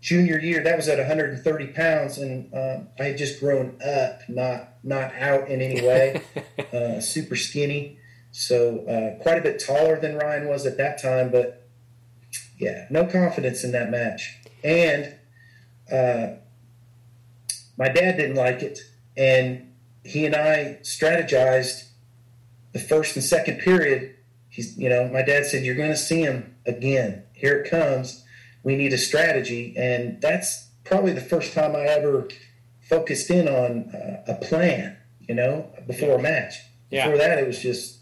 junior 0.00 0.38
year 0.38 0.62
that 0.62 0.76
was 0.76 0.88
at 0.88 0.98
130 0.98 1.66
pounds, 1.68 2.18
and 2.18 2.52
um, 2.52 2.88
I 2.98 3.04
had 3.04 3.18
just 3.18 3.40
grown 3.40 3.78
up, 3.84 4.20
not 4.28 4.74
not 4.84 5.14
out 5.14 5.48
in 5.48 5.62
any 5.62 5.80
way. 5.80 6.22
uh, 6.72 7.00
super 7.00 7.36
skinny. 7.36 7.98
So 8.32 8.86
uh, 8.86 9.22
quite 9.22 9.38
a 9.38 9.42
bit 9.42 9.58
taller 9.58 9.98
than 10.00 10.16
Ryan 10.16 10.48
was 10.48 10.66
at 10.66 10.78
that 10.78 11.00
time, 11.00 11.30
but 11.30 11.66
yeah, 12.58 12.86
no 12.90 13.06
confidence 13.06 13.62
in 13.64 13.72
that 13.72 13.90
match. 13.90 14.38
And 14.64 15.14
uh, 15.90 16.38
my 17.76 17.88
dad 17.88 18.16
didn't 18.16 18.36
like 18.36 18.62
it, 18.62 18.78
and 19.16 19.72
he 20.04 20.26
and 20.26 20.34
I 20.34 20.78
strategized 20.82 21.88
the 22.72 22.78
first 22.78 23.16
and 23.16 23.24
second 23.24 23.58
period. 23.58 24.16
He's, 24.52 24.76
you 24.76 24.90
know, 24.90 25.08
my 25.08 25.22
dad 25.22 25.46
said, 25.46 25.64
"You're 25.64 25.74
going 25.74 25.90
to 25.90 25.96
see 25.96 26.20
him 26.20 26.54
again. 26.66 27.24
Here 27.32 27.62
it 27.62 27.70
comes. 27.70 28.22
We 28.62 28.76
need 28.76 28.92
a 28.92 28.98
strategy," 28.98 29.74
and 29.78 30.20
that's 30.20 30.68
probably 30.84 31.12
the 31.12 31.22
first 31.22 31.54
time 31.54 31.74
I 31.74 31.84
ever 31.84 32.28
focused 32.82 33.30
in 33.30 33.48
on 33.48 33.94
uh, 33.94 34.24
a 34.28 34.34
plan. 34.34 34.98
You 35.20 35.34
know, 35.34 35.70
before 35.86 36.18
a 36.18 36.22
match. 36.22 36.56
Yeah. 36.90 37.06
Before 37.06 37.18
that, 37.18 37.38
it 37.38 37.46
was 37.46 37.60
just 37.60 38.00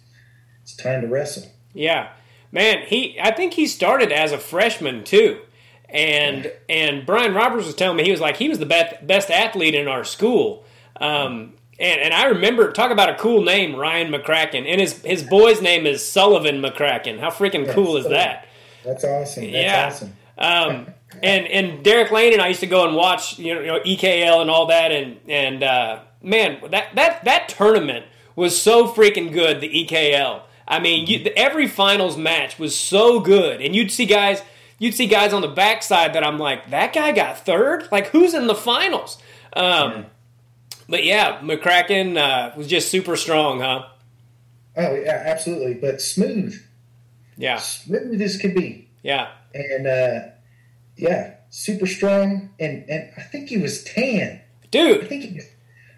it's 0.63 0.75
time 0.75 1.03
to 1.03 1.07
wrestle. 1.07 1.45
Yeah, 1.73 2.11
man. 2.51 2.85
He 2.85 3.17
I 3.23 3.31
think 3.31 3.55
he 3.55 3.69
started 3.69 4.11
as 4.11 4.33
a 4.33 4.39
freshman 4.39 5.05
too, 5.05 5.41
and 5.89 6.51
and 6.69 7.07
Brian 7.07 7.33
Roberts 7.33 7.67
was 7.67 7.77
telling 7.77 7.97
me 7.97 8.03
he 8.03 8.11
was 8.11 8.21
like 8.21 8.39
he 8.39 8.49
was 8.49 8.59
the 8.59 8.67
best 8.67 9.07
best 9.07 9.31
athlete 9.31 9.77
in 9.77 9.87
our 9.87 10.03
school. 10.03 10.65
Um, 11.01 11.55
and, 11.81 12.01
and 12.01 12.15
I 12.15 12.27
remember 12.27 12.71
talk 12.73 12.91
about 12.91 13.09
a 13.09 13.15
cool 13.15 13.43
name, 13.43 13.75
Ryan 13.75 14.13
McCracken, 14.13 14.71
and 14.71 14.81
his 14.81 15.01
his 15.03 15.23
boy's 15.23 15.61
name 15.63 15.87
is 15.87 16.07
Sullivan 16.07 16.61
McCracken. 16.63 17.19
How 17.19 17.31
freaking 17.31 17.69
cool 17.71 17.97
is 17.97 18.09
that? 18.09 18.47
That's 18.85 19.05
awesome. 19.05 19.45
That's 19.51 19.55
Yeah. 19.55 19.87
awesome. 19.87 20.17
Um, 20.39 20.87
and 21.23 21.47
and 21.49 21.85
Derek 21.85 22.11
Lane 22.11 22.33
and 22.33 22.41
I 22.41 22.49
used 22.49 22.61
to 22.61 22.67
go 22.67 22.87
and 22.87 22.97
watch 22.97 23.39
you 23.39 23.55
know, 23.55 23.61
you 23.61 23.67
know 23.67 23.81
EKL 23.81 24.41
and 24.41 24.51
all 24.51 24.67
that 24.67 24.93
and 24.93 25.19
and 25.29 25.63
uh, 25.63 26.01
man 26.23 26.59
that 26.71 26.95
that 26.95 27.25
that 27.25 27.49
tournament 27.49 28.07
was 28.37 28.61
so 28.61 28.87
freaking 28.89 29.33
good 29.33 29.61
the 29.61 29.69
EKL. 29.85 30.43
I 30.69 30.79
mean 30.79 31.07
you, 31.09 31.31
every 31.37 31.67
finals 31.67 32.17
match 32.17 32.59
was 32.59 32.79
so 32.79 33.21
good 33.21 33.61
and 33.61 33.75
you'd 33.75 33.91
see 33.91 34.07
guys 34.07 34.41
you'd 34.79 34.95
see 34.95 35.07
guys 35.09 35.33
on 35.33 35.43
the 35.43 35.49
backside 35.49 36.15
that 36.15 36.25
I'm 36.25 36.39
like 36.39 36.71
that 36.71 36.93
guy 36.95 37.13
got 37.13 37.45
third 37.45 37.89
like 37.91 38.07
who's 38.09 38.33
in 38.33 38.47
the 38.47 38.55
finals. 38.55 39.19
Um, 39.55 40.07
But 40.91 41.05
yeah, 41.05 41.39
McCracken 41.41 42.19
uh, 42.19 42.53
was 42.57 42.67
just 42.67 42.91
super 42.91 43.17
strong, 43.17 43.61
huh? 43.61 43.85
Oh 44.77 44.95
yeah, 44.95 45.23
absolutely. 45.27 45.75
But 45.75 46.01
smooth, 46.03 46.55
Yeah, 47.37 47.59
smooth 47.59 48.21
as 48.21 48.37
could 48.37 48.55
be. 48.55 48.89
yeah, 49.03 49.29
and 49.55 49.87
uh, 49.87 50.21
yeah, 50.97 51.35
super 51.51 51.87
strong. 51.87 52.51
And, 52.59 52.85
and 52.91 53.11
I 53.17 53.23
think 53.23 53.49
he 53.49 53.57
was 53.57 53.85
tan. 53.85 54.41
Dude. 54.71 55.05
I 55.05 55.07
think 55.07 55.25
he 55.25 55.35
was, 55.37 55.45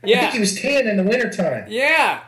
I 0.03 0.07
Yeah, 0.07 0.21
think 0.21 0.33
he 0.35 0.41
was 0.41 0.61
tan 0.61 0.87
in 0.87 0.97
the 0.99 1.03
wintertime. 1.05 1.67
yeah. 1.69 2.21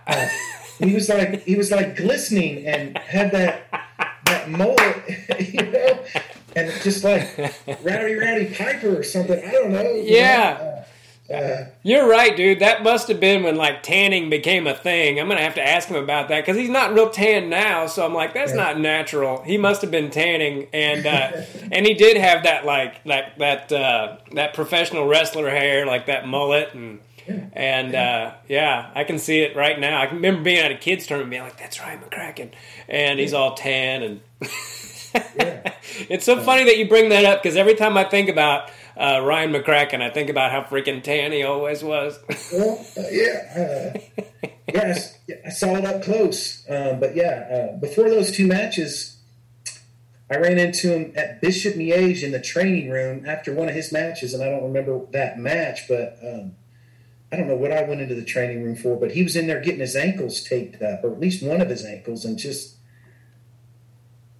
He 0.81 0.92
was 0.92 1.09
like 1.09 1.42
he 1.44 1.55
was 1.55 1.70
like 1.70 1.96
glistening 1.96 2.66
and 2.66 2.98
had 2.98 3.31
that 3.33 3.68
that 4.27 4.50
mole, 4.50 4.77
you 5.38 5.62
know, 5.70 6.05
and 6.57 6.72
just 6.83 7.05
like 7.05 7.29
Rowdy 7.83 8.14
Roddy 8.14 8.46
Piper 8.55 8.98
or 8.98 9.03
something. 9.05 9.38
I 9.44 9.53
don't 9.53 9.70
know. 9.70 9.92
Yeah. 10.03 10.59
know? 10.61 10.64
Uh, 10.66 10.85
uh, 11.33 11.65
You're 11.83 12.07
right, 12.07 12.37
dude. 12.37 12.59
That 12.59 12.83
must 12.83 13.09
have 13.09 13.19
been 13.19 13.45
when 13.45 13.57
like 13.57 13.83
tanning 13.83 14.29
became 14.29 14.67
a 14.67 14.75
thing. 14.75 15.19
I'm 15.19 15.27
gonna 15.27 15.41
have 15.41 15.55
to 15.55 15.67
ask 15.67 15.89
him 15.89 15.97
about 15.97 16.29
that 16.29 16.43
because 16.43 16.57
he's 16.57 16.69
not 16.69 16.93
real 16.93 17.09
tan 17.09 17.49
now. 17.49 17.87
So 17.87 18.05
I'm 18.05 18.13
like, 18.13 18.35
that's 18.35 18.53
not 18.53 18.79
natural. 18.79 19.43
He 19.43 19.57
must 19.57 19.81
have 19.81 19.91
been 19.91 20.11
tanning, 20.11 20.69
and 20.75 21.07
uh, 21.07 21.43
and 21.73 21.87
he 21.87 21.95
did 21.95 22.19
have 22.19 22.43
that 22.43 22.67
like 22.67 23.03
that 23.05 23.39
that 23.39 23.73
uh, 23.73 24.19
that 24.33 24.53
professional 24.53 25.07
wrestler 25.07 25.49
hair, 25.49 25.87
like 25.87 26.07
that 26.07 26.29
mullet, 26.29 26.75
and 26.75 27.01
and 27.55 27.95
uh, 27.95 28.35
yeah, 28.47 28.91
I 28.95 29.05
can 29.05 29.19
see 29.19 29.41
it 29.41 29.57
right 29.57 29.81
now. 29.81 30.03
I 30.03 30.07
can 30.07 30.17
remember 30.17 30.43
being 30.43 30.59
at 30.59 30.73
a 30.73 30.77
kids 30.77 31.07
tournament, 31.07 31.31
being 31.31 31.43
like, 31.43 31.59
"That's 31.59 31.81
right, 31.81 31.99
McCracken," 31.99 32.51
and 32.87 33.19
he's 33.19 33.33
all 33.33 33.55
tan, 33.55 34.03
and 34.03 34.21
yeah. 35.37 35.73
it's 36.09 36.25
so 36.25 36.41
funny 36.43 36.65
that 36.65 36.77
you 36.77 36.89
bring 36.89 37.09
that 37.11 37.25
up 37.25 37.43
because 37.43 37.57
every 37.57 37.75
time 37.75 37.97
I 37.97 38.05
think 38.05 38.29
about 38.29 38.71
uh, 38.96 39.20
Ryan 39.22 39.52
McCracken, 39.52 40.00
I 40.00 40.11
think 40.11 40.30
about 40.30 40.52
how 40.52 40.62
freaking 40.62 41.02
tan 41.02 41.33
he 41.33 41.42
always 41.42 41.83
was. 41.83 42.18
Well, 42.52 42.87
uh, 42.96 43.02
yeah, 43.11 43.94
uh, 43.96 44.20
yeah, 44.72 45.37
I 45.44 45.50
saw 45.50 45.74
it 45.76 45.85
up 45.85 46.02
close. 46.02 46.64
Um, 46.68 47.00
but 47.00 47.16
yeah, 47.16 47.72
uh, 47.74 47.76
before 47.78 48.09
those 48.09 48.30
two 48.30 48.46
matches, 48.46 49.16
I 50.30 50.37
ran 50.37 50.59
into 50.59 50.92
him 50.92 51.12
at 51.16 51.40
Bishop 51.40 51.74
Miege 51.74 52.22
in 52.22 52.33
the 52.33 52.40
training 52.40 52.90
room 52.90 53.24
after 53.26 53.52
one 53.52 53.68
of 53.68 53.74
his 53.74 53.92
matches, 53.92 54.35
and 54.35 54.42
I 54.42 54.46
don't 54.46 54.62
remember 54.62 55.00
that 55.12 55.38
match, 55.38 55.87
but 55.88 56.18
um, 56.22 56.57
I 57.33 57.37
don't 57.37 57.48
know 57.48 57.57
what 57.57 57.72
I 57.72 57.83
went 57.83 58.00
into 58.00 58.14
the 58.14 58.24
training 58.24 58.62
room 58.62 58.76
for. 58.76 58.96
But 58.96 59.12
he 59.12 59.22
was 59.22 59.37
in 59.37 59.46
there 59.46 59.61
getting 59.61 59.80
his 59.80 59.96
ankles 59.96 60.42
taped 60.42 60.80
up, 60.83 61.04
or 61.04 61.12
at 61.12 61.20
least 61.20 61.42
one 61.42 61.61
of 61.61 61.68
his 61.68 61.85
ankles, 61.85 62.24
and 62.24 62.38
just 62.38 62.74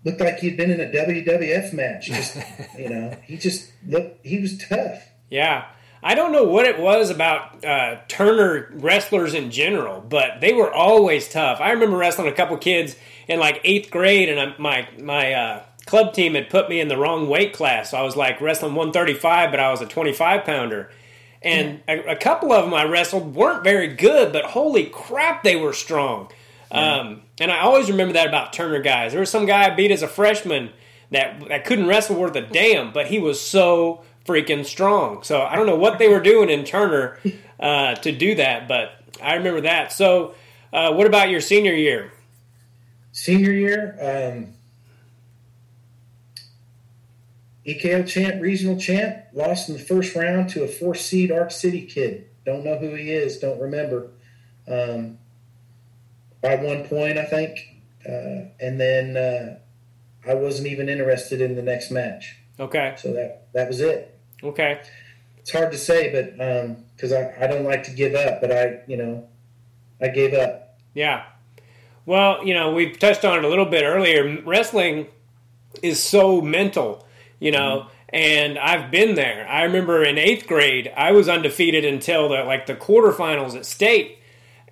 looked 0.04 0.20
like 0.20 0.38
he'd 0.38 0.56
been 0.56 0.70
in 0.70 0.80
a 0.80 0.86
WWF 0.86 1.72
match. 1.72 2.06
Just 2.06 2.36
you 2.78 2.88
know, 2.88 3.16
he 3.24 3.36
just 3.36 3.72
looked. 3.86 4.24
He 4.24 4.38
was 4.38 4.58
tough. 4.58 5.02
Yeah. 5.30 5.66
I 6.06 6.14
don't 6.14 6.32
know 6.32 6.44
what 6.44 6.66
it 6.66 6.78
was 6.78 7.08
about 7.08 7.64
uh, 7.64 7.96
Turner 8.08 8.68
wrestlers 8.74 9.32
in 9.32 9.50
general, 9.50 10.02
but 10.02 10.42
they 10.42 10.52
were 10.52 10.70
always 10.70 11.30
tough. 11.30 11.62
I 11.62 11.70
remember 11.70 11.96
wrestling 11.96 12.28
a 12.28 12.32
couple 12.32 12.58
kids 12.58 12.94
in 13.26 13.40
like 13.40 13.62
eighth 13.64 13.90
grade, 13.90 14.28
and 14.28 14.38
I, 14.38 14.54
my 14.58 14.86
my 15.00 15.32
uh, 15.32 15.62
club 15.86 16.12
team 16.12 16.34
had 16.34 16.50
put 16.50 16.68
me 16.68 16.78
in 16.80 16.88
the 16.88 16.98
wrong 16.98 17.28
weight 17.28 17.54
class. 17.54 17.90
So 17.90 17.98
I 17.98 18.02
was 18.02 18.16
like 18.16 18.40
wrestling 18.40 18.74
135, 18.74 19.50
but 19.50 19.60
I 19.60 19.70
was 19.70 19.80
a 19.80 19.86
25 19.86 20.44
pounder. 20.44 20.90
And 21.40 21.82
a, 21.86 22.12
a 22.12 22.16
couple 22.16 22.52
of 22.52 22.64
them 22.64 22.72
I 22.72 22.84
wrestled 22.84 23.34
weren't 23.34 23.64
very 23.64 23.88
good, 23.88 24.32
but 24.32 24.44
holy 24.44 24.86
crap, 24.86 25.42
they 25.42 25.56
were 25.56 25.74
strong. 25.74 26.30
Um, 26.70 27.22
and 27.40 27.51
I 27.51 27.61
always 27.61 27.90
remember 27.90 28.14
that 28.14 28.29
about 28.29 28.53
Turner 28.53 28.81
guys. 28.81 29.12
There 29.12 29.20
was 29.20 29.31
some 29.31 29.47
guy 29.47 29.66
I 29.66 29.70
beat 29.70 29.90
as 29.90 30.03
a 30.03 30.09
freshman 30.09 30.70
that 31.11 31.49
that 31.49 31.64
couldn't 31.64 31.87
wrestle 31.87 32.16
worth 32.16 32.37
a 32.37 32.42
damn, 32.42 32.92
but 32.92 33.07
he 33.07 33.18
was 33.18 33.40
so 33.40 34.05
freaking 34.25 34.64
strong. 34.64 35.23
So 35.23 35.42
I 35.42 35.57
don't 35.57 35.66
know 35.66 35.77
what 35.77 35.99
they 35.99 36.09
were 36.09 36.20
doing 36.20 36.51
in 36.51 36.64
Turner 36.64 37.18
uh, 37.61 37.94
to 37.97 38.12
do 38.12 38.35
that, 38.37 38.68
but 38.68 38.92
I 39.23 39.35
remember 39.35 39.62
that. 39.62 39.92
So, 39.92 40.35
uh, 40.73 40.92
what 40.92 41.07
about 41.07 41.29
your 41.29 41.40
senior 41.40 41.75
year? 41.75 42.12
Senior 43.12 43.53
year, 43.53 43.97
um, 44.01 44.55
EKL 47.66 48.07
champ, 48.07 48.42
regional 48.42 48.79
champ, 48.79 49.25
lost 49.33 49.68
in 49.68 49.77
the 49.77 49.81
first 49.81 50.14
round 50.16 50.51
to 50.51 50.64
a 50.64 50.68
four 50.68 50.94
seed 50.94 51.31
Ark 51.31 51.51
City 51.51 51.87
kid. 51.87 52.27
Don't 52.44 52.64
know 52.64 52.77
who 52.77 52.94
he 52.94 53.11
is. 53.11 53.38
Don't 53.38 53.61
remember. 53.61 54.11
Um, 54.66 55.18
by 56.44 56.57
one 56.57 56.85
point, 56.85 57.16
I 57.18 57.24
think. 57.24 57.59
Uh, 58.07 58.52
and 58.61 58.78
then 58.78 59.16
uh, 59.16 59.59
I 60.30 60.35
wasn't 60.35 60.68
even 60.68 60.88
interested 60.90 61.40
in 61.40 61.57
the 61.57 61.62
next 61.62 61.90
match. 61.90 62.37
Okay, 62.61 62.94
So 62.98 63.12
that 63.14 63.48
that 63.54 63.66
was 63.66 63.80
it. 63.80 64.16
okay, 64.44 64.80
It's 65.38 65.50
hard 65.50 65.72
to 65.72 65.78
say, 65.78 66.12
but 66.12 66.37
because 66.94 67.12
I, 67.12 67.35
I 67.40 67.46
don't 67.48 67.64
like 67.64 67.83
to 67.85 67.90
give 67.90 68.14
up, 68.14 68.40
but 68.40 68.52
I 68.52 68.80
you 68.87 68.96
know 68.96 69.26
I 70.00 70.09
gave 70.09 70.35
up. 70.35 70.78
yeah. 70.92 71.24
Well, 72.07 72.46
you 72.46 72.52
know, 72.52 72.74
we've 72.74 72.98
touched 72.98 73.24
on 73.24 73.38
it 73.38 73.44
a 73.44 73.48
little 73.48 73.64
bit 73.64 73.83
earlier. 73.83 74.42
Wrestling 74.44 75.07
is 75.83 76.02
so 76.02 76.42
mental, 76.42 77.09
you 77.40 77.50
know, 77.50 77.87
and 78.11 78.59
I've 78.59 78.90
been 78.90 79.14
there. 79.14 79.48
I 79.48 79.62
remember 79.62 80.04
in 80.04 80.18
eighth 80.18 80.46
grade, 80.46 80.92
I 80.94 81.12
was 81.12 81.30
undefeated 81.30 81.83
until 81.87 82.28
the 82.28 82.44
like 82.44 82.66
the 82.66 82.74
quarterfinals 82.74 83.57
at 83.57 83.64
state, 83.64 84.18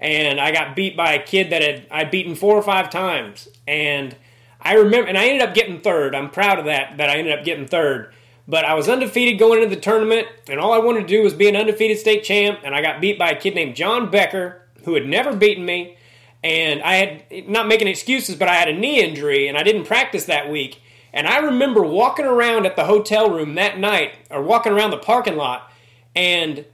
and 0.02 0.40
I 0.40 0.50
got 0.50 0.76
beat 0.76 0.96
by 0.96 1.12
a 1.14 1.22
kid 1.22 1.50
that 1.50 1.62
had 1.62 1.86
I'd 1.90 2.10
beaten 2.10 2.34
four 2.34 2.56
or 2.56 2.62
five 2.62 2.90
times, 2.90 3.48
and 3.66 4.14
I 4.60 4.74
remember, 4.74 5.08
and 5.08 5.16
I 5.16 5.28
ended 5.28 5.48
up 5.48 5.54
getting 5.54 5.80
third. 5.80 6.14
I'm 6.14 6.30
proud 6.30 6.58
of 6.58 6.66
that 6.66 6.98
that 6.98 7.08
I 7.08 7.16
ended 7.16 7.38
up 7.38 7.44
getting 7.44 7.66
third. 7.66 8.12
But 8.48 8.64
I 8.64 8.74
was 8.74 8.88
undefeated 8.88 9.38
going 9.38 9.62
into 9.62 9.74
the 9.74 9.80
tournament, 9.80 10.26
and 10.48 10.58
all 10.58 10.72
I 10.72 10.78
wanted 10.78 11.02
to 11.02 11.06
do 11.06 11.22
was 11.22 11.32
be 11.32 11.48
an 11.48 11.56
undefeated 11.56 11.98
state 11.98 12.24
champ. 12.24 12.60
And 12.64 12.74
I 12.74 12.82
got 12.82 13.00
beat 13.00 13.18
by 13.18 13.30
a 13.30 13.40
kid 13.40 13.54
named 13.54 13.76
John 13.76 14.10
Becker, 14.10 14.62
who 14.84 14.94
had 14.94 15.06
never 15.06 15.34
beaten 15.34 15.64
me. 15.64 15.96
And 16.42 16.82
I 16.82 16.94
had, 16.96 17.48
not 17.48 17.68
making 17.68 17.86
excuses, 17.86 18.34
but 18.34 18.48
I 18.48 18.54
had 18.54 18.68
a 18.68 18.72
knee 18.72 19.00
injury, 19.00 19.46
and 19.46 19.56
I 19.56 19.62
didn't 19.62 19.84
practice 19.84 20.24
that 20.24 20.50
week. 20.50 20.82
And 21.12 21.28
I 21.28 21.38
remember 21.38 21.82
walking 21.82 22.24
around 22.24 22.66
at 22.66 22.74
the 22.74 22.84
hotel 22.84 23.30
room 23.30 23.54
that 23.54 23.78
night, 23.78 24.14
or 24.28 24.42
walking 24.42 24.72
around 24.72 24.90
the 24.90 24.96
parking 24.96 25.36
lot, 25.36 25.70
and 26.16 26.64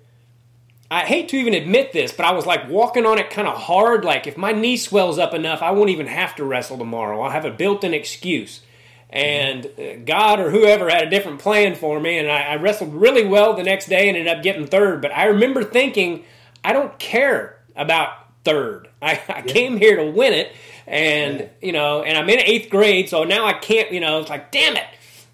I 0.91 1.01
hate 1.05 1.29
to 1.31 1.37
even 1.37 1.53
admit 1.55 1.93
this, 1.93 2.13
but 2.13 2.25
I 2.25 2.33
was 2.33 2.47
like 2.47 2.69
walking 2.69 3.05
on 3.05 3.19
it 3.19 3.29
kind 3.31 3.47
of 3.47 3.57
hard. 3.59 4.05
Like, 4.05 4.27
if 4.27 4.37
my 4.39 4.53
knee 4.53 4.77
swells 4.79 5.19
up 5.19 5.35
enough, 5.35 5.61
I 5.61 5.71
won't 5.73 5.91
even 5.91 6.07
have 6.07 6.35
to 6.37 6.45
wrestle 6.45 6.79
tomorrow. 6.79 7.21
I'll 7.21 7.31
have 7.31 7.45
a 7.45 7.51
built 7.51 7.85
in 7.85 7.93
excuse. 7.93 8.63
And 9.11 9.67
uh, 9.79 9.97
God 10.05 10.41
or 10.41 10.51
whoever 10.51 10.89
had 10.89 11.07
a 11.07 11.11
different 11.11 11.41
plan 11.41 11.75
for 11.75 12.01
me, 12.01 12.19
and 12.19 12.31
I, 12.31 12.41
I 12.43 12.57
wrestled 12.57 12.95
really 12.95 13.27
well 13.27 13.55
the 13.55 13.63
next 13.63 13.89
day 13.89 14.09
and 14.09 14.17
ended 14.17 14.35
up 14.35 14.43
getting 14.43 14.67
third. 14.67 15.03
But 15.03 15.13
I 15.13 15.27
remember 15.27 15.63
thinking, 15.63 16.25
I 16.65 16.73
don't 16.73 16.99
care 16.99 17.59
about 17.77 18.11
third. 18.45 18.89
I, 19.03 19.21
I 19.29 19.43
came 19.43 19.77
here 19.77 19.97
to 19.97 20.11
win 20.11 20.33
it, 20.33 20.53
and 20.87 21.49
you 21.61 21.73
know, 21.73 22.03
and 22.03 22.17
I'm 22.17 22.29
in 22.29 22.39
eighth 22.41 22.71
grade, 22.71 23.09
so 23.09 23.25
now 23.25 23.47
I 23.47 23.53
can't. 23.55 23.93
You 23.93 24.01
know, 24.01 24.21
it's 24.21 24.31
like, 24.31 24.51
damn 24.51 24.77
it, 24.77 24.87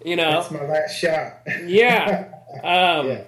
you 0.03 0.15
know, 0.15 0.31
That's 0.31 0.51
my 0.51 0.65
last 0.65 0.97
shot. 0.99 1.41
yeah. 1.65 2.31
Um, 2.55 3.07
yeah. 3.07 3.23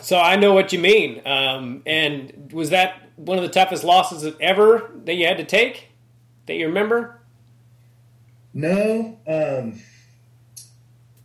So 0.00 0.18
I 0.18 0.36
know 0.36 0.52
what 0.54 0.72
you 0.72 0.78
mean. 0.78 1.20
Um, 1.26 1.82
and 1.86 2.50
was 2.52 2.70
that 2.70 3.10
one 3.16 3.36
of 3.38 3.44
the 3.44 3.50
toughest 3.50 3.84
losses 3.84 4.34
ever 4.40 4.90
that 5.04 5.14
you 5.14 5.26
had 5.26 5.36
to 5.38 5.44
take? 5.44 5.88
that 6.46 6.54
you 6.54 6.66
remember? 6.66 7.20
No. 8.52 9.16
Um, 9.28 9.80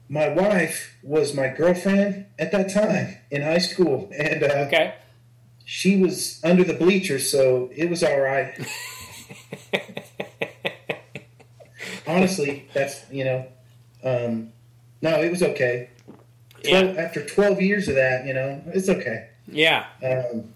my 0.07 0.29
wife 0.29 0.95
was 1.01 1.33
my 1.33 1.47
girlfriend 1.47 2.27
at 2.37 2.51
that 2.51 2.71
time 2.71 3.17
in 3.31 3.41
high 3.41 3.57
school, 3.57 4.09
and 4.17 4.43
uh, 4.43 4.65
Okay. 4.67 4.93
she 5.65 5.97
was 5.99 6.39
under 6.43 6.63
the 6.63 6.75
bleachers, 6.75 7.29
so 7.31 7.69
it 7.75 7.89
was 7.89 8.03
all 8.03 8.19
right. 8.19 8.53
Honestly, 12.07 12.67
that's 12.73 13.01
you 13.11 13.25
know, 13.25 13.47
um, 14.03 14.53
no, 15.01 15.19
it 15.21 15.29
was 15.29 15.43
okay. 15.43 15.89
Yeah. 16.67 16.93
After 16.97 17.25
twelve 17.25 17.61
years 17.61 17.87
of 17.87 17.95
that, 17.95 18.25
you 18.25 18.33
know, 18.33 18.61
it's 18.73 18.89
okay. 18.89 19.29
Yeah. 19.47 19.85
Um, 20.03 20.53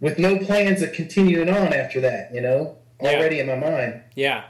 with 0.00 0.18
no 0.18 0.38
plans 0.38 0.82
of 0.82 0.92
continuing 0.92 1.48
on 1.48 1.72
after 1.72 2.00
that, 2.00 2.32
you 2.34 2.40
know, 2.40 2.76
Yeah. 3.02 3.10
already 3.10 3.38
in 3.38 3.46
my 3.46 3.56
mind. 3.56 4.02
Yeah. 4.14 4.44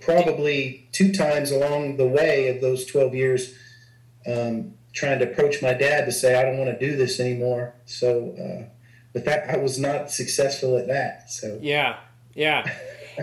Probably 0.00 0.86
two 0.92 1.12
times 1.12 1.50
along 1.50 1.96
the 1.96 2.06
way 2.06 2.48
of 2.48 2.60
those 2.60 2.84
twelve 2.86 3.14
years, 3.14 3.54
um, 4.26 4.74
trying 4.92 5.18
to 5.18 5.30
approach 5.30 5.60
my 5.62 5.74
dad 5.74 6.04
to 6.06 6.12
say 6.12 6.34
I 6.36 6.42
don't 6.42 6.58
want 6.58 6.78
to 6.78 6.86
do 6.86 6.96
this 6.96 7.18
anymore. 7.20 7.74
So, 7.86 8.34
uh, 8.38 8.70
but 9.12 9.24
that 9.24 9.48
I 9.50 9.56
was 9.56 9.78
not 9.78 10.10
successful 10.10 10.76
at 10.78 10.86
that. 10.86 11.30
So. 11.30 11.58
Yeah, 11.60 11.96
yeah, 12.34 12.70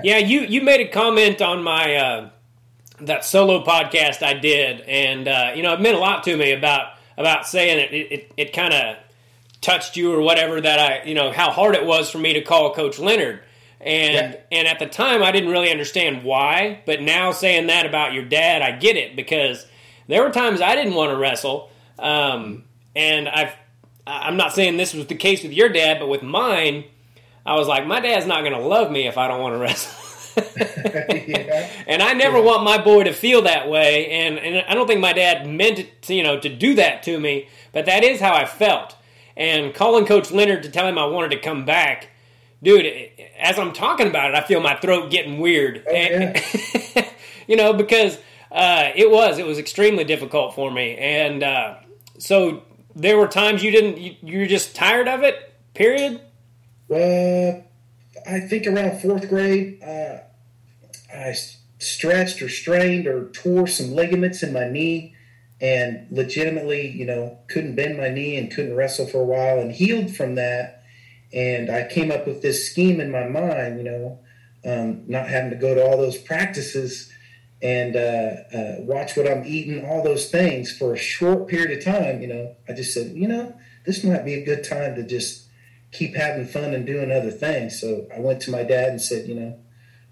yeah. 0.03 0.17
You 0.17 0.41
you 0.41 0.61
made 0.61 0.81
a 0.81 0.87
comment 0.89 1.41
on 1.41 1.63
my 1.63 1.95
uh, 1.95 2.29
that 3.05 3.25
solo 3.25 3.63
podcast 3.63 4.23
I 4.23 4.33
did, 4.33 4.81
and 4.81 5.27
uh, 5.27 5.51
you 5.55 5.63
know 5.63 5.73
it 5.73 5.81
meant 5.81 5.95
a 5.95 5.99
lot 5.99 6.23
to 6.23 6.35
me 6.37 6.51
about 6.51 6.93
about 7.17 7.47
saying 7.47 7.79
it. 7.79 7.93
It, 7.93 8.11
it, 8.11 8.31
it 8.37 8.53
kind 8.53 8.73
of 8.73 8.97
touched 9.61 9.95
you 9.95 10.13
or 10.13 10.21
whatever 10.21 10.59
that 10.59 10.79
I 10.79 11.05
you 11.07 11.13
know 11.15 11.31
how 11.31 11.51
hard 11.51 11.75
it 11.75 11.85
was 11.85 12.09
for 12.09 12.17
me 12.17 12.33
to 12.33 12.41
call 12.41 12.73
Coach 12.73 12.99
Leonard. 12.99 13.41
And 13.79 14.33
Yeah. 14.33 14.39
and 14.59 14.67
at 14.67 14.79
the 14.79 14.85
time 14.87 15.21
I 15.21 15.31
didn't 15.31 15.49
really 15.49 15.69
understand 15.71 16.23
why, 16.23 16.81
but 16.85 17.01
now 17.01 17.31
saying 17.31 17.67
that 17.67 17.85
about 17.85 18.13
your 18.13 18.23
dad, 18.25 18.61
I 18.61 18.71
get 18.71 18.95
it 18.95 19.15
because 19.15 19.65
there 20.07 20.23
were 20.23 20.29
times 20.31 20.61
I 20.61 20.75
didn't 20.75 20.93
want 20.93 21.11
to 21.11 21.17
wrestle, 21.17 21.69
um, 21.99 22.63
and 22.95 23.27
I've 23.27 23.53
I'm 24.07 24.35
not 24.37 24.53
saying 24.53 24.75
this 24.77 24.93
was 24.93 25.07
the 25.07 25.15
case 25.15 25.43
with 25.43 25.53
your 25.53 25.69
dad, 25.69 25.99
but 25.99 26.07
with 26.09 26.23
mine, 26.23 26.83
I 27.45 27.55
was 27.55 27.67
like, 27.67 27.85
my 27.87 27.99
dad's 28.01 28.25
not 28.25 28.41
going 28.41 28.51
to 28.53 28.59
love 28.59 28.91
me 28.91 29.07
if 29.07 29.17
I 29.17 29.27
don't 29.29 29.39
want 29.41 29.55
to 29.55 29.59
wrestle. 29.61 30.02
yeah. 30.57 31.69
and 31.88 32.01
I 32.01 32.13
never 32.13 32.41
want 32.41 32.63
my 32.63 32.81
boy 32.81 33.03
to 33.03 33.13
feel 33.13 33.43
that 33.43 33.69
way. 33.69 34.09
And, 34.09 34.38
and 34.39 34.65
I 34.67 34.73
don't 34.73 34.88
think 34.88 34.99
my 34.99 35.13
dad 35.13 35.47
meant 35.47 35.79
it, 35.79 36.01
to, 36.03 36.13
you 36.13 36.23
know, 36.23 36.39
to 36.39 36.49
do 36.49 36.75
that 36.75 37.03
to 37.03 37.19
me, 37.19 37.47
but 37.71 37.86
that 37.86 38.03
is 38.03 38.19
how 38.19 38.34
I 38.34 38.45
felt. 38.45 38.95
And 39.36 39.73
calling 39.73 40.05
Coach 40.05 40.31
Leonard 40.31 40.63
to 40.63 40.69
tell 40.69 40.88
him 40.88 40.97
I 40.97 41.05
wanted 41.05 41.31
to 41.31 41.39
come 41.39 41.65
back, 41.65 42.09
dude, 42.61 42.86
as 43.39 43.57
I'm 43.57 43.73
talking 43.73 44.07
about 44.07 44.29
it, 44.29 44.36
I 44.36 44.41
feel 44.41 44.61
my 44.61 44.75
throat 44.75 45.09
getting 45.11 45.39
weird. 45.39 45.86
And- 45.88 46.41
you 47.47 47.55
know, 47.55 47.73
because 47.73 48.17
uh, 48.51 48.91
it 48.95 49.09
was 49.09 49.39
it 49.39 49.45
was 49.45 49.57
extremely 49.57 50.03
difficult 50.03 50.55
for 50.55 50.71
me, 50.71 50.95
and 50.97 51.43
uh, 51.43 51.75
so 52.17 52.63
there 52.95 53.17
were 53.17 53.27
times 53.27 53.63
you 53.63 53.71
didn't 53.71 53.97
you, 53.97 54.15
you 54.21 54.39
were 54.39 54.45
just 54.45 54.75
tired 54.75 55.07
of 55.07 55.23
it. 55.23 55.53
Period. 55.73 56.21
Well, 56.88 57.63
I 58.26 58.39
think 58.39 58.67
around 58.67 59.01
fourth 59.01 59.30
grade, 59.30 59.82
uh, 59.84 60.19
I 61.13 61.36
stretched 61.80 62.41
or 62.41 62.49
strained 62.49 63.07
or 63.07 63.30
tore 63.30 63.67
some 63.67 63.91
ligaments 63.91 64.43
in 64.43 64.53
my 64.53 64.67
knee 64.69 65.15
and 65.61 66.07
legitimately, 66.11 66.89
you 66.89 67.05
know, 67.05 67.39
couldn't 67.47 67.76
bend 67.76 67.97
my 67.97 68.09
knee 68.09 68.38
and 68.38 68.51
couldn't 68.51 68.76
wrestle 68.76 69.07
for 69.07 69.21
a 69.21 69.26
while 69.26 69.59
and 69.59 69.71
healed 69.71 70.15
from 70.15 70.36
that. 70.36 70.84
And 71.32 71.69
I 71.69 71.88
came 71.88 72.11
up 72.11 72.28
with 72.28 72.41
this 72.41 72.69
scheme 72.69 72.99
in 72.99 73.11
my 73.11 73.28
mind, 73.28 73.78
you 73.78 73.84
know, 73.84 74.19
um, 74.65 75.03
not 75.07 75.28
having 75.28 75.49
to 75.51 75.55
go 75.55 75.74
to 75.74 75.84
all 75.84 75.97
those 75.97 76.17
practices 76.17 77.11
and 77.61 77.95
uh, 77.95 78.57
uh, 78.57 78.76
watch 78.80 79.15
what 79.15 79.30
I'm 79.30 79.45
eating, 79.45 79.86
all 79.86 80.03
those 80.03 80.30
things 80.30 80.76
for 80.76 80.93
a 80.93 80.97
short 80.97 81.47
period 81.47 81.78
of 81.78 81.84
time. 81.84 82.21
You 82.21 82.28
know, 82.28 82.55
I 82.67 82.74
just 82.74 82.93
said, 82.93 83.13
you 83.15 83.28
know, 83.28 83.55
this 83.86 84.03
might 84.03 84.26
be 84.26 84.34
a 84.34 84.45
good 84.45 84.63
time 84.63 84.95
to 84.95 85.03
just 85.03 85.42
keep 85.93 86.15
having 86.15 86.45
fun 86.47 86.73
and 86.73 86.85
doing 86.85 87.11
other 87.11 87.31
things. 87.31 87.79
So 87.79 88.07
I 88.13 88.19
went 88.19 88.41
to 88.41 88.51
my 88.51 88.63
dad 88.63 88.89
and 88.89 89.01
said, 89.01 89.27
you 89.27 89.35
know, 89.35 89.59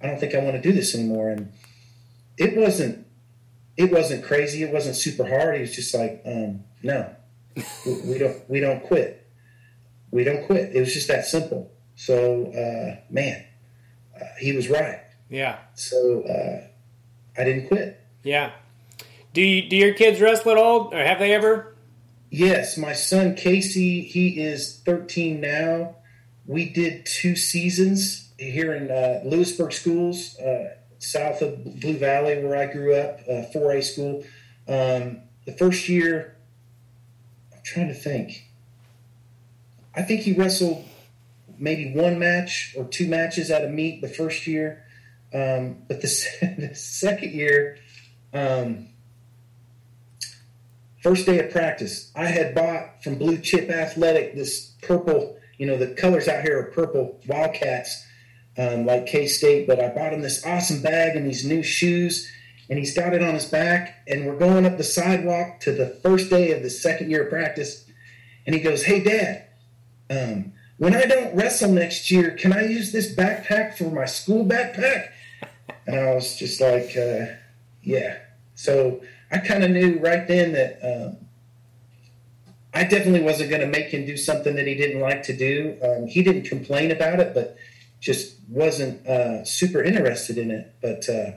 I 0.01 0.07
don't 0.07 0.19
think 0.19 0.34
I 0.36 0.39
want 0.39 0.55
to 0.55 0.61
do 0.61 0.71
this 0.71 0.95
anymore. 0.95 1.29
And 1.29 1.51
it 2.38 2.55
wasn't, 2.55 3.05
it 3.77 3.91
wasn't 3.91 4.23
crazy. 4.23 4.63
It 4.63 4.71
wasn't 4.71 4.95
super 4.95 5.27
hard. 5.27 5.55
He 5.55 5.61
was 5.61 5.75
just 5.75 5.93
like, 5.93 6.21
um, 6.25 6.63
no, 6.84 7.13
we, 7.86 8.01
we 8.05 8.17
don't, 8.17 8.49
we 8.49 8.59
don't 8.59 8.84
quit. 8.84 9.27
We 10.11 10.23
don't 10.23 10.45
quit. 10.45 10.75
It 10.75 10.79
was 10.79 10.93
just 10.93 11.07
that 11.07 11.25
simple. 11.25 11.71
So, 11.95 12.45
uh, 12.51 13.01
man, 13.09 13.43
uh, 14.15 14.25
he 14.39 14.53
was 14.53 14.69
right. 14.69 14.99
Yeah, 15.29 15.59
So 15.75 16.23
uh, 16.23 16.67
I 17.39 17.43
didn't 17.45 17.67
quit. 17.69 17.99
yeah. 18.23 18.51
Do 19.34 19.41
you, 19.41 19.69
do 19.69 19.77
your 19.77 19.93
kids 19.93 20.19
wrestle 20.19 20.51
at 20.51 20.57
all, 20.57 20.93
or 20.93 20.97
have 21.01 21.19
they 21.19 21.34
ever? 21.34 21.70
Yes, 22.34 22.77
my 22.77 22.93
son 22.93 23.36
Casey, 23.36 24.03
he 24.03 24.39
is 24.39 24.79
13 24.86 25.41
now. 25.41 25.97
We 26.45 26.69
did 26.69 27.05
two 27.05 27.36
seasons 27.36 28.32
here 28.39 28.73
in 28.73 28.89
uh, 28.89 29.19
Louisburg 29.25 29.73
schools, 29.73 30.39
uh, 30.39 30.75
south 30.97 31.41
of 31.41 31.82
Blue 31.82 31.97
Valley, 31.97 32.41
where 32.41 32.55
I 32.55 32.71
grew 32.71 32.95
up, 32.95 33.19
uh, 33.27 33.51
4A 33.53 33.84
school. 33.84 34.23
Um, 34.65 35.23
the 35.45 35.51
first 35.51 35.89
year, 35.89 36.38
I'm 37.51 37.59
trying 37.63 37.89
to 37.89 37.93
think. 37.93 38.47
I 39.93 40.01
think 40.01 40.21
he 40.21 40.32
wrestled 40.32 40.86
maybe 41.59 41.93
one 41.93 42.17
match 42.17 42.73
or 42.77 42.86
two 42.86 43.09
matches 43.09 43.51
at 43.51 43.65
a 43.65 43.67
meet 43.67 44.01
the 44.01 44.07
first 44.07 44.47
year. 44.47 44.86
Um, 45.34 45.84
but 45.86 46.01
the, 46.01 46.55
the 46.57 46.75
second 46.75 47.34
year, 47.34 47.77
um, 48.34 48.88
first 51.02 51.26
day 51.26 51.39
of 51.39 51.52
practice, 51.52 52.12
I 52.16 52.26
had 52.26 52.56
bought 52.56 53.04
from 53.04 53.16
Blue 53.16 53.38
Chip 53.38 53.70
Athletic 53.70 54.36
this 54.36 54.74
purple, 54.82 55.38
you 55.58 55.66
know, 55.66 55.78
the 55.78 55.88
colors 55.88 56.28
out 56.28 56.43
here 56.43 56.60
are 56.60 56.72
purple 56.72 57.20
Wildcats, 57.28 58.06
um, 58.58 58.86
like 58.86 59.08
K 59.08 59.28
State, 59.28 59.68
but 59.68 59.80
I 59.80 59.89
bought 59.89 60.14
him 60.14 60.22
this 60.22 60.45
awesome 60.45 60.82
bag 60.82 61.16
and 61.16 61.26
these 61.26 61.45
new 61.45 61.64
shoes, 61.64 62.30
and 62.70 62.78
he's 62.78 62.95
got 62.95 63.14
it 63.14 63.24
on 63.24 63.34
his 63.34 63.45
back, 63.45 64.04
and 64.08 64.26
we're 64.26 64.38
going 64.38 64.66
up 64.66 64.78
the 64.78 64.84
sidewalk 64.84 65.60
to 65.62 65.72
the 65.72 65.88
first 65.88 66.30
day 66.30 66.52
of 66.52 66.64
the 66.64 66.70
second 66.70 67.10
year 67.10 67.24
of 67.24 67.30
practice, 67.30 67.86
and 68.45 68.56
he 68.56 68.62
goes, 68.62 68.84
Hey, 68.84 69.04
Dad, 69.04 69.45
um, 70.10 70.54
when 70.78 70.95
I 70.95 71.06
don't 71.06 71.36
wrestle 71.36 71.72
next 71.72 72.12
year, 72.12 72.32
can 72.32 72.54
I 72.54 72.66
use 72.66 72.91
this 72.91 73.16
backpack 73.16 73.78
for 73.78 73.86
my 73.86 74.06
school 74.06 74.45
backpack? 74.45 75.10
And 75.88 75.95
I 75.95 76.14
was 76.14 76.36
just 76.36 76.60
like, 76.60 76.95
uh, 76.97 77.34
Yeah. 77.82 78.18
So 78.56 79.02
I 79.32 79.38
kind 79.38 79.63
of 79.63 79.71
knew 79.71 79.99
right 79.99 80.27
then 80.27 80.51
that 80.53 80.79
um, 80.84 81.17
I 82.73 82.84
definitely 82.84 83.21
wasn't 83.21 83.49
going 83.49 83.61
to 83.61 83.67
make 83.67 83.88
him 83.88 84.05
do 84.05 84.17
something 84.17 84.55
that 84.55 84.67
he 84.67 84.75
didn't 84.75 85.01
like 85.01 85.23
to 85.23 85.36
do. 85.36 85.77
Um, 85.82 86.07
he 86.07 86.21
didn't 86.21 86.43
complain 86.43 86.91
about 86.91 87.19
it, 87.19 87.34
but 87.34 87.57
just 87.99 88.38
wasn't 88.49 89.05
uh, 89.05 89.45
super 89.45 89.82
interested 89.82 90.38
in 90.38 90.51
it. 90.51 90.75
But 90.82 91.07
uh, 91.09 91.32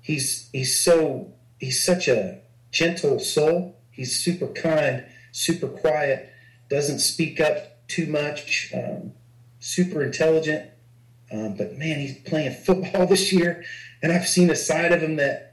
he's 0.00 0.48
he's 0.52 0.78
so 0.78 1.32
he's 1.58 1.84
such 1.84 2.08
a 2.08 2.40
gentle 2.70 3.18
soul. 3.18 3.76
He's 3.90 4.18
super 4.18 4.46
kind, 4.46 5.04
super 5.32 5.68
quiet, 5.68 6.32
doesn't 6.70 7.00
speak 7.00 7.40
up 7.40 7.86
too 7.88 8.06
much, 8.06 8.72
um, 8.74 9.12
super 9.58 10.02
intelligent. 10.02 10.70
Um, 11.30 11.56
but 11.56 11.76
man, 11.76 11.98
he's 11.98 12.18
playing 12.18 12.52
football 12.52 13.06
this 13.08 13.32
year, 13.32 13.64
and 14.02 14.12
I've 14.12 14.28
seen 14.28 14.50
a 14.50 14.56
side 14.56 14.92
of 14.92 15.02
him 15.02 15.16
that 15.16 15.47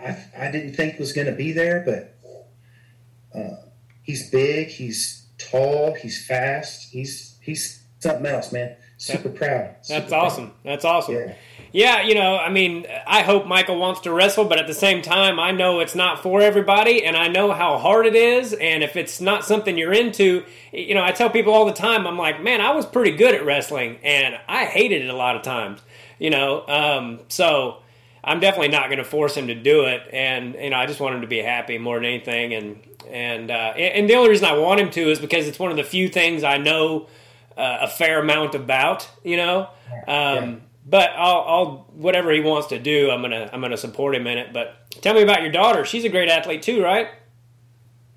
I, 0.00 0.46
I 0.46 0.50
didn't 0.50 0.74
think 0.74 0.98
was 0.98 1.12
going 1.12 1.26
to 1.26 1.34
be 1.34 1.52
there, 1.52 1.82
but 1.84 3.38
uh, 3.38 3.56
he's 4.02 4.30
big, 4.30 4.68
he's 4.68 5.26
tall, 5.38 5.94
he's 5.94 6.24
fast, 6.26 6.90
he's 6.90 7.38
he's 7.42 7.82
something 7.98 8.26
else, 8.26 8.52
man. 8.52 8.76
Super 8.96 9.30
proud. 9.30 9.76
Super 9.80 10.00
That's 10.00 10.10
proud. 10.10 10.24
awesome. 10.26 10.52
That's 10.62 10.84
awesome. 10.84 11.14
Yeah. 11.14 11.34
Yeah, 11.72 12.02
you 12.02 12.14
know, 12.14 12.36
I 12.36 12.50
mean, 12.50 12.86
I 13.06 13.22
hope 13.22 13.46
Michael 13.46 13.78
wants 13.78 14.00
to 14.00 14.12
wrestle, 14.12 14.44
but 14.44 14.58
at 14.58 14.66
the 14.66 14.74
same 14.74 15.02
time, 15.02 15.38
I 15.38 15.52
know 15.52 15.78
it's 15.78 15.94
not 15.94 16.20
for 16.20 16.40
everybody, 16.40 17.04
and 17.04 17.16
I 17.16 17.28
know 17.28 17.52
how 17.52 17.78
hard 17.78 18.06
it 18.06 18.16
is. 18.16 18.52
And 18.54 18.82
if 18.82 18.96
it's 18.96 19.20
not 19.20 19.44
something 19.44 19.78
you're 19.78 19.92
into, 19.92 20.44
you 20.72 20.94
know, 20.94 21.04
I 21.04 21.12
tell 21.12 21.30
people 21.30 21.52
all 21.54 21.66
the 21.66 21.72
time, 21.72 22.08
I'm 22.08 22.18
like, 22.18 22.42
man, 22.42 22.60
I 22.60 22.72
was 22.72 22.86
pretty 22.86 23.12
good 23.12 23.36
at 23.36 23.44
wrestling, 23.44 23.98
and 24.02 24.36
I 24.48 24.64
hated 24.64 25.02
it 25.02 25.10
a 25.10 25.16
lot 25.16 25.36
of 25.36 25.42
times, 25.42 25.80
you 26.18 26.30
know. 26.30 26.66
Um, 26.66 27.20
so 27.28 27.82
I'm 28.22 28.40
definitely 28.40 28.68
not 28.68 28.86
going 28.86 28.98
to 28.98 29.04
force 29.04 29.36
him 29.36 29.46
to 29.46 29.54
do 29.54 29.84
it, 29.86 30.02
and 30.12 30.54
you 30.54 30.70
know, 30.70 30.76
I 30.76 30.86
just 30.86 31.00
want 31.00 31.14
him 31.14 31.20
to 31.22 31.26
be 31.26 31.38
happy 31.38 31.78
more 31.78 31.96
than 31.96 32.04
anything. 32.04 32.54
And 32.54 32.80
and 33.10 33.50
uh, 33.50 33.72
and 33.76 34.08
the 34.08 34.14
only 34.14 34.30
reason 34.30 34.46
I 34.46 34.56
want 34.58 34.80
him 34.80 34.90
to 34.90 35.10
is 35.10 35.18
because 35.18 35.48
it's 35.48 35.58
one 35.58 35.70
of 35.70 35.76
the 35.76 35.84
few 35.84 36.08
things 36.08 36.44
I 36.44 36.58
know 36.58 37.08
uh, 37.56 37.78
a 37.82 37.88
fair 37.88 38.20
amount 38.20 38.54
about, 38.54 39.08
you 39.24 39.36
know. 39.36 39.68
Um, 39.90 40.06
Yeah. 40.06 40.54
But 40.86 41.10
I'll, 41.14 41.44
I'll 41.46 41.86
whatever 41.92 42.32
he 42.32 42.40
wants 42.40 42.68
to 42.68 42.78
do, 42.78 43.10
I'm 43.10 43.20
gonna 43.20 43.48
I'm 43.52 43.60
gonna 43.60 43.76
support 43.76 44.14
him 44.14 44.26
in 44.26 44.38
it. 44.38 44.52
But 44.52 44.90
tell 45.02 45.14
me 45.14 45.22
about 45.22 45.42
your 45.42 45.52
daughter. 45.52 45.84
She's 45.84 46.04
a 46.04 46.08
great 46.08 46.28
athlete 46.28 46.62
too, 46.62 46.82
right? 46.82 47.08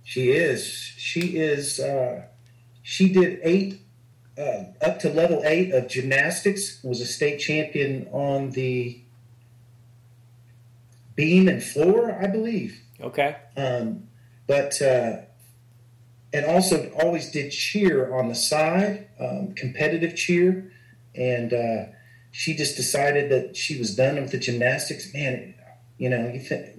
She 0.03 0.31
is. 0.31 0.65
She 0.65 1.37
is. 1.37 1.79
Uh, 1.79 2.23
she 2.81 3.11
did 3.11 3.39
eight 3.43 3.81
uh, 4.37 4.63
up 4.81 4.99
to 4.99 5.09
level 5.09 5.41
eight 5.45 5.71
of 5.73 5.87
gymnastics. 5.87 6.81
Was 6.83 7.01
a 7.01 7.05
state 7.05 7.37
champion 7.39 8.07
on 8.11 8.51
the 8.51 9.02
beam 11.15 11.47
and 11.47 11.63
floor, 11.63 12.17
I 12.21 12.27
believe. 12.27 12.79
Okay. 13.01 13.35
Um, 13.57 14.07
but 14.47 14.81
uh, 14.81 15.17
and 16.33 16.45
also 16.45 16.91
always 17.01 17.31
did 17.31 17.51
cheer 17.51 18.13
on 18.13 18.27
the 18.27 18.35
side, 18.35 19.07
um, 19.19 19.53
competitive 19.55 20.15
cheer, 20.15 20.71
and 21.15 21.53
uh, 21.53 21.85
she 22.31 22.55
just 22.55 22.75
decided 22.75 23.29
that 23.31 23.55
she 23.55 23.77
was 23.77 23.95
done 23.95 24.15
with 24.15 24.31
the 24.31 24.39
gymnastics. 24.39 25.13
Man, 25.13 25.53
you 25.97 26.09
know, 26.09 26.27
you 26.27 26.39
think 26.39 26.77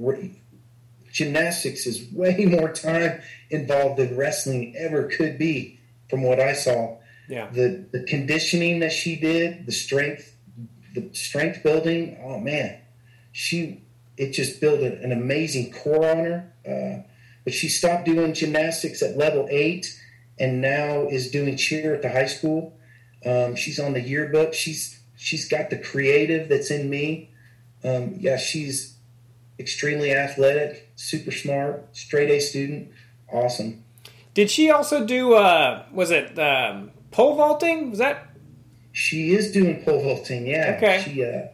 gymnastics 1.13 1.87
is 1.87 2.13
way 2.13 2.45
more 2.49 2.73
time 2.73 3.23
involved 3.49 3.99
than 3.99 4.17
wrestling 4.17 4.75
ever 4.77 5.05
could 5.05 5.39
be, 5.39 5.79
from 6.11 6.23
what 6.23 6.41
I 6.41 6.53
saw. 6.53 6.99
Yeah. 7.29 7.49
The 7.51 7.87
the 7.91 8.03
conditioning 8.03 8.81
that 8.81 8.93
she 8.93 9.17
did, 9.17 9.65
the 9.65 9.73
strength, 9.73 10.37
the 10.95 11.09
strength 11.13 11.63
building. 11.63 12.19
Oh 12.23 12.39
man, 12.39 12.81
she 13.33 13.83
it 14.17 14.33
just 14.33 14.61
built 14.61 14.81
an 14.81 15.13
amazing 15.13 15.73
core 15.73 16.09
on 16.09 16.19
her. 16.19 16.53
Uh, 16.67 17.09
but 17.45 17.53
she 17.53 17.69
stopped 17.69 18.07
doing 18.07 18.33
gymnastics 18.33 19.03
at 19.03 19.17
level 19.17 19.47
eight, 19.51 20.01
and 20.39 20.61
now 20.61 21.07
is 21.07 21.31
doing 21.31 21.57
cheer 21.57 21.95
at 21.95 22.03
the 22.03 22.11
high 22.11 22.27
school. 22.27 22.79
Um, 23.25 23.55
she's 23.57 23.79
on 23.79 23.93
the 23.93 24.01
yearbook. 24.01 24.55
She's 24.55 25.01
she's 25.17 25.49
got 25.49 25.71
the 25.71 25.79
creative 25.79 26.49
that's 26.49 26.71
in 26.71 26.89
me. 26.89 27.31
Um, 27.83 28.17
yeah, 28.19 28.37
she's 28.39 28.97
extremely 29.59 30.13
athletic, 30.13 30.91
super 30.97 31.31
smart, 31.31 31.89
straight 31.93 32.31
A 32.31 32.41
student, 32.41 32.91
awesome. 33.31 33.85
Did 34.33 34.51
she 34.51 34.71
also 34.71 35.05
do? 35.07 35.35
Uh, 35.35 35.85
was 35.93 36.11
it 36.11 36.39
um, 36.39 36.91
pole 37.11 37.37
vaulting? 37.37 37.91
Was 37.91 37.99
that? 37.99 38.31
She 38.93 39.35
is 39.35 39.53
doing 39.53 39.83
pole 39.85 40.03
vaulting. 40.03 40.47
Yeah. 40.47 40.75
Okay. 40.77 41.03
She 41.05 41.25
uh, 41.25 41.49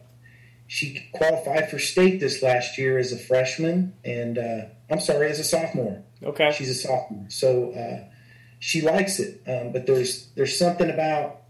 she 0.70 1.10
qualified 1.12 1.68
for 1.68 1.80
state 1.80 2.20
this 2.20 2.44
last 2.44 2.78
year 2.78 2.96
as 2.96 3.10
a 3.10 3.18
freshman, 3.18 3.92
and 4.04 4.38
uh, 4.38 4.60
I'm 4.88 5.00
sorry, 5.00 5.28
as 5.28 5.40
a 5.40 5.44
sophomore. 5.44 6.00
Okay. 6.22 6.52
She's 6.52 6.70
a 6.70 6.74
sophomore, 6.74 7.26
so 7.28 7.72
uh, 7.72 8.08
she 8.60 8.80
likes 8.80 9.18
it. 9.18 9.42
Um, 9.48 9.72
but 9.72 9.88
there's 9.88 10.28
there's 10.36 10.56
something 10.56 10.88
about 10.88 11.40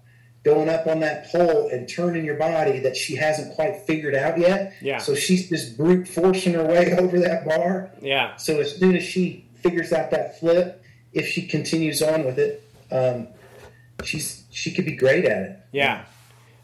going 0.43 0.71
up 0.71 0.87
on 0.87 1.01
that 1.01 1.31
pole 1.31 1.69
and 1.69 1.87
turning 1.87 2.25
your 2.25 2.37
body 2.37 2.79
that 2.79 2.97
she 2.97 3.15
hasn't 3.15 3.55
quite 3.57 3.83
figured 3.83 4.15
out 4.15 4.39
yet. 4.39 4.73
Yeah. 4.81 4.97
So 4.97 5.15
she's 5.15 5.51
just 5.51 5.77
brute 5.77 6.09
forcing 6.09 6.55
her 6.55 6.65
way 6.65 6.95
over 6.99 7.21
that 7.21 7.45
bar. 7.45 7.91
Yeah. 8.01 8.37
So 8.37 8.59
as 8.59 8.75
soon 8.75 8.97
as 8.97 9.03
she 9.03 9.45
figures 9.57 9.93
out 9.93 10.13
that 10.13 10.41
flip, 10.41 10.83
if 11.13 11.29
she 11.29 11.47
continues 11.47 12.01
on 12.01 12.25
with 12.25 12.39
it, 12.39 12.67
um, 12.91 13.29
she's 14.03 14.45
she 14.51 14.73
could 14.73 14.87
be 14.87 14.97
great 14.97 15.27
at 15.27 15.43
it. 15.43 15.59
Yeah. 15.73 16.07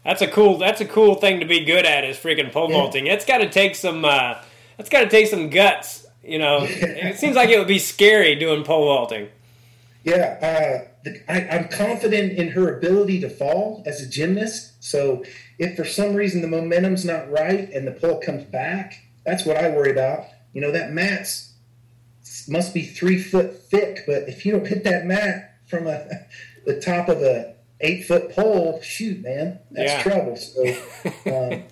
That's 0.07 0.21
a 0.21 0.27
cool. 0.27 0.57
That's 0.57 0.79
a 0.79 0.85
cool 0.85 1.15
thing 1.15 1.41
to 1.41 1.45
be 1.45 1.65
good 1.65 1.85
at 1.85 2.05
is 2.05 2.15
freaking 2.15 2.49
pole 2.49 2.69
Yeah. 2.71 2.77
vaulting. 2.77 3.07
It's 3.07 3.25
got 3.25 3.39
to 3.39 3.49
take 3.49 3.75
some. 3.75 4.05
Uh, 4.05 4.35
that's 4.77 4.89
got 4.89 5.01
to 5.01 5.09
take 5.09 5.27
some 5.27 5.49
guts. 5.49 6.07
You 6.23 6.39
know, 6.39 6.59
it 6.65 7.17
seems 7.17 7.35
like 7.35 7.49
it 7.49 7.59
would 7.59 7.67
be 7.67 7.77
scary 7.77 8.35
doing 8.35 8.63
pole 8.63 8.85
vaulting. 8.85 9.27
Yeah, 10.05 10.37
uh, 10.41 10.87
the, 11.03 11.21
I, 11.29 11.57
I'm 11.57 11.67
confident 11.67 12.39
in 12.39 12.51
her 12.51 12.77
ability 12.77 13.19
to 13.19 13.29
fall 13.29 13.83
as 13.85 14.01
a 14.01 14.07
gymnast. 14.07 14.81
So 14.81 15.25
if 15.59 15.75
for 15.75 15.83
some 15.83 16.15
reason 16.15 16.41
the 16.41 16.47
momentum's 16.47 17.03
not 17.03 17.29
right 17.29 17.69
and 17.69 17.85
the 17.85 17.91
pole 17.91 18.21
comes 18.21 18.45
back, 18.45 19.03
that's 19.25 19.45
what 19.45 19.57
I 19.57 19.67
worry 19.71 19.91
about. 19.91 20.23
You 20.53 20.61
know, 20.61 20.71
that 20.71 20.93
mat's 20.93 21.51
must 22.47 22.73
be 22.73 22.83
three 22.83 23.21
foot 23.21 23.61
thick, 23.63 24.05
but 24.07 24.29
if 24.29 24.45
you 24.45 24.53
don't 24.53 24.67
hit 24.67 24.85
that 24.85 25.05
mat 25.05 25.55
from 25.65 25.85
a, 25.85 26.07
the 26.65 26.79
top 26.79 27.09
of 27.09 27.21
a 27.21 27.56
eight 27.81 28.05
foot 28.05 28.31
pole, 28.31 28.79
shoot, 28.81 29.21
man, 29.21 29.59
that's 29.71 29.91
Yeah. 29.91 30.03
trouble. 30.03 30.35
So 30.35 30.75
um, 31.53 31.63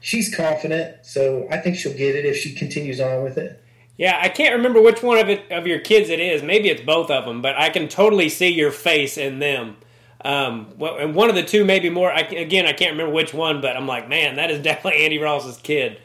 she's 0.00 0.34
confident, 0.34 1.04
so 1.04 1.46
I 1.50 1.58
think 1.58 1.76
she'll 1.76 1.94
get 1.96 2.14
it 2.16 2.24
if 2.24 2.36
she 2.36 2.54
continues 2.54 3.00
on 3.00 3.22
with 3.22 3.36
it. 3.38 3.62
Yeah, 3.96 4.18
I 4.20 4.30
can't 4.30 4.54
remember 4.54 4.80
which 4.80 5.02
one 5.02 5.18
of 5.18 5.28
it 5.28 5.50
of 5.52 5.66
your 5.66 5.78
kids 5.78 6.08
it 6.08 6.20
is. 6.20 6.42
Maybe 6.42 6.70
it's 6.70 6.80
both 6.80 7.10
of 7.10 7.26
them, 7.26 7.42
but 7.42 7.58
I 7.58 7.68
can 7.68 7.86
totally 7.88 8.30
see 8.30 8.48
your 8.48 8.70
face 8.70 9.18
in 9.18 9.38
them. 9.40 9.76
Um, 10.24 10.72
well, 10.78 10.96
and 10.98 11.14
one 11.14 11.28
of 11.28 11.34
the 11.34 11.42
two, 11.42 11.64
maybe 11.66 11.90
more. 11.90 12.10
I, 12.10 12.20
again, 12.20 12.66
I 12.66 12.72
can't 12.72 12.92
remember 12.92 13.12
which 13.12 13.34
one, 13.34 13.60
but 13.60 13.76
I'm 13.76 13.86
like, 13.86 14.08
man, 14.08 14.36
that 14.36 14.50
is 14.50 14.58
definitely 14.62 15.04
Andy 15.04 15.18
Ross's 15.18 15.58
kid. 15.58 16.00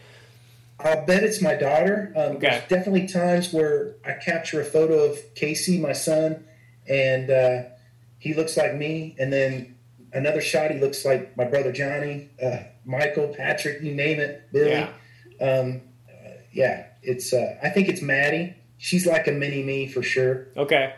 I'll 0.78 1.06
bet 1.06 1.24
it's 1.24 1.42
my 1.42 1.54
daughter. 1.56 2.12
Um, 2.18 2.36
Okay. 2.36 2.50
There's 2.50 2.68
definitely 2.68 3.08
times 3.08 3.54
where 3.54 3.96
I 4.06 4.14
capture 4.14 4.60
a 4.60 4.66
photo 4.66 5.06
of 5.06 5.18
Casey, 5.36 5.80
my 5.80 5.94
son, 5.94 6.44
and 6.90 7.30
uh, 7.30 7.64
he 8.26 8.34
looks 8.34 8.58
like 8.58 8.74
me. 8.74 9.16
And 9.20 9.32
then 9.32 9.76
another 10.12 10.42
shot, 10.42 10.72
he 10.72 10.80
looks 10.80 11.06
like 11.06 11.38
my 11.38 11.46
brother 11.46 11.72
Johnny, 11.72 12.30
uh, 12.44 12.64
Michael, 12.84 13.28
Patrick, 13.28 13.82
you 13.84 13.94
name 13.94 14.20
it, 14.20 14.52
Billy. 14.52 14.72
Yeah. 14.72 14.90
Um, 15.40 15.82
uh, 16.10 16.32
yeah, 16.52 16.88
it's. 17.04 17.32
Uh, 17.32 17.58
I 17.62 17.70
think 17.70 17.88
it's 17.88 18.02
Maddie. 18.02 18.56
She's 18.78 19.06
like 19.06 19.28
a 19.28 19.32
mini 19.32 19.62
me 19.64 19.88
for 19.88 20.02
sure. 20.02 20.48
Okay. 20.58 20.94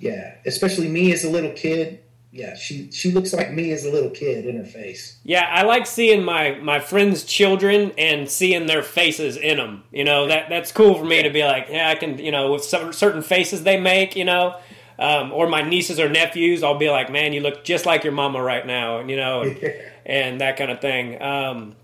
Yeah, 0.00 0.34
especially 0.46 0.88
me 0.88 1.12
as 1.12 1.24
a 1.24 1.30
little 1.30 1.52
kid. 1.52 2.00
Yeah, 2.32 2.56
she 2.56 2.90
she 2.90 3.10
looks 3.10 3.32
like 3.32 3.52
me 3.52 3.70
as 3.72 3.84
a 3.84 3.90
little 3.90 4.10
kid 4.10 4.46
in 4.46 4.56
her 4.56 4.64
face. 4.64 5.18
Yeah, 5.24 5.46
I 5.50 5.62
like 5.62 5.86
seeing 5.86 6.24
my 6.24 6.54
my 6.54 6.80
friends' 6.80 7.24
children 7.24 7.92
and 7.98 8.30
seeing 8.30 8.66
their 8.66 8.82
faces 8.82 9.36
in 9.36 9.58
them. 9.58 9.84
You 9.92 10.04
know 10.04 10.26
that 10.28 10.48
that's 10.48 10.72
cool 10.72 10.94
for 10.94 11.04
me 11.04 11.22
to 11.22 11.30
be 11.30 11.44
like, 11.44 11.66
yeah, 11.68 11.90
I 11.90 11.96
can. 11.96 12.18
You 12.18 12.30
know, 12.30 12.52
with 12.52 12.64
some, 12.64 12.92
certain 12.92 13.20
faces 13.20 13.64
they 13.64 13.78
make, 13.78 14.16
you 14.16 14.24
know, 14.24 14.56
um, 15.00 15.32
or 15.32 15.48
my 15.48 15.62
nieces 15.62 15.98
or 15.98 16.10
nephews, 16.10 16.62
I'll 16.62 16.78
be 16.78 16.90
like, 16.90 17.10
man, 17.10 17.32
you 17.32 17.40
look 17.40 17.64
just 17.64 17.86
like 17.86 18.04
your 18.04 18.12
mama 18.12 18.42
right 18.42 18.66
now, 18.66 18.98
and 18.98 19.10
you 19.10 19.16
know, 19.16 19.42
and, 19.42 19.58
and 20.06 20.40
that 20.42 20.58
kind 20.58 20.70
of 20.70 20.80
thing. 20.80 21.20
Um, 21.20 21.74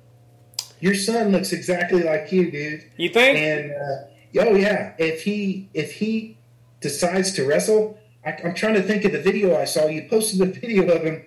Your 0.80 0.94
son 0.94 1.32
looks 1.32 1.52
exactly 1.52 2.02
like 2.02 2.30
you, 2.30 2.50
dude. 2.50 2.84
you 2.98 3.08
think? 3.08 3.38
And 3.38 3.72
uh, 3.72 4.46
oh 4.50 4.54
yeah, 4.54 4.94
if 4.98 5.22
he 5.22 5.70
if 5.72 5.94
he 5.94 6.36
decides 6.80 7.32
to 7.32 7.46
wrestle, 7.46 7.98
I, 8.24 8.36
I'm 8.44 8.54
trying 8.54 8.74
to 8.74 8.82
think 8.82 9.04
of 9.06 9.12
the 9.12 9.22
video 9.22 9.58
I 9.58 9.64
saw. 9.64 9.86
You 9.86 10.06
posted 10.10 10.42
a 10.42 10.46
video 10.60 10.86
of 10.94 11.02
him. 11.02 11.24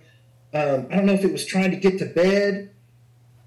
Um, 0.53 0.87
I 0.91 0.95
don't 0.95 1.07
know 1.07 1.13
if 1.13 1.23
it 1.23 1.31
was 1.31 1.45
trying 1.45 1.71
to 1.71 1.77
get 1.77 1.97
to 1.99 2.05
bed 2.05 2.71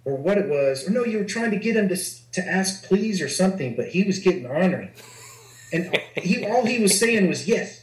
or 0.05 0.17
what 0.17 0.37
it 0.37 0.49
was, 0.49 0.87
or 0.87 0.91
no, 0.91 1.05
you 1.05 1.19
were 1.19 1.25
trying 1.25 1.53
to 1.53 1.59
get 1.59 1.77
him 1.77 1.89
to 1.89 1.97
to 2.33 2.45
ask 2.45 2.85
please 2.85 3.23
or 3.23 3.29
something, 3.29 3.77
but 3.77 3.89
he 3.91 4.03
was 4.03 4.19
getting 4.19 4.47
ornery, 4.47 4.91
and 5.73 5.97
he 6.17 6.45
all 6.45 6.67
he 6.67 6.81
was 6.81 6.99
saying 6.99 7.29
was 7.29 7.47
yes, 7.47 7.82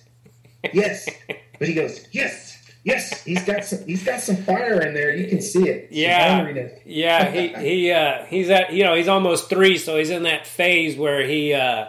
yes, 0.74 1.10
but 1.58 1.68
he 1.68 1.74
goes 1.74 2.08
yes. 2.12 2.58
Yes, 2.86 3.24
he's 3.24 3.44
got 3.44 3.66
some. 3.66 3.86
He's 3.86 4.06
got 4.06 4.22
some 4.22 4.38
fire 4.38 4.82
in 4.82 4.94
there. 4.94 5.14
You 5.14 5.28
can 5.28 5.42
see 5.42 5.68
it. 5.68 5.90
Yeah. 5.92 6.70
Yeah, 6.86 7.30
he 7.30 7.48
he 7.58 7.92
uh, 7.92 8.24
he's 8.26 8.50
at 8.50 8.72
you 8.72 8.86
know 8.86 8.96
he's 8.96 9.10
almost 9.10 9.50
three, 9.50 9.78
so 9.78 9.98
he's 9.98 10.10
in 10.10 10.24
that 10.24 10.48
phase 10.48 10.96
where 10.96 11.28
he 11.28 11.54
uh, 11.54 11.88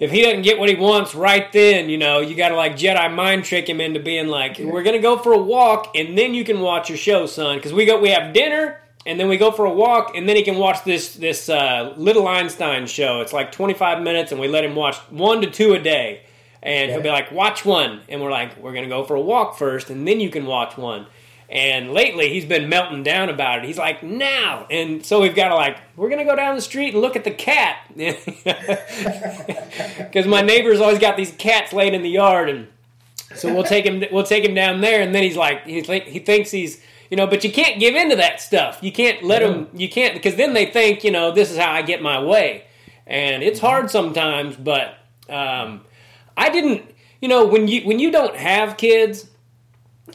if 0.00 0.10
he 0.10 0.22
doesn't 0.22 0.42
get 0.42 0.58
what 0.58 0.70
he 0.70 0.76
wants 0.76 1.14
right 1.14 1.52
then, 1.52 1.90
you 1.90 1.98
know, 1.98 2.20
you 2.20 2.34
got 2.34 2.48
to 2.48 2.56
like 2.56 2.72
Jedi 2.72 3.14
mind 3.14 3.44
trick 3.44 3.68
him 3.68 3.80
into 3.82 4.00
being 4.00 4.28
like, 4.28 4.58
we're 4.58 4.82
gonna 4.82 4.98
go 4.98 5.18
for 5.18 5.32
a 5.32 5.38
walk 5.38 5.94
and 5.94 6.16
then 6.16 6.32
you 6.34 6.42
can 6.42 6.60
watch 6.60 6.88
your 6.88 6.98
show, 6.98 7.26
son, 7.26 7.56
because 7.56 7.72
we 7.72 7.84
go 7.84 8.00
we 8.00 8.08
have 8.08 8.32
dinner 8.32 8.80
and 9.04 9.20
then 9.20 9.28
we 9.28 9.36
go 9.36 9.50
for 9.50 9.66
a 9.66 9.72
walk 9.72 10.16
and 10.16 10.28
then 10.28 10.36
he 10.36 10.42
can 10.42 10.56
watch 10.56 10.84
this 10.84 11.14
this 11.14 11.48
uh, 11.50 11.94
Little 11.96 12.26
Einstein 12.26 12.86
show. 12.86 13.20
It's 13.20 13.32
like 13.32 13.52
twenty 13.52 13.74
five 13.74 14.02
minutes 14.02 14.32
and 14.32 14.40
we 14.40 14.48
let 14.48 14.64
him 14.64 14.74
watch 14.74 14.96
one 15.10 15.42
to 15.42 15.50
two 15.50 15.74
a 15.74 15.78
day. 15.78 16.22
And 16.62 16.90
he'll 16.90 17.02
be 17.02 17.08
like, 17.08 17.32
watch 17.32 17.64
one. 17.64 18.02
And 18.08 18.20
we're 18.20 18.30
like, 18.30 18.56
we're 18.58 18.72
going 18.72 18.84
to 18.84 18.90
go 18.90 19.04
for 19.04 19.14
a 19.14 19.20
walk 19.20 19.56
first, 19.56 19.90
and 19.90 20.06
then 20.06 20.20
you 20.20 20.30
can 20.30 20.46
watch 20.46 20.76
one. 20.76 21.06
And 21.50 21.92
lately, 21.92 22.28
he's 22.28 22.44
been 22.44 22.68
melting 22.68 23.02
down 23.02 23.28
about 23.28 23.58
it. 23.58 23.64
He's 23.64 23.78
like, 23.78 24.04
now. 24.04 24.68
And 24.70 25.04
so 25.04 25.20
we've 25.20 25.34
got 25.34 25.48
to, 25.48 25.56
like, 25.56 25.78
we're 25.96 26.08
going 26.08 26.20
to 26.20 26.24
go 26.24 26.36
down 26.36 26.54
the 26.54 26.62
street 26.62 26.92
and 26.92 27.02
look 27.02 27.16
at 27.16 27.24
the 27.24 27.32
cat. 27.32 27.78
Because 29.98 30.26
my 30.26 30.42
neighbor's 30.42 30.80
always 30.80 30.98
got 30.98 31.16
these 31.16 31.32
cats 31.32 31.72
laid 31.72 31.94
in 31.94 32.02
the 32.02 32.10
yard. 32.10 32.48
And 32.48 32.68
so 33.36 33.52
we'll 33.52 33.64
take 33.64 33.84
him, 33.84 34.02
we'll 34.10 34.24
take 34.24 34.44
him 34.44 34.54
down 34.54 34.80
there. 34.80 35.02
And 35.02 35.14
then 35.14 35.22
he's 35.22 35.36
like, 35.36 35.64
he's 35.64 35.88
like, 35.88 36.06
he 36.06 36.18
thinks 36.18 36.50
he's, 36.50 36.80
you 37.10 37.16
know, 37.16 37.26
but 37.26 37.44
you 37.44 37.52
can't 37.52 37.78
give 37.78 37.94
in 37.94 38.10
to 38.10 38.16
that 38.16 38.40
stuff. 38.40 38.78
You 38.80 38.90
can't 38.90 39.22
let 39.22 39.42
him, 39.42 39.68
you 39.72 39.88
can't, 39.88 40.14
because 40.14 40.36
then 40.36 40.54
they 40.54 40.66
think, 40.66 41.04
you 41.04 41.10
know, 41.10 41.32
this 41.32 41.50
is 41.50 41.56
how 41.56 41.70
I 41.70 41.82
get 41.82 42.02
my 42.02 42.22
way. 42.22 42.64
And 43.06 43.42
it's 43.42 43.60
hard 43.60 43.90
sometimes, 43.90 44.56
but, 44.56 44.98
um, 45.28 45.82
I 46.40 46.48
didn't, 46.48 46.82
you 47.20 47.28
know, 47.28 47.46
when 47.46 47.68
you 47.68 47.82
when 47.82 47.98
you 47.98 48.10
don't 48.10 48.34
have 48.34 48.78
kids 48.78 49.28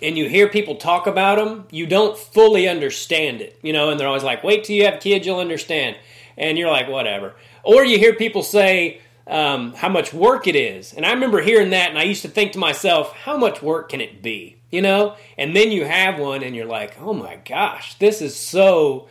and 0.01 0.17
you 0.17 0.27
hear 0.27 0.49
people 0.49 0.75
talk 0.75 1.05
about 1.05 1.37
them, 1.37 1.67
you 1.69 1.85
don't 1.85 2.17
fully 2.17 2.67
understand 2.67 3.41
it, 3.41 3.59
you 3.61 3.71
know, 3.71 3.91
and 3.91 3.99
they're 3.99 4.07
always 4.07 4.23
like, 4.23 4.43
"Wait 4.43 4.63
till 4.63 4.75
you 4.75 4.85
have 4.85 4.99
kids, 4.99 5.25
you'll 5.27 5.39
understand," 5.39 5.97
and 6.35 6.57
you're 6.57 6.71
like, 6.71 6.89
"Whatever." 6.89 7.35
Or 7.63 7.85
you 7.85 7.99
hear 7.99 8.15
people 8.15 8.41
say 8.41 9.01
um, 9.27 9.73
how 9.73 9.87
much 9.87 10.13
work 10.13 10.47
it 10.47 10.55
is, 10.55 10.93
and 10.93 11.05
I 11.05 11.13
remember 11.13 11.41
hearing 11.41 11.69
that, 11.69 11.89
and 11.91 11.99
I 11.99 12.03
used 12.03 12.23
to 12.23 12.27
think 12.27 12.53
to 12.53 12.59
myself, 12.59 13.13
"How 13.13 13.37
much 13.37 13.61
work 13.61 13.89
can 13.89 14.01
it 14.01 14.23
be?" 14.23 14.57
You 14.71 14.81
know, 14.81 15.15
and 15.37 15.55
then 15.55 15.71
you 15.71 15.85
have 15.85 16.17
one, 16.17 16.41
and 16.41 16.55
you're 16.55 16.65
like, 16.65 16.99
"Oh 16.99 17.13
my 17.13 17.37
gosh, 17.47 17.93
this 17.99 18.21
is 18.21 18.35
so." 18.35 19.07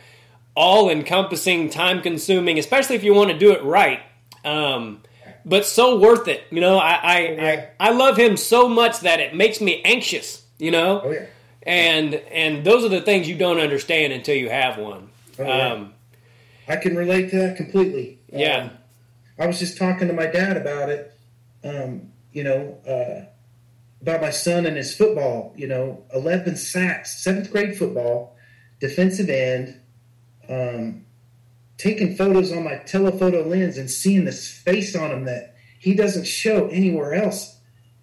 all 0.57 0.89
encompassing, 0.89 1.69
time 1.69 2.01
consuming, 2.01 2.57
especially 2.57 2.95
if 2.95 3.03
you 3.03 3.13
want 3.13 3.29
to 3.29 3.37
do 3.37 3.51
it 3.51 3.61
right. 3.61 3.99
Um, 4.45 5.01
but 5.45 5.65
so 5.65 5.99
worth 5.99 6.27
it. 6.27 6.43
You 6.51 6.61
know, 6.61 6.77
I 6.77 6.93
I, 6.93 7.19
Yeah. 7.19 7.65
I 7.79 7.87
I 7.87 7.91
love 7.91 8.17
him 8.17 8.35
so 8.35 8.67
much 8.67 9.01
that 9.01 9.19
it 9.19 9.35
makes 9.35 9.61
me 9.61 9.81
anxious. 9.83 10.43
You 10.57 10.71
know. 10.71 11.01
Oh 11.03 11.11
yeah. 11.11 11.25
And 11.63 12.15
and 12.31 12.63
those 12.65 12.83
are 12.83 12.89
the 12.89 13.01
things 13.01 13.27
you 13.27 13.35
don't 13.35 13.59
understand 13.59 14.13
until 14.13 14.35
you 14.35 14.49
have 14.49 14.77
one. 14.77 15.09
Oh, 15.39 15.43
yeah. 15.43 15.67
Um, 15.73 15.93
I 16.67 16.75
can 16.77 16.95
relate 16.95 17.29
to 17.31 17.37
that 17.37 17.57
completely. 17.57 18.19
Yeah. 18.31 18.57
Um, 18.57 18.71
I 19.37 19.47
was 19.47 19.59
just 19.59 19.77
talking 19.77 20.07
to 20.07 20.13
my 20.13 20.27
dad 20.27 20.57
about 20.57 20.89
it. 20.89 21.13
Um, 21.63 22.11
you 22.31 22.43
know, 22.43 22.77
uh, 22.87 23.25
about 24.01 24.21
my 24.21 24.29
son 24.29 24.65
and 24.65 24.77
his 24.77 24.95
football. 24.95 25.53
You 25.57 25.67
know, 25.67 26.03
eleven 26.13 26.55
sacks, 26.55 27.23
seventh 27.23 27.51
grade 27.51 27.77
football, 27.77 28.37
defensive 28.79 29.29
end. 29.29 29.79
Um, 30.47 31.04
taking 31.77 32.15
photos 32.15 32.51
on 32.51 32.63
my 32.63 32.75
telephoto 32.77 33.43
lens 33.43 33.77
and 33.77 33.89
seeing 33.89 34.25
this 34.25 34.49
face 34.49 34.95
on 34.95 35.11
him 35.11 35.25
that 35.25 35.55
he 35.79 35.93
doesn't 35.93 36.25
show 36.25 36.67
anywhere 36.67 37.13
else. 37.13 37.57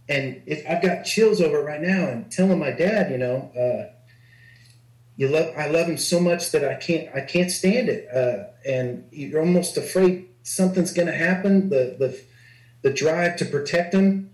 And 0.09 0.43
I've 0.68 0.83
got 0.83 1.05
chills 1.05 1.41
over 1.41 1.61
it 1.61 1.64
right 1.64 1.81
now, 1.81 2.09
and 2.09 2.31
telling 2.31 2.59
my 2.59 2.70
dad, 2.73 3.11
you 3.11 3.18
know, 3.18 3.51
uh, 3.57 3.93
you 5.16 5.29
love, 5.29 5.55
I 5.57 5.68
love 5.68 5.87
him 5.87 5.97
so 5.97 6.20
much 6.20 6.51
that 6.51 6.64
I 6.64 6.75
can't, 6.75 7.14
I 7.14 7.20
can't 7.20 7.51
stand 7.51 7.89
it. 7.89 8.09
Uh, 8.14 8.51
and 8.68 9.05
you're 9.11 9.41
almost 9.41 9.77
afraid 9.77 10.29
something's 10.43 10.93
going 10.93 11.07
to 11.07 11.14
happen. 11.14 11.70
The, 11.70 11.97
the, 11.99 12.20
the 12.83 12.93
drive 12.93 13.37
to 13.37 13.45
protect 13.45 13.95
him. 13.95 14.31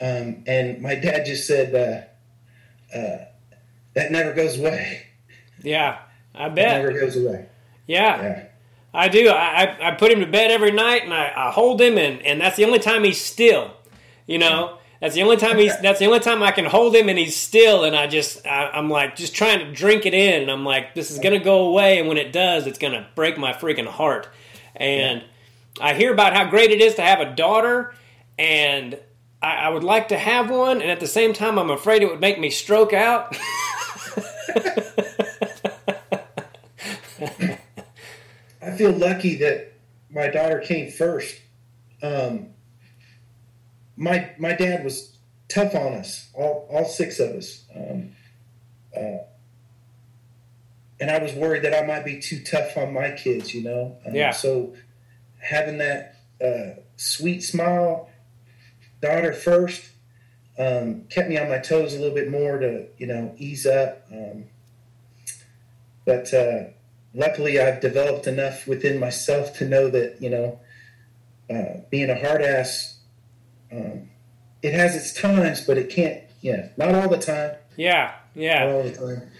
Um, 0.00 0.42
and 0.46 0.82
my 0.82 0.96
dad 0.96 1.24
just 1.24 1.46
said, 1.46 1.74
uh, 1.74 2.96
uh, 2.96 3.24
that 3.94 4.10
never 4.10 4.32
goes 4.32 4.58
away. 4.58 5.06
yeah, 5.62 6.00
I 6.34 6.48
bet. 6.48 6.82
never 6.82 6.98
goes 6.98 7.16
away. 7.16 7.46
Yeah. 7.86 8.22
Yeah. 8.22 8.44
I 8.94 9.08
do. 9.08 9.28
I, 9.28 9.88
I, 9.88 9.90
put 9.92 10.12
him 10.12 10.20
to 10.20 10.26
bed 10.26 10.50
every 10.50 10.70
night, 10.70 11.04
and 11.04 11.14
I, 11.14 11.32
I 11.34 11.50
hold 11.50 11.80
him, 11.80 11.96
and, 11.96 12.20
and 12.22 12.40
that's 12.40 12.56
the 12.56 12.64
only 12.64 12.78
time 12.78 13.04
he's 13.04 13.20
still. 13.20 13.70
You 14.26 14.38
know, 14.38 14.78
that's 15.00 15.14
the 15.14 15.22
only 15.22 15.38
time 15.38 15.56
he's. 15.58 15.72
That's 15.80 15.98
the 15.98 16.06
only 16.06 16.20
time 16.20 16.42
I 16.42 16.52
can 16.52 16.66
hold 16.66 16.94
him, 16.94 17.08
and 17.08 17.18
he's 17.18 17.36
still. 17.36 17.84
And 17.84 17.96
I 17.96 18.06
just, 18.06 18.46
I, 18.46 18.68
I'm 18.68 18.90
like, 18.90 19.16
just 19.16 19.34
trying 19.34 19.60
to 19.60 19.72
drink 19.72 20.04
it 20.04 20.12
in. 20.12 20.42
And 20.42 20.50
I'm 20.50 20.64
like, 20.64 20.94
this 20.94 21.10
is 21.10 21.18
gonna 21.18 21.42
go 21.42 21.66
away, 21.68 21.98
and 21.98 22.08
when 22.08 22.18
it 22.18 22.32
does, 22.32 22.66
it's 22.66 22.78
gonna 22.78 23.08
break 23.14 23.38
my 23.38 23.52
freaking 23.54 23.86
heart. 23.86 24.28
And 24.76 25.24
I 25.80 25.94
hear 25.94 26.12
about 26.12 26.34
how 26.34 26.48
great 26.50 26.70
it 26.70 26.80
is 26.82 26.94
to 26.96 27.02
have 27.02 27.20
a 27.20 27.34
daughter, 27.34 27.94
and 28.38 28.98
I, 29.40 29.54
I 29.56 29.68
would 29.70 29.84
like 29.84 30.08
to 30.08 30.18
have 30.18 30.50
one, 30.50 30.82
and 30.82 30.90
at 30.90 31.00
the 31.00 31.06
same 31.06 31.32
time, 31.32 31.58
I'm 31.58 31.70
afraid 31.70 32.02
it 32.02 32.10
would 32.10 32.20
make 32.20 32.38
me 32.38 32.50
stroke 32.50 32.92
out. 32.92 33.34
feel 38.82 38.92
lucky 38.92 39.36
that 39.36 39.72
my 40.10 40.26
daughter 40.28 40.58
came 40.58 40.90
first. 40.90 41.40
Um, 42.02 42.48
my 43.96 44.32
my 44.38 44.54
dad 44.54 44.84
was 44.84 45.16
tough 45.48 45.74
on 45.74 45.94
us, 45.94 46.28
all 46.34 46.66
all 46.70 46.84
six 46.84 47.20
of 47.20 47.30
us, 47.30 47.64
um, 47.76 48.10
uh, 48.96 49.18
and 51.00 51.10
I 51.10 51.18
was 51.18 51.32
worried 51.34 51.62
that 51.62 51.74
I 51.74 51.86
might 51.86 52.04
be 52.04 52.20
too 52.20 52.42
tough 52.42 52.76
on 52.76 52.92
my 52.92 53.12
kids. 53.12 53.54
You 53.54 53.62
know, 53.62 53.98
um, 54.04 54.14
Yeah. 54.14 54.32
So 54.32 54.74
having 55.38 55.78
that 55.78 56.16
uh, 56.42 56.80
sweet 56.96 57.42
smile, 57.42 58.10
daughter 59.00 59.32
first, 59.32 59.90
um, 60.58 61.04
kept 61.08 61.28
me 61.28 61.38
on 61.38 61.48
my 61.48 61.58
toes 61.58 61.94
a 61.94 61.98
little 61.98 62.14
bit 62.14 62.30
more 62.30 62.58
to 62.58 62.86
you 62.98 63.06
know 63.06 63.32
ease 63.38 63.64
up. 63.64 64.06
Um, 64.10 64.46
but 66.04 66.34
uh, 66.34 66.64
luckily 67.14 67.60
I've 67.60 67.80
developed 67.80 68.26
enough 68.26 68.66
within 68.66 68.98
myself 68.98 69.56
to 69.58 69.68
know 69.68 69.88
that 69.90 70.16
you 70.20 70.30
know 70.30 70.60
uh, 71.50 71.80
being 71.90 72.10
a 72.10 72.18
hard 72.18 72.42
ass 72.42 72.98
um, 73.70 74.08
it 74.62 74.74
has 74.74 74.94
its 74.96 75.12
times 75.12 75.60
but 75.62 75.76
it 75.78 75.90
can't 75.90 76.22
yeah 76.40 76.68
not 76.76 76.94
all 76.94 77.08
the 77.08 77.18
time 77.18 77.52
yeah, 77.76 78.14
not 78.34 78.42
yeah, 78.42 78.64
all 78.66 78.82
the 78.82 78.92
time 78.92 79.30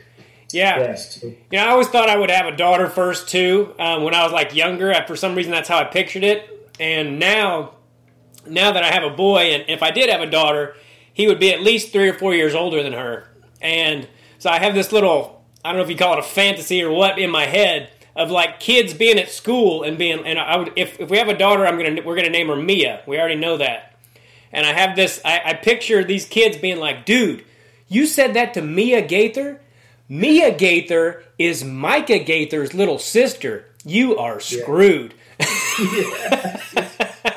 yeah. 0.52 0.78
yes 0.78 1.22
You 1.22 1.36
know, 1.52 1.64
I 1.64 1.68
always 1.68 1.88
thought 1.88 2.08
I 2.10 2.16
would 2.16 2.30
have 2.30 2.46
a 2.46 2.54
daughter 2.56 2.88
first 2.88 3.28
too. 3.28 3.74
Um, 3.78 4.02
when 4.02 4.14
I 4.14 4.22
was 4.22 4.32
like 4.32 4.54
younger, 4.54 4.92
I- 4.92 5.06
for 5.06 5.16
some 5.16 5.34
reason 5.34 5.50
that's 5.50 5.68
how 5.68 5.78
I 5.78 5.84
pictured 5.84 6.24
it. 6.24 6.70
And 6.78 7.18
now, 7.18 7.76
now 8.46 8.72
that 8.72 8.82
I 8.82 8.90
have 8.90 9.02
a 9.02 9.08
boy, 9.14 9.52
and 9.54 9.64
if 9.68 9.82
I 9.82 9.90
did 9.90 10.10
have 10.10 10.20
a 10.20 10.26
daughter, 10.30 10.74
he 11.14 11.26
would 11.26 11.38
be 11.40 11.52
at 11.52 11.62
least 11.62 11.92
three 11.92 12.08
or 12.08 12.12
four 12.14 12.34
years 12.34 12.54
older 12.54 12.82
than 12.82 12.92
her. 12.92 13.28
And 13.62 14.08
so 14.38 14.50
I 14.50 14.58
have 14.58 14.74
this 14.74 14.92
little, 14.92 15.41
I 15.64 15.70
don't 15.70 15.76
know 15.76 15.84
if 15.84 15.90
you 15.90 15.96
call 15.96 16.14
it 16.14 16.18
a 16.18 16.22
fantasy 16.22 16.82
or 16.82 16.90
what, 16.90 17.18
in 17.18 17.30
my 17.30 17.46
head 17.46 17.90
of 18.14 18.30
like 18.30 18.60
kids 18.60 18.94
being 18.94 19.18
at 19.18 19.30
school 19.30 19.82
and 19.82 19.96
being. 19.96 20.24
And 20.26 20.38
I 20.38 20.56
would, 20.56 20.72
if 20.76 21.00
if 21.00 21.10
we 21.10 21.18
have 21.18 21.28
a 21.28 21.36
daughter, 21.36 21.66
I'm 21.66 21.78
gonna 21.78 22.02
we're 22.02 22.16
gonna 22.16 22.30
name 22.30 22.48
her 22.48 22.56
Mia. 22.56 23.02
We 23.06 23.18
already 23.18 23.36
know 23.36 23.56
that. 23.58 23.92
And 24.52 24.66
I 24.66 24.72
have 24.72 24.96
this, 24.96 25.20
I, 25.24 25.40
I 25.46 25.54
picture 25.54 26.04
these 26.04 26.26
kids 26.26 26.58
being 26.58 26.78
like, 26.78 27.06
dude, 27.06 27.44
you 27.88 28.06
said 28.06 28.34
that 28.34 28.54
to 28.54 28.62
Mia 28.62 29.00
Gaither? 29.00 29.60
Mia 30.08 30.54
Gaither 30.54 31.24
is 31.38 31.64
Micah 31.64 32.18
Gaither's 32.18 32.74
little 32.74 32.98
sister. 32.98 33.66
You 33.84 34.18
are 34.18 34.40
screwed. 34.40 35.14
yeah 35.80 37.31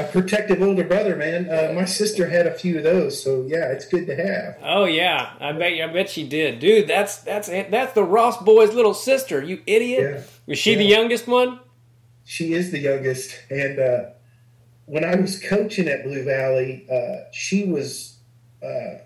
a 0.00 0.08
protective 0.10 0.62
older 0.62 0.84
brother 0.84 1.16
man 1.16 1.48
uh, 1.50 1.72
my 1.74 1.84
sister 1.84 2.28
had 2.28 2.46
a 2.46 2.54
few 2.54 2.78
of 2.78 2.84
those 2.84 3.22
so 3.22 3.44
yeah 3.46 3.66
it's 3.72 3.86
good 3.86 4.06
to 4.06 4.16
have 4.16 4.56
Oh 4.62 4.84
yeah, 4.84 5.32
I 5.40 5.52
bet 5.52 5.72
I 5.80 5.86
bet 5.92 6.08
she 6.08 6.26
did, 6.26 6.60
dude. 6.60 6.88
That's 6.88 7.18
that's 7.18 7.48
that's 7.48 7.92
the 7.92 8.04
Ross 8.04 8.36
boy's 8.42 8.72
little 8.72 8.94
sister. 8.94 9.42
You 9.42 9.62
idiot. 9.66 10.14
Yeah. 10.14 10.22
Was 10.46 10.58
she 10.58 10.74
the 10.74 10.84
youngest 10.84 11.26
one? 11.26 11.60
she 12.30 12.52
is 12.52 12.70
the 12.70 12.78
youngest 12.78 13.36
and 13.50 13.80
uh, 13.80 14.04
when 14.86 15.04
i 15.04 15.16
was 15.16 15.42
coaching 15.42 15.88
at 15.88 16.04
blue 16.04 16.22
valley 16.24 16.86
uh, 16.88 17.28
she 17.32 17.64
was 17.64 18.18
uh, 18.62 18.98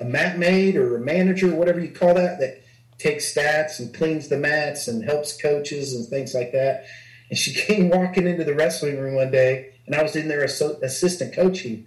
a 0.00 0.04
mat 0.04 0.36
maid 0.36 0.74
or 0.74 0.96
a 0.96 1.00
manager 1.00 1.54
whatever 1.54 1.78
you 1.78 1.90
call 1.90 2.12
that 2.14 2.40
that 2.40 2.60
takes 2.98 3.32
stats 3.32 3.78
and 3.78 3.94
cleans 3.94 4.26
the 4.26 4.36
mats 4.36 4.88
and 4.88 5.04
helps 5.04 5.40
coaches 5.40 5.94
and 5.94 6.08
things 6.08 6.34
like 6.34 6.50
that 6.50 6.84
and 7.30 7.38
she 7.38 7.52
came 7.66 7.88
walking 7.88 8.26
into 8.26 8.42
the 8.42 8.54
wrestling 8.54 8.98
room 8.98 9.14
one 9.14 9.30
day 9.30 9.72
and 9.86 9.94
i 9.94 10.02
was 10.02 10.16
in 10.16 10.28
there 10.28 10.44
as 10.44 10.60
assistant 10.60 11.34
coaching. 11.34 11.86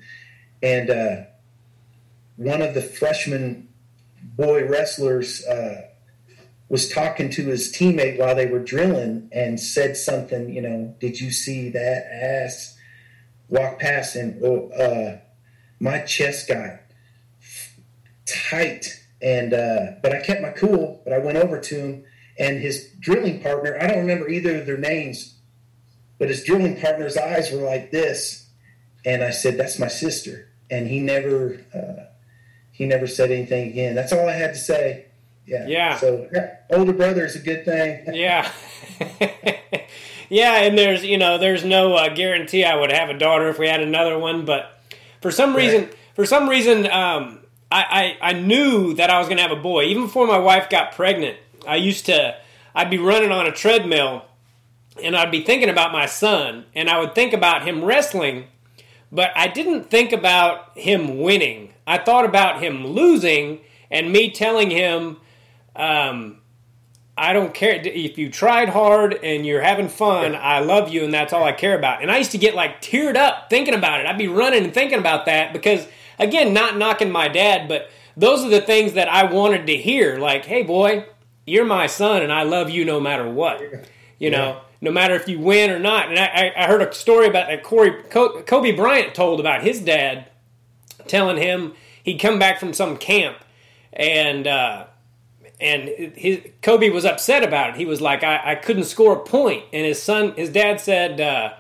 And 0.62 0.90
uh, 0.90 1.16
one 2.36 2.62
of 2.62 2.74
the 2.74 2.82
freshman 2.82 3.70
boy 4.22 4.66
wrestlers 4.66 5.46
uh, 5.46 5.88
was 6.68 6.90
talking 6.90 7.30
to 7.32 7.46
his 7.46 7.74
teammate 7.74 8.20
while 8.20 8.36
they 8.36 8.46
were 8.46 8.60
drilling 8.60 9.30
and 9.32 9.60
said 9.60 9.98
something, 9.98 10.54
you 10.54 10.62
know, 10.62 10.96
did 11.00 11.20
you 11.20 11.32
see 11.32 11.70
that 11.70 12.06
ass 12.12 12.78
walk 13.48 13.80
past? 13.80 14.16
And 14.16 14.44
uh, 14.44 15.18
my 15.80 16.02
chest 16.02 16.50
got 16.50 16.82
tight 18.26 19.04
and 19.22 19.54
uh, 19.54 19.92
but 20.02 20.14
I 20.14 20.22
kept 20.22 20.42
my 20.42 20.52
cool, 20.52 21.02
but 21.04 21.14
I 21.14 21.18
went 21.18 21.38
over 21.38 21.60
to 21.60 21.76
him 21.76 22.06
and 22.38 22.62
his 22.62 22.92
drilling 23.00 23.42
partner, 23.42 23.78
I 23.80 23.88
don't 23.88 24.00
remember 24.00 24.30
either 24.30 24.60
of 24.60 24.66
their 24.66 24.78
names, 24.78 25.39
but 26.20 26.28
his 26.28 26.44
drilling 26.44 26.80
partner's 26.80 27.18
eyes 27.18 27.52
were 27.52 27.62
like 27.62 27.92
this 27.92 28.50
and 29.06 29.24
I 29.24 29.32
said, 29.32 29.58
That's 29.58 29.80
my 29.80 29.88
sister. 29.88 30.50
And 30.70 30.88
he 30.88 31.00
never 31.00 31.66
uh, 31.74 32.04
he 32.72 32.86
never 32.86 33.08
said 33.08 33.32
anything 33.32 33.70
again. 33.70 33.96
That's 33.96 34.14
all 34.14 34.28
I 34.28 34.34
had 34.34 34.54
to 34.54 34.60
say. 34.60 35.06
Yeah. 35.48 35.66
Yeah. 35.68 35.98
So 35.98 36.30
yeah, 36.32 36.58
older 36.70 36.94
brother 36.94 37.26
is 37.26 37.36
a 37.36 37.40
good 37.40 37.66
thing. 37.66 38.06
Yeah. 38.14 38.52
yeah, 40.30 40.62
and 40.62 40.78
there's 40.78 41.04
you 41.04 41.18
know 41.18 41.38
there's 41.38 41.64
no 41.64 41.96
uh, 41.96 42.14
guarantee 42.14 42.64
I 42.64 42.76
would 42.76 42.92
have 42.92 43.10
a 43.10 43.18
daughter 43.18 43.50
if 43.50 43.58
we 43.58 43.68
had 43.68 43.82
another 43.82 44.20
one, 44.20 44.46
but 44.46 44.80
for 45.22 45.32
some 45.32 45.56
reason 45.56 45.90
for 46.16 46.26
some 46.26 46.50
reason 46.50 46.86
um, 46.92 47.40
I, 47.72 48.18
I 48.22 48.30
I 48.30 48.34
knew 48.34 48.94
that 48.96 49.10
I 49.10 49.20
was 49.20 49.28
going 49.28 49.38
to 49.38 49.44
have 49.44 49.58
a 49.58 49.62
boy 49.62 49.86
even 49.86 50.04
before 50.04 50.28
my 50.28 50.38
wife 50.38 50.70
got 50.70 50.92
pregnant. 50.92 51.38
I 51.68 51.78
used 51.78 52.06
to 52.08 52.36
I'd 52.76 52.90
be 52.90 52.98
running 52.98 53.32
on 53.32 53.48
a 53.48 53.52
treadmill 53.52 54.26
and 55.04 55.16
I'd 55.16 55.32
be 55.32 55.42
thinking 55.42 55.70
about 55.70 55.92
my 55.92 56.06
son 56.06 56.66
and 56.76 56.90
I 56.90 57.00
would 57.00 57.16
think 57.16 57.34
about 57.34 57.68
him 57.68 57.84
wrestling, 57.84 58.46
but 59.12 59.32
I 59.36 59.48
didn't 59.48 59.90
think 59.90 60.12
about 60.12 60.78
him 60.78 61.20
winning. 61.20 61.74
I 61.88 61.98
thought 61.98 62.26
about 62.26 62.62
him 62.62 62.86
losing 62.86 63.60
and 63.90 64.12
me 64.12 64.30
telling 64.32 64.70
him 64.70 65.18
um, 65.76 66.40
I 67.20 67.34
don't 67.34 67.54
care 67.54 67.76
if 67.84 68.18
you 68.18 68.30
tried 68.30 68.70
hard 68.70 69.14
and 69.14 69.46
you're 69.46 69.62
having 69.62 69.90
fun. 69.90 70.36
I 70.36 70.60
love 70.60 70.90
you, 70.90 71.04
and 71.04 71.14
that's 71.14 71.34
all 71.34 71.44
I 71.44 71.52
care 71.52 71.78
about. 71.78 72.02
And 72.02 72.10
I 72.10 72.18
used 72.18 72.32
to 72.32 72.38
get 72.38 72.56
like 72.56 72.82
teared 72.82 73.18
up 73.18 73.50
thinking 73.50 73.74
about 73.74 74.00
it. 74.00 74.06
I'd 74.06 74.18
be 74.18 74.30
running 74.30 74.64
and 74.64 74.74
thinking 74.74 75.00
about 75.00 75.26
that 75.26 75.52
because, 75.52 75.86
again, 76.18 76.54
not 76.54 76.78
knocking 76.78 77.12
my 77.12 77.28
dad, 77.28 77.68
but 77.68 77.90
those 78.16 78.44
are 78.46 78.50
the 78.50 78.62
things 78.62 78.94
that 78.94 79.10
I 79.10 79.26
wanted 79.26 79.68
to 79.68 79.76
hear. 79.76 80.18
Like, 80.18 80.46
hey, 80.46 80.64
boy, 80.64 81.06
you're 81.46 81.66
my 81.66 81.88
son, 81.88 82.22
and 82.22 82.32
I 82.32 82.44
love 82.44 82.70
you 82.70 82.86
no 82.86 83.02
matter 83.02 83.30
what. 83.30 83.62
You 84.18 84.30
know, 84.30 84.62
no 84.82 84.92
matter 84.92 85.16
if 85.16 85.28
you 85.28 85.40
win 85.40 85.70
or 85.70 85.80
not. 85.80 86.10
And 86.10 86.20
I, 86.20 86.54
I 86.56 86.68
heard 86.68 86.82
a 86.82 86.94
story 86.94 87.28
about 87.28 87.48
that 87.48 87.64
Corey 87.64 87.92
Kobe 88.10 88.72
Bryant 88.72 89.14
told 89.16 89.40
about 89.40 89.64
his 89.64 89.82
dad 89.82 90.30
telling 91.08 91.38
him 91.38 91.74
he'd 92.04 92.20
come 92.20 92.40
back 92.40 92.60
from 92.60 92.74
some 92.74 92.98
camp 92.98 93.38
and. 93.94 94.48
Uh, 94.48 94.86
and 95.62 95.90
his, 96.16 96.40
Kobe 96.62 96.90
was 96.90 97.04
upset 97.04 97.44
about 97.44 97.72
it. 97.72 97.76
He 97.76 97.86
was 97.86 98.00
like, 98.00 98.24
I, 98.24 98.52
I 98.52 98.56
couldn't 98.56 98.86
score 98.86 99.12
a 99.12 99.20
point. 99.20 99.66
And 99.74 99.86
his 99.86 100.02
son, 100.02 100.34
his 100.36 100.50
dad 100.50 100.80
said, 100.80 101.20
uh, 101.20 101.54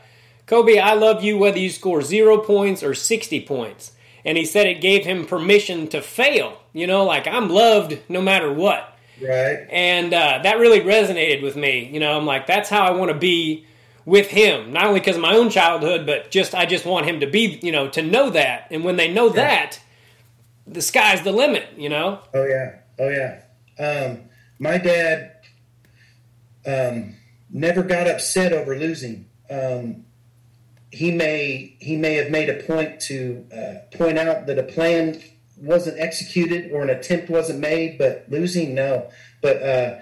Kobe, 0.45 0.79
I 0.79 0.93
love 0.93 1.21
you 1.21 1.37
whether 1.37 1.59
you 1.59 1.69
score 1.69 2.01
zero 2.01 2.37
points 2.37 2.81
or 2.81 2.93
60 2.93 3.41
points. 3.41 3.91
and 4.23 4.37
he 4.37 4.45
said 4.45 4.67
it 4.67 4.81
gave 4.81 5.05
him 5.05 5.25
permission 5.25 5.87
to 5.89 6.01
fail. 6.01 6.59
You 6.73 6.87
know, 6.87 7.03
like 7.03 7.27
I'm 7.27 7.49
loved 7.49 7.99
no 8.07 8.21
matter 8.21 8.51
what. 8.51 8.97
Right. 9.21 9.67
And 9.69 10.13
uh, 10.13 10.39
that 10.43 10.59
really 10.59 10.81
resonated 10.81 11.41
with 11.41 11.55
me. 11.55 11.89
You 11.91 11.99
know, 11.99 12.17
I'm 12.17 12.25
like, 12.25 12.47
that's 12.47 12.69
how 12.69 12.85
I 12.85 12.91
want 12.91 13.11
to 13.11 13.17
be 13.17 13.65
with 14.05 14.27
him. 14.27 14.73
Not 14.73 14.85
only 14.85 14.99
because 14.99 15.15
of 15.15 15.21
my 15.21 15.35
own 15.35 15.49
childhood, 15.49 16.05
but 16.05 16.31
just 16.31 16.55
I 16.55 16.65
just 16.65 16.85
want 16.85 17.05
him 17.05 17.19
to 17.19 17.27
be, 17.27 17.59
you 17.61 17.71
know, 17.71 17.89
to 17.89 18.01
know 18.01 18.29
that. 18.31 18.67
And 18.71 18.83
when 18.83 18.97
they 18.97 19.11
know 19.11 19.27
yeah. 19.27 19.33
that, 19.33 19.79
the 20.67 20.81
sky's 20.81 21.23
the 21.23 21.31
limit. 21.31 21.67
You 21.77 21.89
know. 21.89 22.19
Oh 22.33 22.45
yeah. 22.45 22.79
Oh 22.99 23.09
yeah. 23.09 23.41
Um, 23.79 24.29
my 24.59 24.77
dad 24.77 25.35
um, 26.65 27.15
never 27.49 27.83
got 27.83 28.07
upset 28.07 28.53
over 28.53 28.75
losing. 28.75 29.27
Um, 29.49 30.05
he 30.91 31.11
may 31.11 31.75
he 31.79 31.95
may 31.95 32.15
have 32.15 32.31
made 32.31 32.49
a 32.49 32.63
point 32.63 32.99
to 33.01 33.45
uh, 33.55 33.95
point 33.97 34.17
out 34.17 34.47
that 34.47 34.57
a 34.57 34.63
plan 34.63 35.21
wasn't 35.61 35.99
executed 35.99 36.71
or 36.71 36.81
an 36.81 36.89
attempt 36.89 37.29
wasn't 37.29 37.59
made, 37.59 37.97
but 37.97 38.25
losing 38.29 38.73
no. 38.73 39.09
But 39.41 39.61
uh, 39.61 39.99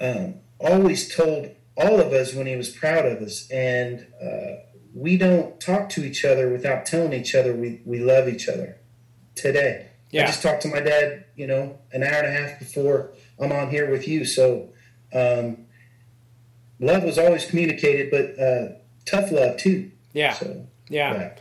um, 0.00 0.34
always 0.58 1.14
told 1.14 1.50
all 1.76 2.00
of 2.00 2.12
us 2.12 2.34
when 2.34 2.46
he 2.46 2.56
was 2.56 2.70
proud 2.70 3.06
of 3.06 3.20
us, 3.22 3.50
and 3.50 4.06
uh, 4.22 4.62
we 4.94 5.16
don't 5.16 5.60
talk 5.60 5.88
to 5.90 6.04
each 6.04 6.24
other 6.24 6.48
without 6.48 6.86
telling 6.86 7.12
each 7.12 7.34
other 7.34 7.54
we, 7.54 7.82
we 7.84 7.98
love 7.98 8.28
each 8.28 8.48
other. 8.48 8.78
Today, 9.34 9.88
yeah. 10.10 10.22
I 10.22 10.26
just 10.26 10.42
talked 10.42 10.62
to 10.62 10.68
my 10.68 10.80
dad, 10.80 11.26
you 11.34 11.46
know, 11.46 11.78
an 11.92 12.02
hour 12.02 12.22
and 12.22 12.26
a 12.26 12.30
half 12.30 12.58
before 12.58 13.12
I'm 13.38 13.52
on 13.52 13.70
here 13.70 13.90
with 13.90 14.08
you. 14.08 14.24
So, 14.24 14.70
um, 15.12 15.66
love 16.80 17.04
was 17.04 17.18
always 17.18 17.44
communicated, 17.44 18.10
but 18.10 18.42
uh, 18.42 18.78
tough 19.04 19.30
love 19.30 19.58
too. 19.58 19.90
Yeah. 20.14 20.32
So, 20.32 20.66
yeah. 20.88 21.12
yeah. 21.12 21.34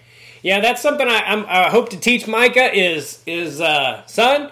Yeah. 0.46 0.60
that's 0.62 0.82
something 0.82 1.08
I, 1.08 1.22
I'm, 1.22 1.46
i 1.48 1.70
hope 1.70 1.90
to 1.90 2.00
teach 2.00 2.28
Micah 2.28 2.74
is 2.74 3.22
is 3.26 3.62
uh, 3.62 4.06
son. 4.06 4.52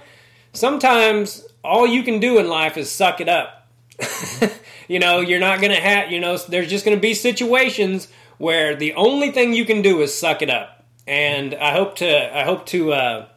Sometimes 0.53 1.45
all 1.63 1.87
you 1.87 2.03
can 2.03 2.19
do 2.19 2.37
in 2.37 2.47
life 2.47 2.77
is 2.77 2.91
suck 2.91 3.21
it 3.21 3.29
up. 3.29 3.67
you 4.87 4.99
know, 4.99 5.19
you're 5.19 5.39
not 5.39 5.61
gonna 5.61 5.79
have. 5.79 6.11
You 6.11 6.19
know, 6.19 6.37
there's 6.37 6.69
just 6.69 6.85
gonna 6.85 6.97
be 6.97 7.13
situations 7.13 8.07
where 8.37 8.75
the 8.75 8.93
only 8.93 9.31
thing 9.31 9.53
you 9.53 9.65
can 9.65 9.81
do 9.81 10.01
is 10.01 10.17
suck 10.17 10.41
it 10.41 10.49
up. 10.49 10.85
And 11.07 11.55
I 11.55 11.71
hope 11.71 11.95
to 11.97 12.37
I 12.37 12.43
hope 12.43 12.65
to 12.67 12.93
uh, 12.93 13.27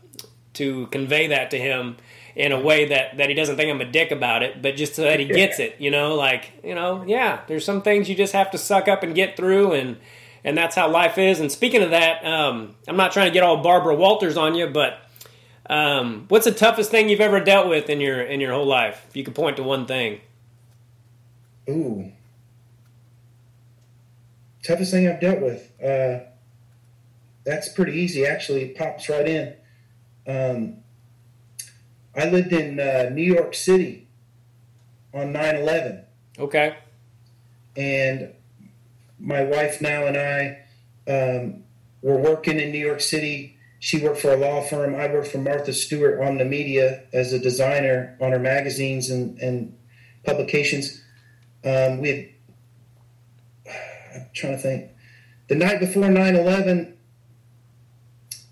to 0.54 0.86
convey 0.88 1.28
that 1.28 1.50
to 1.50 1.58
him 1.58 1.96
in 2.36 2.52
a 2.52 2.60
way 2.60 2.86
that, 2.86 3.16
that 3.16 3.30
he 3.30 3.34
doesn't 3.34 3.56
think 3.56 3.70
I'm 3.70 3.80
a 3.80 3.90
dick 3.90 4.10
about 4.10 4.42
it, 4.42 4.60
but 4.60 4.76
just 4.76 4.94
so 4.94 5.02
that 5.02 5.18
he 5.18 5.26
gets 5.26 5.58
it, 5.58 5.76
you 5.78 5.90
know, 5.90 6.14
like, 6.14 6.52
you 6.62 6.74
know, 6.74 7.02
yeah, 7.06 7.40
there's 7.48 7.64
some 7.64 7.80
things 7.80 8.10
you 8.10 8.14
just 8.14 8.34
have 8.34 8.50
to 8.50 8.58
suck 8.58 8.88
up 8.88 9.02
and 9.02 9.14
get 9.14 9.36
through 9.36 9.72
and 9.72 9.96
and 10.46 10.56
that's 10.56 10.76
how 10.76 10.88
life 10.88 11.18
is. 11.18 11.40
And 11.40 11.50
speaking 11.50 11.82
of 11.82 11.90
that, 11.90 12.24
um, 12.24 12.76
I'm 12.86 12.96
not 12.96 13.12
trying 13.12 13.26
to 13.26 13.32
get 13.32 13.42
all 13.42 13.58
Barbara 13.58 13.96
Walters 13.96 14.36
on 14.36 14.54
you, 14.54 14.68
but 14.68 15.00
um, 15.68 16.26
what's 16.28 16.44
the 16.44 16.52
toughest 16.52 16.92
thing 16.92 17.08
you've 17.08 17.20
ever 17.20 17.40
dealt 17.40 17.68
with 17.68 17.90
in 17.90 18.00
your 18.00 18.22
in 18.22 18.40
your 18.40 18.52
whole 18.52 18.64
life? 18.64 19.04
If 19.08 19.16
you 19.16 19.24
could 19.24 19.34
point 19.34 19.56
to 19.56 19.64
one 19.64 19.86
thing. 19.86 20.20
Ooh. 21.68 22.12
Toughest 24.62 24.92
thing 24.92 25.08
I've 25.08 25.20
dealt 25.20 25.40
with. 25.40 25.72
Uh, 25.82 26.26
that's 27.44 27.72
pretty 27.72 27.98
easy, 27.98 28.24
actually. 28.24 28.62
It 28.62 28.76
pops 28.76 29.08
right 29.08 29.26
in. 29.26 29.54
Um, 30.28 30.76
I 32.16 32.30
lived 32.30 32.52
in 32.52 32.78
uh, 32.78 33.10
New 33.12 33.22
York 33.22 33.54
City 33.54 34.06
on 35.12 35.32
9 35.32 35.56
11. 35.56 36.04
Okay. 36.38 36.76
And 37.76 38.32
my 39.18 39.42
wife 39.42 39.80
now 39.80 40.06
and 40.06 40.16
I 40.16 40.58
um, 41.10 41.64
were 42.02 42.16
working 42.16 42.60
in 42.60 42.72
New 42.72 42.84
York 42.84 43.00
City. 43.00 43.56
She 43.78 44.02
worked 44.02 44.20
for 44.20 44.32
a 44.32 44.36
law 44.36 44.62
firm. 44.62 44.94
I 44.94 45.06
worked 45.06 45.28
for 45.28 45.38
Martha 45.38 45.72
Stewart 45.72 46.20
Omnimedia 46.20 47.04
as 47.12 47.32
a 47.32 47.38
designer 47.38 48.16
on 48.20 48.32
her 48.32 48.38
magazines 48.38 49.10
and, 49.10 49.38
and 49.38 49.76
publications. 50.24 51.02
Um, 51.64 52.00
we 52.00 52.08
had, 52.08 52.28
I'm 54.14 54.28
trying 54.32 54.56
to 54.56 54.58
think, 54.58 54.90
the 55.48 55.54
night 55.54 55.80
before 55.80 56.08
9 56.08 56.36
11, 56.36 56.96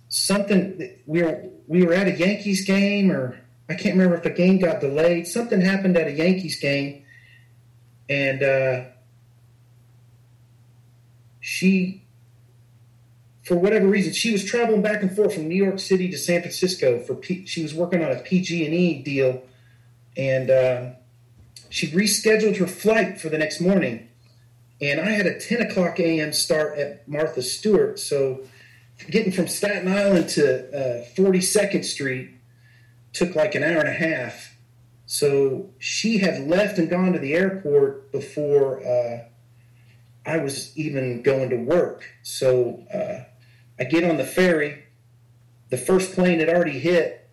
something, 0.09 0.99
we 1.07 1.23
were, 1.23 1.45
we 1.67 1.85
were 1.85 1.95
at 1.95 2.07
a 2.07 2.13
Yankees 2.13 2.65
game 2.65 3.11
or 3.11 3.39
I 3.69 3.75
can't 3.75 3.97
remember 3.97 4.17
if 4.17 4.23
the 4.23 4.31
game 4.31 4.59
got 4.59 4.81
delayed. 4.81 5.27
Something 5.27 5.61
happened 5.61 5.97
at 5.97 6.07
a 6.07 6.13
Yankees 6.13 6.61
game, 6.61 7.05
and 8.11 8.43
uh, 8.43 8.85
she, 11.47 12.03
for 13.43 13.55
whatever 13.55 13.87
reason, 13.87 14.15
she 14.15 14.33
was 14.33 14.47
traveling 14.47 14.81
back 14.81 15.03
and 15.03 15.15
forth 15.15 15.35
from 15.35 15.47
New 15.47 15.63
York 15.63 15.79
City 15.79 16.11
to 16.11 16.17
San 16.17 16.41
Francisco 16.41 16.99
for. 17.01 17.15
P- 17.15 17.45
she 17.45 17.63
was 17.63 17.75
working 17.75 18.03
on 18.03 18.11
a 18.11 18.19
PG 18.19 18.65
and 18.65 18.73
E 18.73 19.03
deal, 19.03 19.43
and 20.17 20.49
uh, 20.49 20.93
she 21.69 21.89
rescheduled 21.89 22.57
her 22.57 22.67
flight 22.67 23.21
for 23.21 23.29
the 23.29 23.37
next 23.37 23.61
morning. 23.61 24.09
And 24.81 24.99
I 24.99 25.11
had 25.11 25.27
a 25.27 25.39
10 25.39 25.61
o'clock 25.61 26.01
a.m. 26.01 26.33
start 26.33 26.79
at 26.79 27.07
Martha 27.07 27.43
Stewart, 27.43 27.99
so 27.99 28.41
getting 29.11 29.31
from 29.31 29.47
Staten 29.47 29.87
Island 29.87 30.31
to 30.31 31.03
uh, 31.03 31.05
42nd 31.15 31.85
Street 31.85 32.31
took 33.13 33.37
like 33.37 33.55
an 33.55 33.63
hour 33.63 33.81
and 33.81 33.89
a 33.89 33.93
half. 33.93 34.57
So 35.05 35.69
she 35.79 36.17
had 36.19 36.49
left 36.49 36.79
and 36.79 36.89
gone 36.89 37.13
to 37.13 37.19
the 37.19 37.35
airport 37.35 38.11
before 38.13 38.81
uh, 38.81 39.29
I 40.27 40.39
was 40.39 40.77
even 40.77 41.23
going 41.23 41.51
to 41.51 41.57
work. 41.57 42.05
So 42.23 42.85
uh, 42.93 43.25
I 43.79 43.85
get 43.85 44.05
on 44.05 44.17
the 44.17 44.25
ferry. 44.25 44.85
The 45.71 45.77
first 45.77 46.13
plane 46.13 46.41
had 46.41 46.49
already 46.49 46.79
hit. 46.79 47.29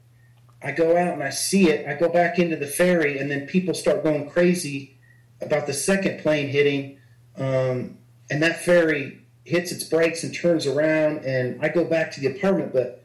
I 0.63 0.71
go 0.71 0.95
out 0.97 1.13
and 1.13 1.23
I 1.23 1.29
see 1.29 1.69
it. 1.69 1.87
I 1.87 1.93
go 1.93 2.09
back 2.09 2.37
into 2.37 2.55
the 2.55 2.67
ferry, 2.67 3.17
and 3.17 3.31
then 3.31 3.47
people 3.47 3.73
start 3.73 4.03
going 4.03 4.29
crazy 4.29 4.97
about 5.41 5.65
the 5.65 5.73
second 5.73 6.21
plane 6.21 6.49
hitting. 6.49 6.99
Um, 7.35 7.97
and 8.29 8.43
that 8.43 8.61
ferry 8.61 9.21
hits 9.43 9.71
its 9.71 9.83
brakes 9.83 10.23
and 10.23 10.33
turns 10.33 10.67
around, 10.67 11.25
and 11.25 11.63
I 11.63 11.69
go 11.69 11.83
back 11.83 12.11
to 12.11 12.21
the 12.21 12.27
apartment, 12.27 12.73
but 12.73 13.03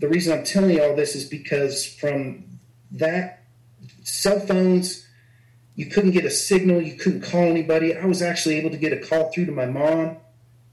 the 0.00 0.08
reason 0.08 0.36
I'm 0.36 0.44
telling 0.44 0.70
you 0.70 0.82
all 0.82 0.94
this 0.94 1.14
is 1.14 1.24
because 1.24 1.86
from 1.86 2.44
that 2.92 3.44
cell 4.02 4.40
phones, 4.40 5.03
you 5.74 5.86
couldn't 5.86 6.12
get 6.12 6.24
a 6.24 6.30
signal, 6.30 6.80
you 6.80 6.94
couldn't 6.94 7.22
call 7.22 7.42
anybody. 7.42 7.96
I 7.96 8.06
was 8.06 8.22
actually 8.22 8.56
able 8.56 8.70
to 8.70 8.76
get 8.76 8.92
a 8.92 8.98
call 8.98 9.32
through 9.32 9.46
to 9.46 9.52
my 9.52 9.66
mom 9.66 10.18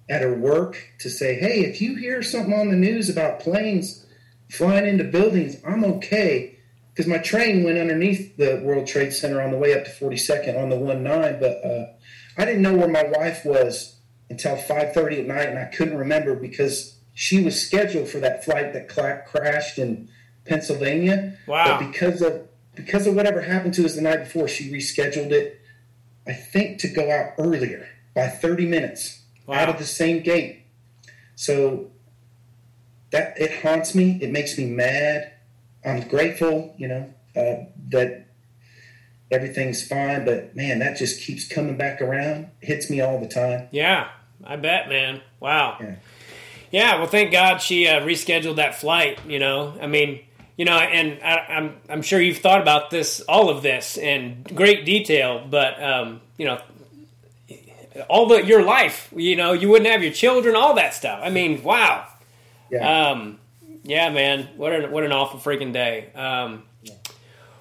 at 0.09 0.21
her 0.21 0.33
work 0.33 0.77
to 0.99 1.09
say, 1.09 1.35
hey, 1.35 1.61
if 1.61 1.81
you 1.81 1.95
hear 1.95 2.21
something 2.21 2.53
on 2.53 2.69
the 2.69 2.75
news 2.75 3.09
about 3.09 3.39
planes 3.39 4.05
flying 4.49 4.85
into 4.85 5.03
buildings, 5.03 5.57
I'm 5.65 5.83
okay. 5.85 6.59
Because 6.93 7.07
my 7.07 7.17
train 7.17 7.63
went 7.63 7.77
underneath 7.77 8.35
the 8.37 8.61
World 8.63 8.85
Trade 8.85 9.13
Center 9.13 9.41
on 9.41 9.51
the 9.51 9.57
way 9.57 9.73
up 9.73 9.85
to 9.85 9.91
42nd 9.91 10.61
on 10.61 10.69
the 10.69 10.75
1 10.75 11.01
9, 11.01 11.39
but 11.39 11.65
uh, 11.65 11.85
I 12.37 12.45
didn't 12.45 12.61
know 12.61 12.75
where 12.75 12.89
my 12.89 13.03
wife 13.03 13.45
was 13.45 13.95
until 14.29 14.57
5.30 14.57 15.19
at 15.19 15.25
night, 15.25 15.49
and 15.49 15.57
I 15.57 15.65
couldn't 15.65 15.97
remember 15.97 16.35
because 16.35 16.97
she 17.13 17.41
was 17.43 17.61
scheduled 17.61 18.09
for 18.09 18.19
that 18.19 18.43
flight 18.43 18.73
that 18.73 18.91
cl- 18.91 19.21
crashed 19.25 19.77
in 19.77 20.09
Pennsylvania. 20.45 21.37
Wow! 21.47 21.79
But 21.79 21.91
because 21.91 22.21
of 22.21 22.47
because 22.85 23.07
of 23.07 23.15
whatever 23.15 23.41
happened 23.41 23.73
to 23.75 23.85
us 23.85 23.95
the 23.95 24.01
night 24.01 24.19
before, 24.19 24.47
she 24.47 24.71
rescheduled 24.71 25.31
it. 25.31 25.61
I 26.27 26.33
think 26.33 26.79
to 26.81 26.87
go 26.87 27.11
out 27.11 27.33
earlier 27.37 27.87
by 28.13 28.27
30 28.27 28.65
minutes 28.65 29.21
wow. 29.45 29.55
out 29.55 29.69
of 29.69 29.77
the 29.77 29.85
same 29.85 30.21
gate. 30.21 30.63
So 31.35 31.91
that 33.11 33.39
it 33.39 33.61
haunts 33.61 33.95
me. 33.95 34.19
It 34.21 34.31
makes 34.31 34.57
me 34.57 34.65
mad. 34.65 35.33
I'm 35.83 36.07
grateful, 36.07 36.75
you 36.77 36.87
know, 36.87 37.13
uh, 37.35 37.65
that 37.89 38.27
everything's 39.31 39.85
fine. 39.85 40.25
But 40.25 40.55
man, 40.55 40.79
that 40.79 40.97
just 40.97 41.21
keeps 41.21 41.47
coming 41.47 41.77
back 41.77 42.01
around. 42.01 42.49
hits 42.61 42.89
me 42.89 43.01
all 43.01 43.19
the 43.19 43.27
time. 43.27 43.67
Yeah, 43.71 44.09
I 44.43 44.55
bet, 44.57 44.89
man. 44.89 45.21
Wow. 45.39 45.77
Yeah. 45.79 45.95
Yeah, 46.71 46.99
well, 46.99 47.07
thank 47.07 47.33
God 47.33 47.61
she 47.61 47.85
uh, 47.85 47.99
rescheduled 47.99 48.55
that 48.55 48.75
flight. 48.75 49.19
You 49.27 49.39
know, 49.39 49.73
I 49.81 49.87
mean, 49.87 50.21
you 50.61 50.65
know, 50.65 50.77
and 50.77 51.19
I, 51.23 51.45
am 51.49 51.63
I'm, 51.65 51.75
I'm 51.89 52.01
sure 52.03 52.21
you've 52.21 52.37
thought 52.37 52.61
about 52.61 52.91
this, 52.91 53.19
all 53.21 53.49
of 53.49 53.63
this, 53.63 53.97
in 53.97 54.45
great 54.53 54.85
detail. 54.85 55.43
But 55.49 55.81
um, 55.81 56.21
you 56.37 56.45
know, 56.45 56.61
all 58.07 58.27
the 58.27 58.45
your 58.45 58.61
life, 58.61 59.11
you 59.15 59.35
know, 59.35 59.53
you 59.53 59.69
wouldn't 59.69 59.89
have 59.89 60.03
your 60.03 60.13
children, 60.13 60.55
all 60.55 60.75
that 60.75 60.93
stuff. 60.93 61.19
I 61.23 61.31
mean, 61.31 61.63
wow. 61.63 62.05
Yeah. 62.69 63.09
Um, 63.09 63.39
yeah, 63.81 64.11
man. 64.11 64.49
What 64.55 64.71
an 64.71 64.91
what 64.91 65.03
an 65.03 65.11
awful 65.11 65.39
freaking 65.39 65.73
day. 65.73 66.13
Um, 66.13 66.61
yeah. 66.83 66.93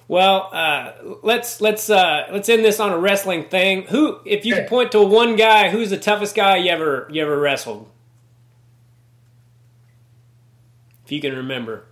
Well, 0.07 0.51
uh, 0.53 0.91
let's 1.23 1.59
let's 1.59 1.89
uh, 1.89 2.27
let's 2.31 2.49
end 2.49 2.63
this 2.63 2.79
on 2.79 2.91
a 2.91 2.99
wrestling 2.99 3.49
thing. 3.49 3.81
Who, 3.87 4.19
if 4.25 4.45
you 4.45 4.53
could 4.53 4.67
point 4.67 4.91
to 4.91 5.01
one 5.01 5.37
guy, 5.37 5.71
who's 5.71 5.89
the 5.89 5.97
toughest 5.97 6.35
guy 6.35 6.57
you 6.57 6.69
ever 6.69 7.07
you 7.11 7.23
ever 7.23 7.39
wrestled? 7.39 7.89
if 11.03 11.11
you 11.11 11.19
can 11.19 11.35
remember. 11.35 11.85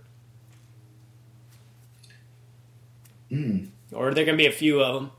Mm. 3.30 3.68
Or 3.92 4.08
are 4.08 4.14
there 4.14 4.24
going 4.24 4.36
to 4.36 4.42
be 4.42 4.46
a 4.48 4.52
few 4.52 4.82
of 4.82 4.94
them? 4.94 5.10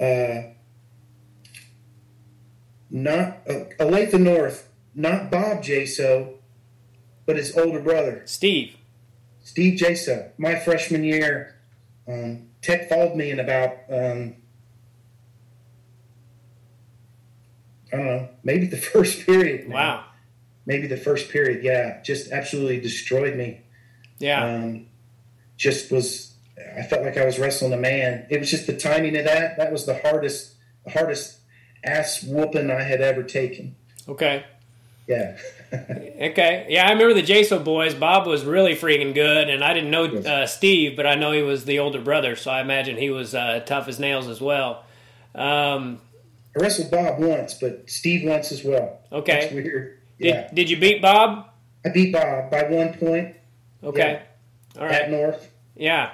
Uh, 0.00 0.50
not 2.90 3.38
uh, 3.48 3.64
Olathe 3.78 4.18
North, 4.18 4.68
not 4.94 5.30
Bob 5.30 5.62
Jaso, 5.62 6.34
but 7.26 7.36
his 7.36 7.56
older 7.56 7.80
brother, 7.80 8.22
Steve. 8.24 8.76
Steve 9.42 9.78
Jaso. 9.78 10.30
My 10.38 10.56
freshman 10.58 11.04
year, 11.04 11.56
um, 12.08 12.48
Tech 12.62 12.88
followed 12.88 13.14
me 13.14 13.30
in 13.30 13.40
about 13.40 13.76
um, 13.90 14.36
I 17.92 17.96
don't 17.96 18.06
know, 18.06 18.28
maybe 18.42 18.66
the 18.66 18.76
first 18.94 19.26
period. 19.26 19.68
man. 19.68 19.72
Wow. 19.72 20.04
Maybe 20.66 20.86
the 20.86 20.96
first 20.96 21.30
period. 21.30 21.64
Yeah, 21.64 22.00
just 22.02 22.30
absolutely 22.30 22.80
destroyed 22.80 23.36
me. 23.36 23.62
Yeah. 24.18 24.44
Um, 24.44 24.86
just 25.56 25.90
was. 25.90 26.29
I 26.78 26.82
felt 26.82 27.02
like 27.02 27.16
I 27.16 27.24
was 27.24 27.38
wrestling 27.38 27.72
a 27.72 27.76
man. 27.76 28.26
It 28.30 28.38
was 28.38 28.50
just 28.50 28.66
the 28.66 28.76
timing 28.76 29.16
of 29.16 29.24
that. 29.24 29.56
That 29.56 29.72
was 29.72 29.86
the 29.86 29.98
hardest, 29.98 30.54
the 30.84 30.90
hardest 30.90 31.38
ass 31.84 32.22
whooping 32.22 32.70
I 32.70 32.82
had 32.82 33.00
ever 33.00 33.22
taken. 33.22 33.74
okay. 34.08 34.44
Yeah. 35.06 35.36
Okay. 35.72 36.66
Yeah, 36.68 36.86
I 36.86 36.92
remember 36.92 37.14
the 37.14 37.22
Jaso 37.22 37.62
boys. 37.64 37.94
Bob 37.94 38.26
was 38.26 38.44
really 38.44 38.74
freaking 38.74 39.14
good, 39.14 39.48
and 39.48 39.62
I 39.64 39.72
didn't 39.72 39.90
know 39.92 40.04
uh, 40.04 40.46
Steve, 40.46 40.96
but 40.96 41.06
I 41.06 41.14
know 41.14 41.30
he 41.32 41.42
was 41.42 41.64
the 41.64 41.78
older 41.78 42.00
brother, 42.00 42.34
so 42.36 42.50
I 42.50 42.60
imagine 42.60 42.96
he 42.96 43.08
was 43.10 43.34
uh, 43.36 43.60
tough 43.64 43.86
as 43.88 43.98
nails 44.00 44.26
as 44.28 44.40
well. 44.40 44.84
Um, 45.34 46.00
I 46.56 46.60
wrestled 46.60 46.90
Bob 46.90 47.20
once, 47.20 47.54
but 47.54 47.88
Steve 47.88 48.28
once 48.28 48.50
as 48.52 48.64
well. 48.64 48.98
Okay. 49.12 49.40
That's 49.42 49.52
weird. 49.52 49.98
did, 50.18 50.26
Yeah. 50.26 50.50
did 50.52 50.68
you 50.70 50.76
beat 50.76 51.00
Bob? 51.00 51.48
I 51.84 51.90
beat 51.90 52.12
Bob 52.12 52.50
by 52.50 52.64
one 52.64 52.92
point 52.94 53.36
Okay. 53.82 54.22
All 54.76 54.84
right. 54.84 55.02
at. 55.02 55.10
North. 55.10 55.50
Yeah. 55.76 56.10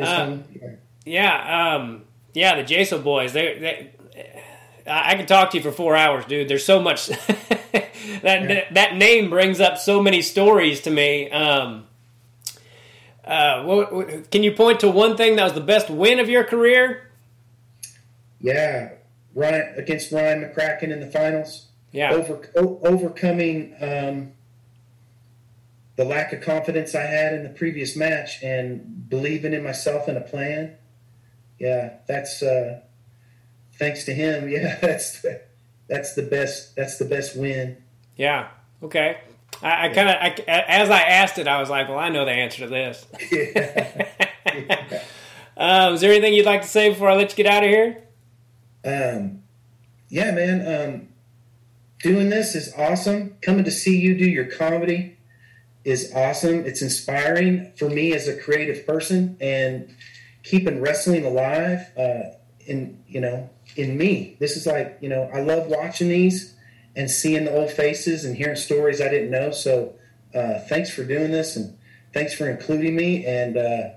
Uh. 0.00 0.38
Yeah. 0.54 0.70
Yeah. 1.04 1.74
Um, 1.76 2.04
yeah, 2.34 2.62
the 2.62 2.74
Jaso 2.74 3.02
boys. 3.02 3.32
They, 3.32 3.58
they, 3.58 3.90
I 4.90 5.12
I 5.12 5.14
could 5.16 5.28
talk 5.28 5.50
to 5.50 5.56
you 5.58 5.62
for 5.62 5.72
four 5.72 5.96
hours, 5.96 6.24
dude. 6.24 6.48
There's 6.48 6.64
so 6.64 6.80
much. 6.80 7.06
that 8.22 8.68
that 8.72 8.96
name 8.96 9.30
brings 9.30 9.60
up 9.60 9.78
so 9.78 10.02
many 10.02 10.22
stories 10.22 10.80
to 10.82 10.90
me. 10.90 11.30
Um, 11.30 11.86
uh, 13.24 13.62
what, 13.64 13.92
what- 13.92 14.30
can 14.30 14.42
you 14.42 14.52
point 14.52 14.80
to 14.80 14.88
one 14.88 15.16
thing 15.16 15.36
that 15.36 15.44
was 15.44 15.52
the 15.52 15.60
best 15.60 15.90
win 15.90 16.18
of 16.20 16.28
your 16.28 16.44
career? 16.44 17.08
Yeah. 18.40 18.92
Ryan 19.34 19.74
against 19.76 20.12
Ryan 20.12 20.42
McCracken 20.44 20.90
in 20.90 21.00
the 21.00 21.06
finals. 21.06 21.66
Yeah. 21.92 22.12
Over, 22.12 22.50
o- 22.56 22.80
overcoming 22.82 23.74
um, 23.80 24.32
the 25.96 26.04
lack 26.04 26.32
of 26.32 26.40
confidence 26.40 26.94
I 26.94 27.02
had 27.02 27.34
in 27.34 27.42
the 27.42 27.50
previous 27.50 27.96
match 27.96 28.42
and 28.42 29.08
believing 29.08 29.52
in 29.52 29.62
myself 29.62 30.08
and 30.08 30.16
a 30.16 30.22
plan. 30.22 30.76
Yeah, 31.58 31.94
that's 32.08 32.42
uh, 32.42 32.80
thanks 33.74 34.04
to 34.04 34.14
him. 34.14 34.48
Yeah, 34.52 34.78
that's 34.80 35.24
that's 35.88 36.14
the 36.14 36.22
best. 36.22 36.74
That's 36.76 36.98
the 36.98 37.04
best 37.04 37.36
win. 37.36 37.76
Yeah. 38.16 38.48
Okay. 38.82 39.18
I, 39.62 39.86
I 39.86 39.88
kind 39.90 40.08
of, 40.08 40.16
I, 40.16 40.64
as 40.68 40.90
I 40.90 41.02
asked 41.02 41.38
it, 41.38 41.46
I 41.46 41.60
was 41.60 41.70
like, 41.70 41.88
well, 41.88 41.98
I 41.98 42.08
know 42.08 42.24
the 42.24 42.32
answer 42.32 42.64
to 42.64 42.68
this. 42.68 43.06
Yeah. 43.30 45.00
Um, 45.54 45.94
is 45.94 46.00
there 46.00 46.10
anything 46.10 46.32
you'd 46.32 46.46
like 46.46 46.62
to 46.62 46.68
say 46.68 46.88
before 46.88 47.10
I 47.10 47.14
let 47.14 47.30
you 47.30 47.36
get 47.44 47.46
out 47.46 47.62
of 47.62 47.68
here? 47.68 48.02
Um, 48.84 49.42
yeah, 50.08 50.30
man. 50.30 50.66
Um, 50.66 51.08
doing 52.00 52.30
this 52.30 52.54
is 52.54 52.72
awesome. 52.76 53.36
Coming 53.42 53.64
to 53.64 53.70
see 53.70 53.98
you 53.98 54.16
do 54.16 54.24
your 54.24 54.46
comedy 54.46 55.11
is 55.84 56.12
awesome. 56.14 56.64
It's 56.64 56.82
inspiring 56.82 57.72
for 57.76 57.88
me 57.88 58.12
as 58.14 58.28
a 58.28 58.36
creative 58.36 58.86
person 58.86 59.36
and 59.40 59.94
keeping 60.42 60.80
wrestling 60.80 61.24
alive. 61.24 61.86
Uh, 61.96 62.36
in 62.66 63.02
you 63.08 63.20
know, 63.20 63.50
in 63.76 63.98
me, 63.98 64.36
this 64.38 64.56
is 64.56 64.66
like 64.66 64.98
you 65.00 65.08
know, 65.08 65.28
I 65.34 65.40
love 65.40 65.66
watching 65.66 66.08
these 66.08 66.54
and 66.94 67.10
seeing 67.10 67.46
the 67.46 67.52
old 67.56 67.70
faces 67.70 68.24
and 68.24 68.36
hearing 68.36 68.56
stories 68.56 69.00
I 69.00 69.08
didn't 69.08 69.30
know. 69.30 69.50
So, 69.50 69.94
uh, 70.34 70.60
thanks 70.68 70.90
for 70.90 71.04
doing 71.04 71.30
this 71.32 71.56
and 71.56 71.76
thanks 72.12 72.34
for 72.34 72.48
including 72.48 72.94
me. 72.94 73.24
And 73.26 73.56
uh, 73.56 73.88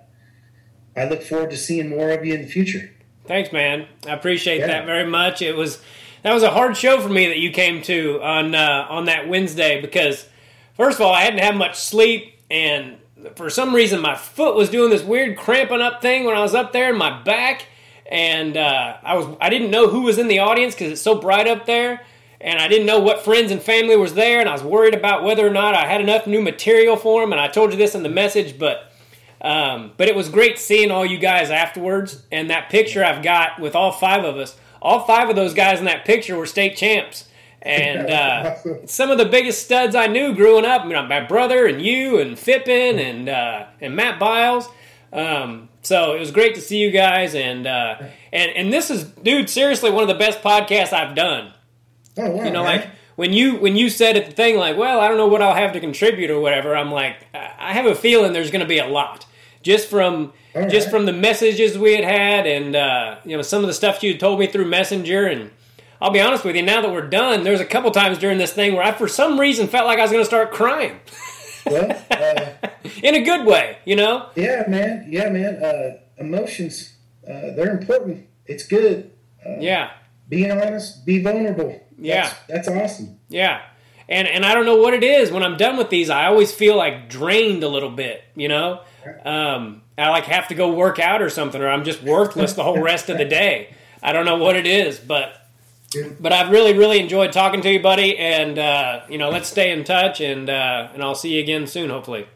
I 0.95 1.05
look 1.07 1.21
forward 1.21 1.51
to 1.51 1.57
seeing 1.57 1.89
more 1.89 2.09
of 2.11 2.25
you 2.25 2.33
in 2.33 2.41
the 2.41 2.47
future. 2.47 2.91
Thanks, 3.27 3.51
man. 3.51 3.87
I 4.07 4.13
appreciate 4.13 4.59
Yeah. 4.59 4.67
that 4.67 4.85
very 4.85 5.05
much. 5.05 5.41
It 5.41 5.55
was 5.55 5.79
that 6.23 6.33
was 6.33 6.41
a 6.43 6.51
hard 6.51 6.75
show 6.75 6.99
for 7.01 7.09
me 7.09 7.27
that 7.27 7.37
you 7.37 7.51
came 7.51 7.81
to 7.83 8.19
on 8.23 8.55
uh, 8.55 8.87
on 8.89 9.05
that 9.05 9.27
Wednesday 9.27 9.79
because 9.81 10.27
first 10.75 10.99
of 10.99 11.05
all, 11.05 11.13
I 11.13 11.21
hadn't 11.21 11.39
had 11.39 11.55
much 11.55 11.79
sleep, 11.79 12.33
and 12.49 12.97
for 13.35 13.49
some 13.49 13.73
reason, 13.73 14.01
my 14.01 14.15
foot 14.15 14.55
was 14.55 14.69
doing 14.69 14.89
this 14.89 15.03
weird 15.03 15.37
cramping 15.37 15.81
up 15.81 16.01
thing 16.01 16.25
when 16.25 16.35
I 16.35 16.41
was 16.41 16.53
up 16.53 16.73
there 16.73 16.91
in 16.91 16.97
my 16.97 17.21
back, 17.23 17.67
and 18.05 18.55
uh, 18.55 18.97
I 19.03 19.15
was 19.15 19.35
I 19.41 19.49
didn't 19.49 19.71
know 19.71 19.87
who 19.87 20.01
was 20.01 20.17
in 20.17 20.27
the 20.27 20.39
audience 20.39 20.75
because 20.75 20.91
it's 20.91 21.01
so 21.01 21.15
bright 21.15 21.47
up 21.47 21.65
there. 21.65 22.01
And 22.41 22.59
I 22.59 22.67
didn't 22.67 22.85
know 22.85 22.99
what 22.99 23.23
friends 23.23 23.49
and 23.51 23.59
family 23.59 23.95
was 23.95 24.13
there, 24.13 24.39
and 24.39 24.47
I 24.47 24.51
was 24.51 24.61
worried 24.61 24.93
about 24.93 25.23
whether 25.23 25.47
or 25.47 25.49
not 25.49 25.73
I 25.73 25.87
had 25.87 25.99
enough 25.99 26.27
new 26.27 26.41
material 26.41 26.95
for 26.95 27.21
them. 27.21 27.31
And 27.31 27.41
I 27.41 27.47
told 27.47 27.71
you 27.71 27.77
this 27.77 27.95
in 27.95 28.03
the 28.03 28.09
message, 28.09 28.59
but 28.59 28.91
um, 29.41 29.93
but 29.97 30.07
it 30.07 30.15
was 30.15 30.29
great 30.29 30.59
seeing 30.59 30.91
all 30.91 31.05
you 31.05 31.17
guys 31.17 31.49
afterwards. 31.49 32.23
And 32.31 32.49
that 32.49 32.69
picture 32.69 33.03
I've 33.03 33.23
got 33.23 33.59
with 33.59 33.75
all 33.75 33.91
five 33.91 34.23
of 34.23 34.37
us, 34.37 34.57
all 34.81 35.05
five 35.05 35.29
of 35.29 35.35
those 35.35 35.53
guys 35.53 35.79
in 35.79 35.85
that 35.85 36.05
picture 36.05 36.37
were 36.37 36.45
state 36.45 36.75
champs. 36.75 37.29
And 37.65 38.09
uh, 38.09 38.85
some 38.85 39.11
of 39.11 39.17
the 39.17 39.25
biggest 39.25 39.63
studs 39.63 39.95
I 39.95 40.07
knew 40.07 40.33
growing 40.35 40.65
up, 40.65 40.85
you 40.85 40.91
know, 40.91 41.05
my 41.05 41.19
brother 41.19 41.65
and 41.65 41.81
you 41.81 42.19
and 42.19 42.37
Fippin 42.37 42.99
and 42.99 43.27
uh, 43.27 43.65
and 43.81 43.95
Matt 43.95 44.19
Biles. 44.19 44.69
Um, 45.11 45.69
so 45.81 46.13
it 46.13 46.19
was 46.19 46.31
great 46.31 46.55
to 46.55 46.61
see 46.61 46.77
you 46.77 46.91
guys. 46.91 47.35
And 47.35 47.67
uh, 47.67 47.97
and 48.31 48.51
and 48.51 48.71
this 48.71 48.89
is, 48.89 49.03
dude, 49.03 49.49
seriously, 49.49 49.91
one 49.91 50.03
of 50.03 50.09
the 50.09 50.15
best 50.15 50.41
podcasts 50.41 50.93
I've 50.93 51.15
done. 51.15 51.53
Oh 52.17 52.29
wow! 52.29 52.45
You 52.45 52.51
know, 52.51 52.63
man. 52.63 52.79
like 52.79 52.89
when 53.15 53.33
you 53.33 53.55
when 53.55 53.75
you 53.75 53.89
said 53.89 54.17
at 54.17 54.25
the 54.25 54.31
thing, 54.31 54.57
like, 54.57 54.77
well, 54.77 54.99
I 54.99 55.07
don't 55.07 55.17
know 55.17 55.27
what 55.27 55.41
I'll 55.41 55.55
have 55.55 55.73
to 55.73 55.79
contribute 55.79 56.29
or 56.29 56.39
whatever. 56.39 56.75
I'm 56.75 56.91
like, 56.91 57.25
I 57.33 57.73
have 57.73 57.85
a 57.85 57.95
feeling 57.95 58.33
there's 58.33 58.51
going 58.51 58.61
to 58.61 58.67
be 58.67 58.77
a 58.77 58.87
lot, 58.87 59.25
just 59.61 59.89
from 59.89 60.33
right. 60.53 60.69
just 60.69 60.89
from 60.89 61.05
the 61.05 61.13
messages 61.13 61.77
we 61.77 61.95
had 61.95 62.03
had, 62.03 62.47
and 62.47 62.75
uh, 62.75 63.17
you 63.25 63.35
know, 63.35 63.41
some 63.41 63.61
of 63.63 63.67
the 63.67 63.73
stuff 63.73 64.03
you 64.03 64.17
told 64.17 64.39
me 64.39 64.47
through 64.47 64.65
Messenger. 64.65 65.27
And 65.27 65.51
I'll 66.01 66.11
be 66.11 66.21
honest 66.21 66.43
with 66.43 66.55
you, 66.55 66.61
now 66.61 66.81
that 66.81 66.91
we're 66.91 67.07
done, 67.07 67.43
there's 67.43 67.61
a 67.61 67.65
couple 67.65 67.91
times 67.91 68.17
during 68.17 68.37
this 68.37 68.53
thing 68.53 68.73
where 68.73 68.83
I, 68.83 68.91
for 68.91 69.07
some 69.07 69.39
reason, 69.39 69.67
felt 69.67 69.85
like 69.85 69.99
I 69.99 70.01
was 70.01 70.11
going 70.11 70.21
to 70.21 70.27
start 70.27 70.51
crying 70.51 70.99
well, 71.65 72.03
uh, 72.11 72.67
in 73.03 73.15
a 73.15 73.23
good 73.23 73.45
way. 73.45 73.77
You 73.85 73.95
know? 73.95 74.29
yeah, 74.35 74.63
man. 74.67 75.07
Yeah, 75.09 75.29
man. 75.29 75.63
Uh, 75.63 75.97
emotions, 76.17 76.95
uh, 77.27 77.53
they're 77.55 77.77
important. 77.77 78.27
It's 78.45 78.65
good. 78.65 79.11
Yeah. 79.59 79.91
Being 80.27 80.51
honest, 80.51 81.05
be 81.05 81.21
vulnerable. 81.21 81.81
Yeah. 81.97 82.23
That's, 82.47 82.67
that's 82.67 82.67
awesome. 82.67 83.19
Yeah. 83.29 83.61
And 84.07 84.27
and 84.27 84.45
I 84.45 84.53
don't 84.53 84.65
know 84.65 84.77
what 84.77 84.93
it 84.93 85.03
is. 85.03 85.31
When 85.31 85.43
I'm 85.43 85.57
done 85.57 85.77
with 85.77 85.89
these, 85.89 86.09
I 86.09 86.27
always 86.27 86.51
feel 86.51 86.75
like 86.75 87.09
drained 87.09 87.63
a 87.63 87.67
little 87.67 87.89
bit, 87.89 88.23
you 88.35 88.47
know? 88.47 88.81
Um, 89.23 89.81
I 89.97 90.09
like 90.09 90.25
have 90.25 90.47
to 90.49 90.55
go 90.55 90.73
work 90.73 90.99
out 90.99 91.21
or 91.21 91.29
something, 91.29 91.61
or 91.61 91.69
I'm 91.69 91.83
just 91.83 92.03
worthless 92.03 92.53
the 92.53 92.63
whole 92.63 92.81
rest 92.81 93.09
of 93.09 93.17
the 93.17 93.25
day. 93.25 93.73
I 94.03 94.13
don't 94.13 94.25
know 94.25 94.37
what 94.37 94.55
it 94.55 94.67
is, 94.67 94.99
but 94.99 95.44
but 96.19 96.33
I've 96.33 96.49
really, 96.49 96.77
really 96.77 96.99
enjoyed 96.99 97.31
talking 97.31 97.61
to 97.61 97.71
you, 97.71 97.81
buddy. 97.81 98.17
And 98.17 98.57
uh, 98.57 99.01
you 99.09 99.17
know, 99.17 99.29
let's 99.29 99.49
stay 99.49 99.71
in 99.71 99.83
touch, 99.83 100.21
and 100.21 100.49
uh, 100.49 100.89
and 100.93 101.03
I'll 101.03 101.15
see 101.15 101.35
you 101.35 101.41
again 101.41 101.67
soon, 101.67 101.89
hopefully. 101.89 102.27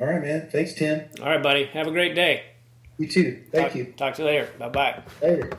All 0.00 0.06
right, 0.06 0.20
man. 0.20 0.48
Thanks, 0.50 0.74
Tim. 0.74 1.08
All 1.20 1.28
right, 1.28 1.42
buddy. 1.42 1.64
Have 1.66 1.86
a 1.86 1.90
great 1.90 2.14
day. 2.14 2.44
You 2.98 3.08
too. 3.08 3.42
Thank 3.50 3.68
talk, 3.68 3.76
you. 3.76 3.84
Talk 3.96 4.14
to 4.14 4.22
you 4.22 4.28
later. 4.28 4.50
Bye 4.58 4.68
bye. 4.68 5.02
Later. 5.22 5.58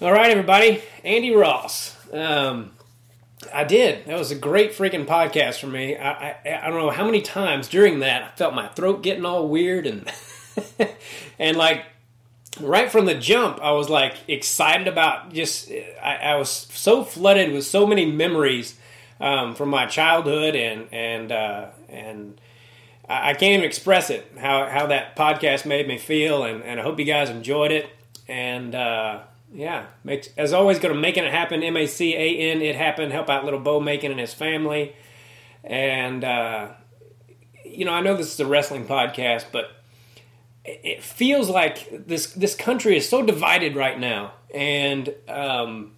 All 0.00 0.12
right, 0.12 0.30
everybody. 0.30 0.82
Andy 1.04 1.34
Ross. 1.34 1.96
Um, 2.12 2.72
I 3.52 3.64
did. 3.64 4.06
That 4.06 4.18
was 4.18 4.30
a 4.30 4.34
great 4.34 4.72
freaking 4.72 5.06
podcast 5.06 5.60
for 5.60 5.66
me. 5.66 5.96
I, 5.96 6.10
I, 6.10 6.60
I 6.62 6.70
don't 6.70 6.78
know 6.78 6.90
how 6.90 7.04
many 7.04 7.22
times 7.22 7.68
during 7.68 8.00
that 8.00 8.22
I 8.22 8.36
felt 8.36 8.54
my 8.54 8.68
throat 8.68 9.02
getting 9.02 9.24
all 9.24 9.48
weird 9.48 9.86
and 9.86 10.10
and 11.38 11.56
like 11.56 11.84
right 12.58 12.90
from 12.90 13.04
the 13.04 13.14
jump, 13.14 13.60
I 13.60 13.72
was 13.72 13.88
like 13.88 14.14
excited 14.26 14.88
about 14.88 15.32
just. 15.32 15.70
I, 16.02 16.16
I 16.16 16.36
was 16.36 16.50
so 16.50 17.04
flooded 17.04 17.52
with 17.52 17.64
so 17.64 17.86
many 17.86 18.06
memories 18.06 18.76
um, 19.20 19.54
from 19.54 19.68
my 19.68 19.86
childhood 19.86 20.54
and 20.56 20.88
and 20.92 21.30
uh, 21.30 21.66
and. 21.88 22.40
I 23.12 23.32
can't 23.32 23.54
even 23.54 23.64
express 23.64 24.08
it 24.08 24.30
how, 24.38 24.68
how 24.68 24.86
that 24.86 25.16
podcast 25.16 25.66
made 25.66 25.88
me 25.88 25.98
feel, 25.98 26.44
and, 26.44 26.62
and 26.62 26.78
I 26.78 26.84
hope 26.84 27.00
you 27.00 27.04
guys 27.04 27.28
enjoyed 27.28 27.72
it. 27.72 27.90
And 28.28 28.72
uh, 28.72 29.22
yeah, 29.52 29.86
as 30.36 30.52
always 30.52 30.78
going 30.78 30.94
to 30.94 31.00
making 31.00 31.24
it 31.24 31.32
happen. 31.32 31.60
M 31.64 31.76
A 31.76 31.88
C 31.88 32.14
A 32.14 32.52
N 32.52 32.62
it 32.62 32.76
happen. 32.76 33.10
Help 33.10 33.28
out 33.28 33.44
little 33.44 33.58
Bo 33.58 33.80
Macan 33.80 34.12
and 34.12 34.20
his 34.20 34.32
family. 34.32 34.94
And 35.64 36.22
uh, 36.22 36.68
you 37.64 37.84
know, 37.84 37.92
I 37.92 38.00
know 38.00 38.16
this 38.16 38.32
is 38.32 38.38
a 38.38 38.46
wrestling 38.46 38.86
podcast, 38.86 39.46
but 39.50 39.79
it 40.64 41.02
feels 41.02 41.48
like 41.48 42.06
this 42.06 42.32
this 42.32 42.54
country 42.54 42.96
is 42.96 43.08
so 43.08 43.22
divided 43.22 43.76
right 43.76 43.98
now, 43.98 44.32
and 44.54 45.12
um, 45.28 45.92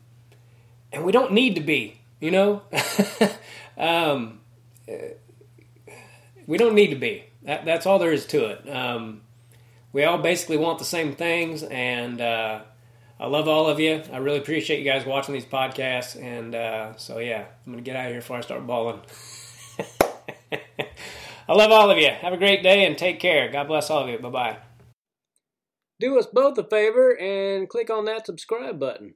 and 0.93 1.05
we 1.05 1.13
don't 1.13 1.33
need 1.33 1.55
to 1.57 1.61
be. 1.61 1.99
You 2.21 2.31
know, 2.31 2.63
um, 3.77 4.41
we 6.47 6.57
don't 6.57 6.75
need 6.75 6.91
to 6.91 6.97
be. 6.97 7.25
That, 7.43 7.65
that's 7.65 7.87
all 7.87 7.99
there 7.99 8.13
is 8.13 8.27
to 8.27 8.45
it. 8.47 8.69
Um, 8.69 9.23
we 9.93 10.05
all 10.05 10.19
basically 10.19 10.57
want 10.57 10.79
the 10.79 10.85
same 10.85 11.17
things, 11.17 11.65
and 11.65 12.21
uh, 12.21 12.61
I 13.19 13.27
love 13.27 13.49
all 13.49 13.67
of 13.67 13.81
you. 13.81 14.03
I 14.13 14.19
really 14.19 14.39
appreciate 14.39 14.79
you 14.79 14.85
guys 14.85 15.05
watching 15.05 15.35
these 15.35 15.45
podcasts, 15.45 16.21
and 16.21 16.55
uh, 16.55 16.97
so 16.97 17.19
yeah, 17.19 17.47
I'm 17.67 17.73
gonna 17.73 17.83
get 17.83 17.97
out 17.97 18.07
of 18.07 18.13
here 18.13 18.21
before 18.21 18.37
I 18.39 18.43
start 18.43 18.65
bawling. 18.67 19.01
I 21.49 21.55
love 21.55 21.71
all 21.71 21.91
of 21.91 21.99
you. 21.99 22.11
Have 22.11 22.33
a 22.33 22.39
great 22.39 22.63
day 22.63 22.87
and 22.87 22.97
take 22.97 23.21
care. 23.21 23.51
God 23.51 23.69
bless 23.69 23.91
all 23.91 24.05
of 24.05 24.09
you. 24.09 24.19
Bye 24.19 24.31
bye. 24.31 24.57
Do 26.01 26.19
us 26.19 26.27
both 26.27 26.59
a 26.59 26.65
favor 26.65 27.17
and 27.19 27.69
click 27.69 27.91
on 27.91 28.05
that 28.07 28.27
subscribe 28.27 28.79
button. 28.81 29.15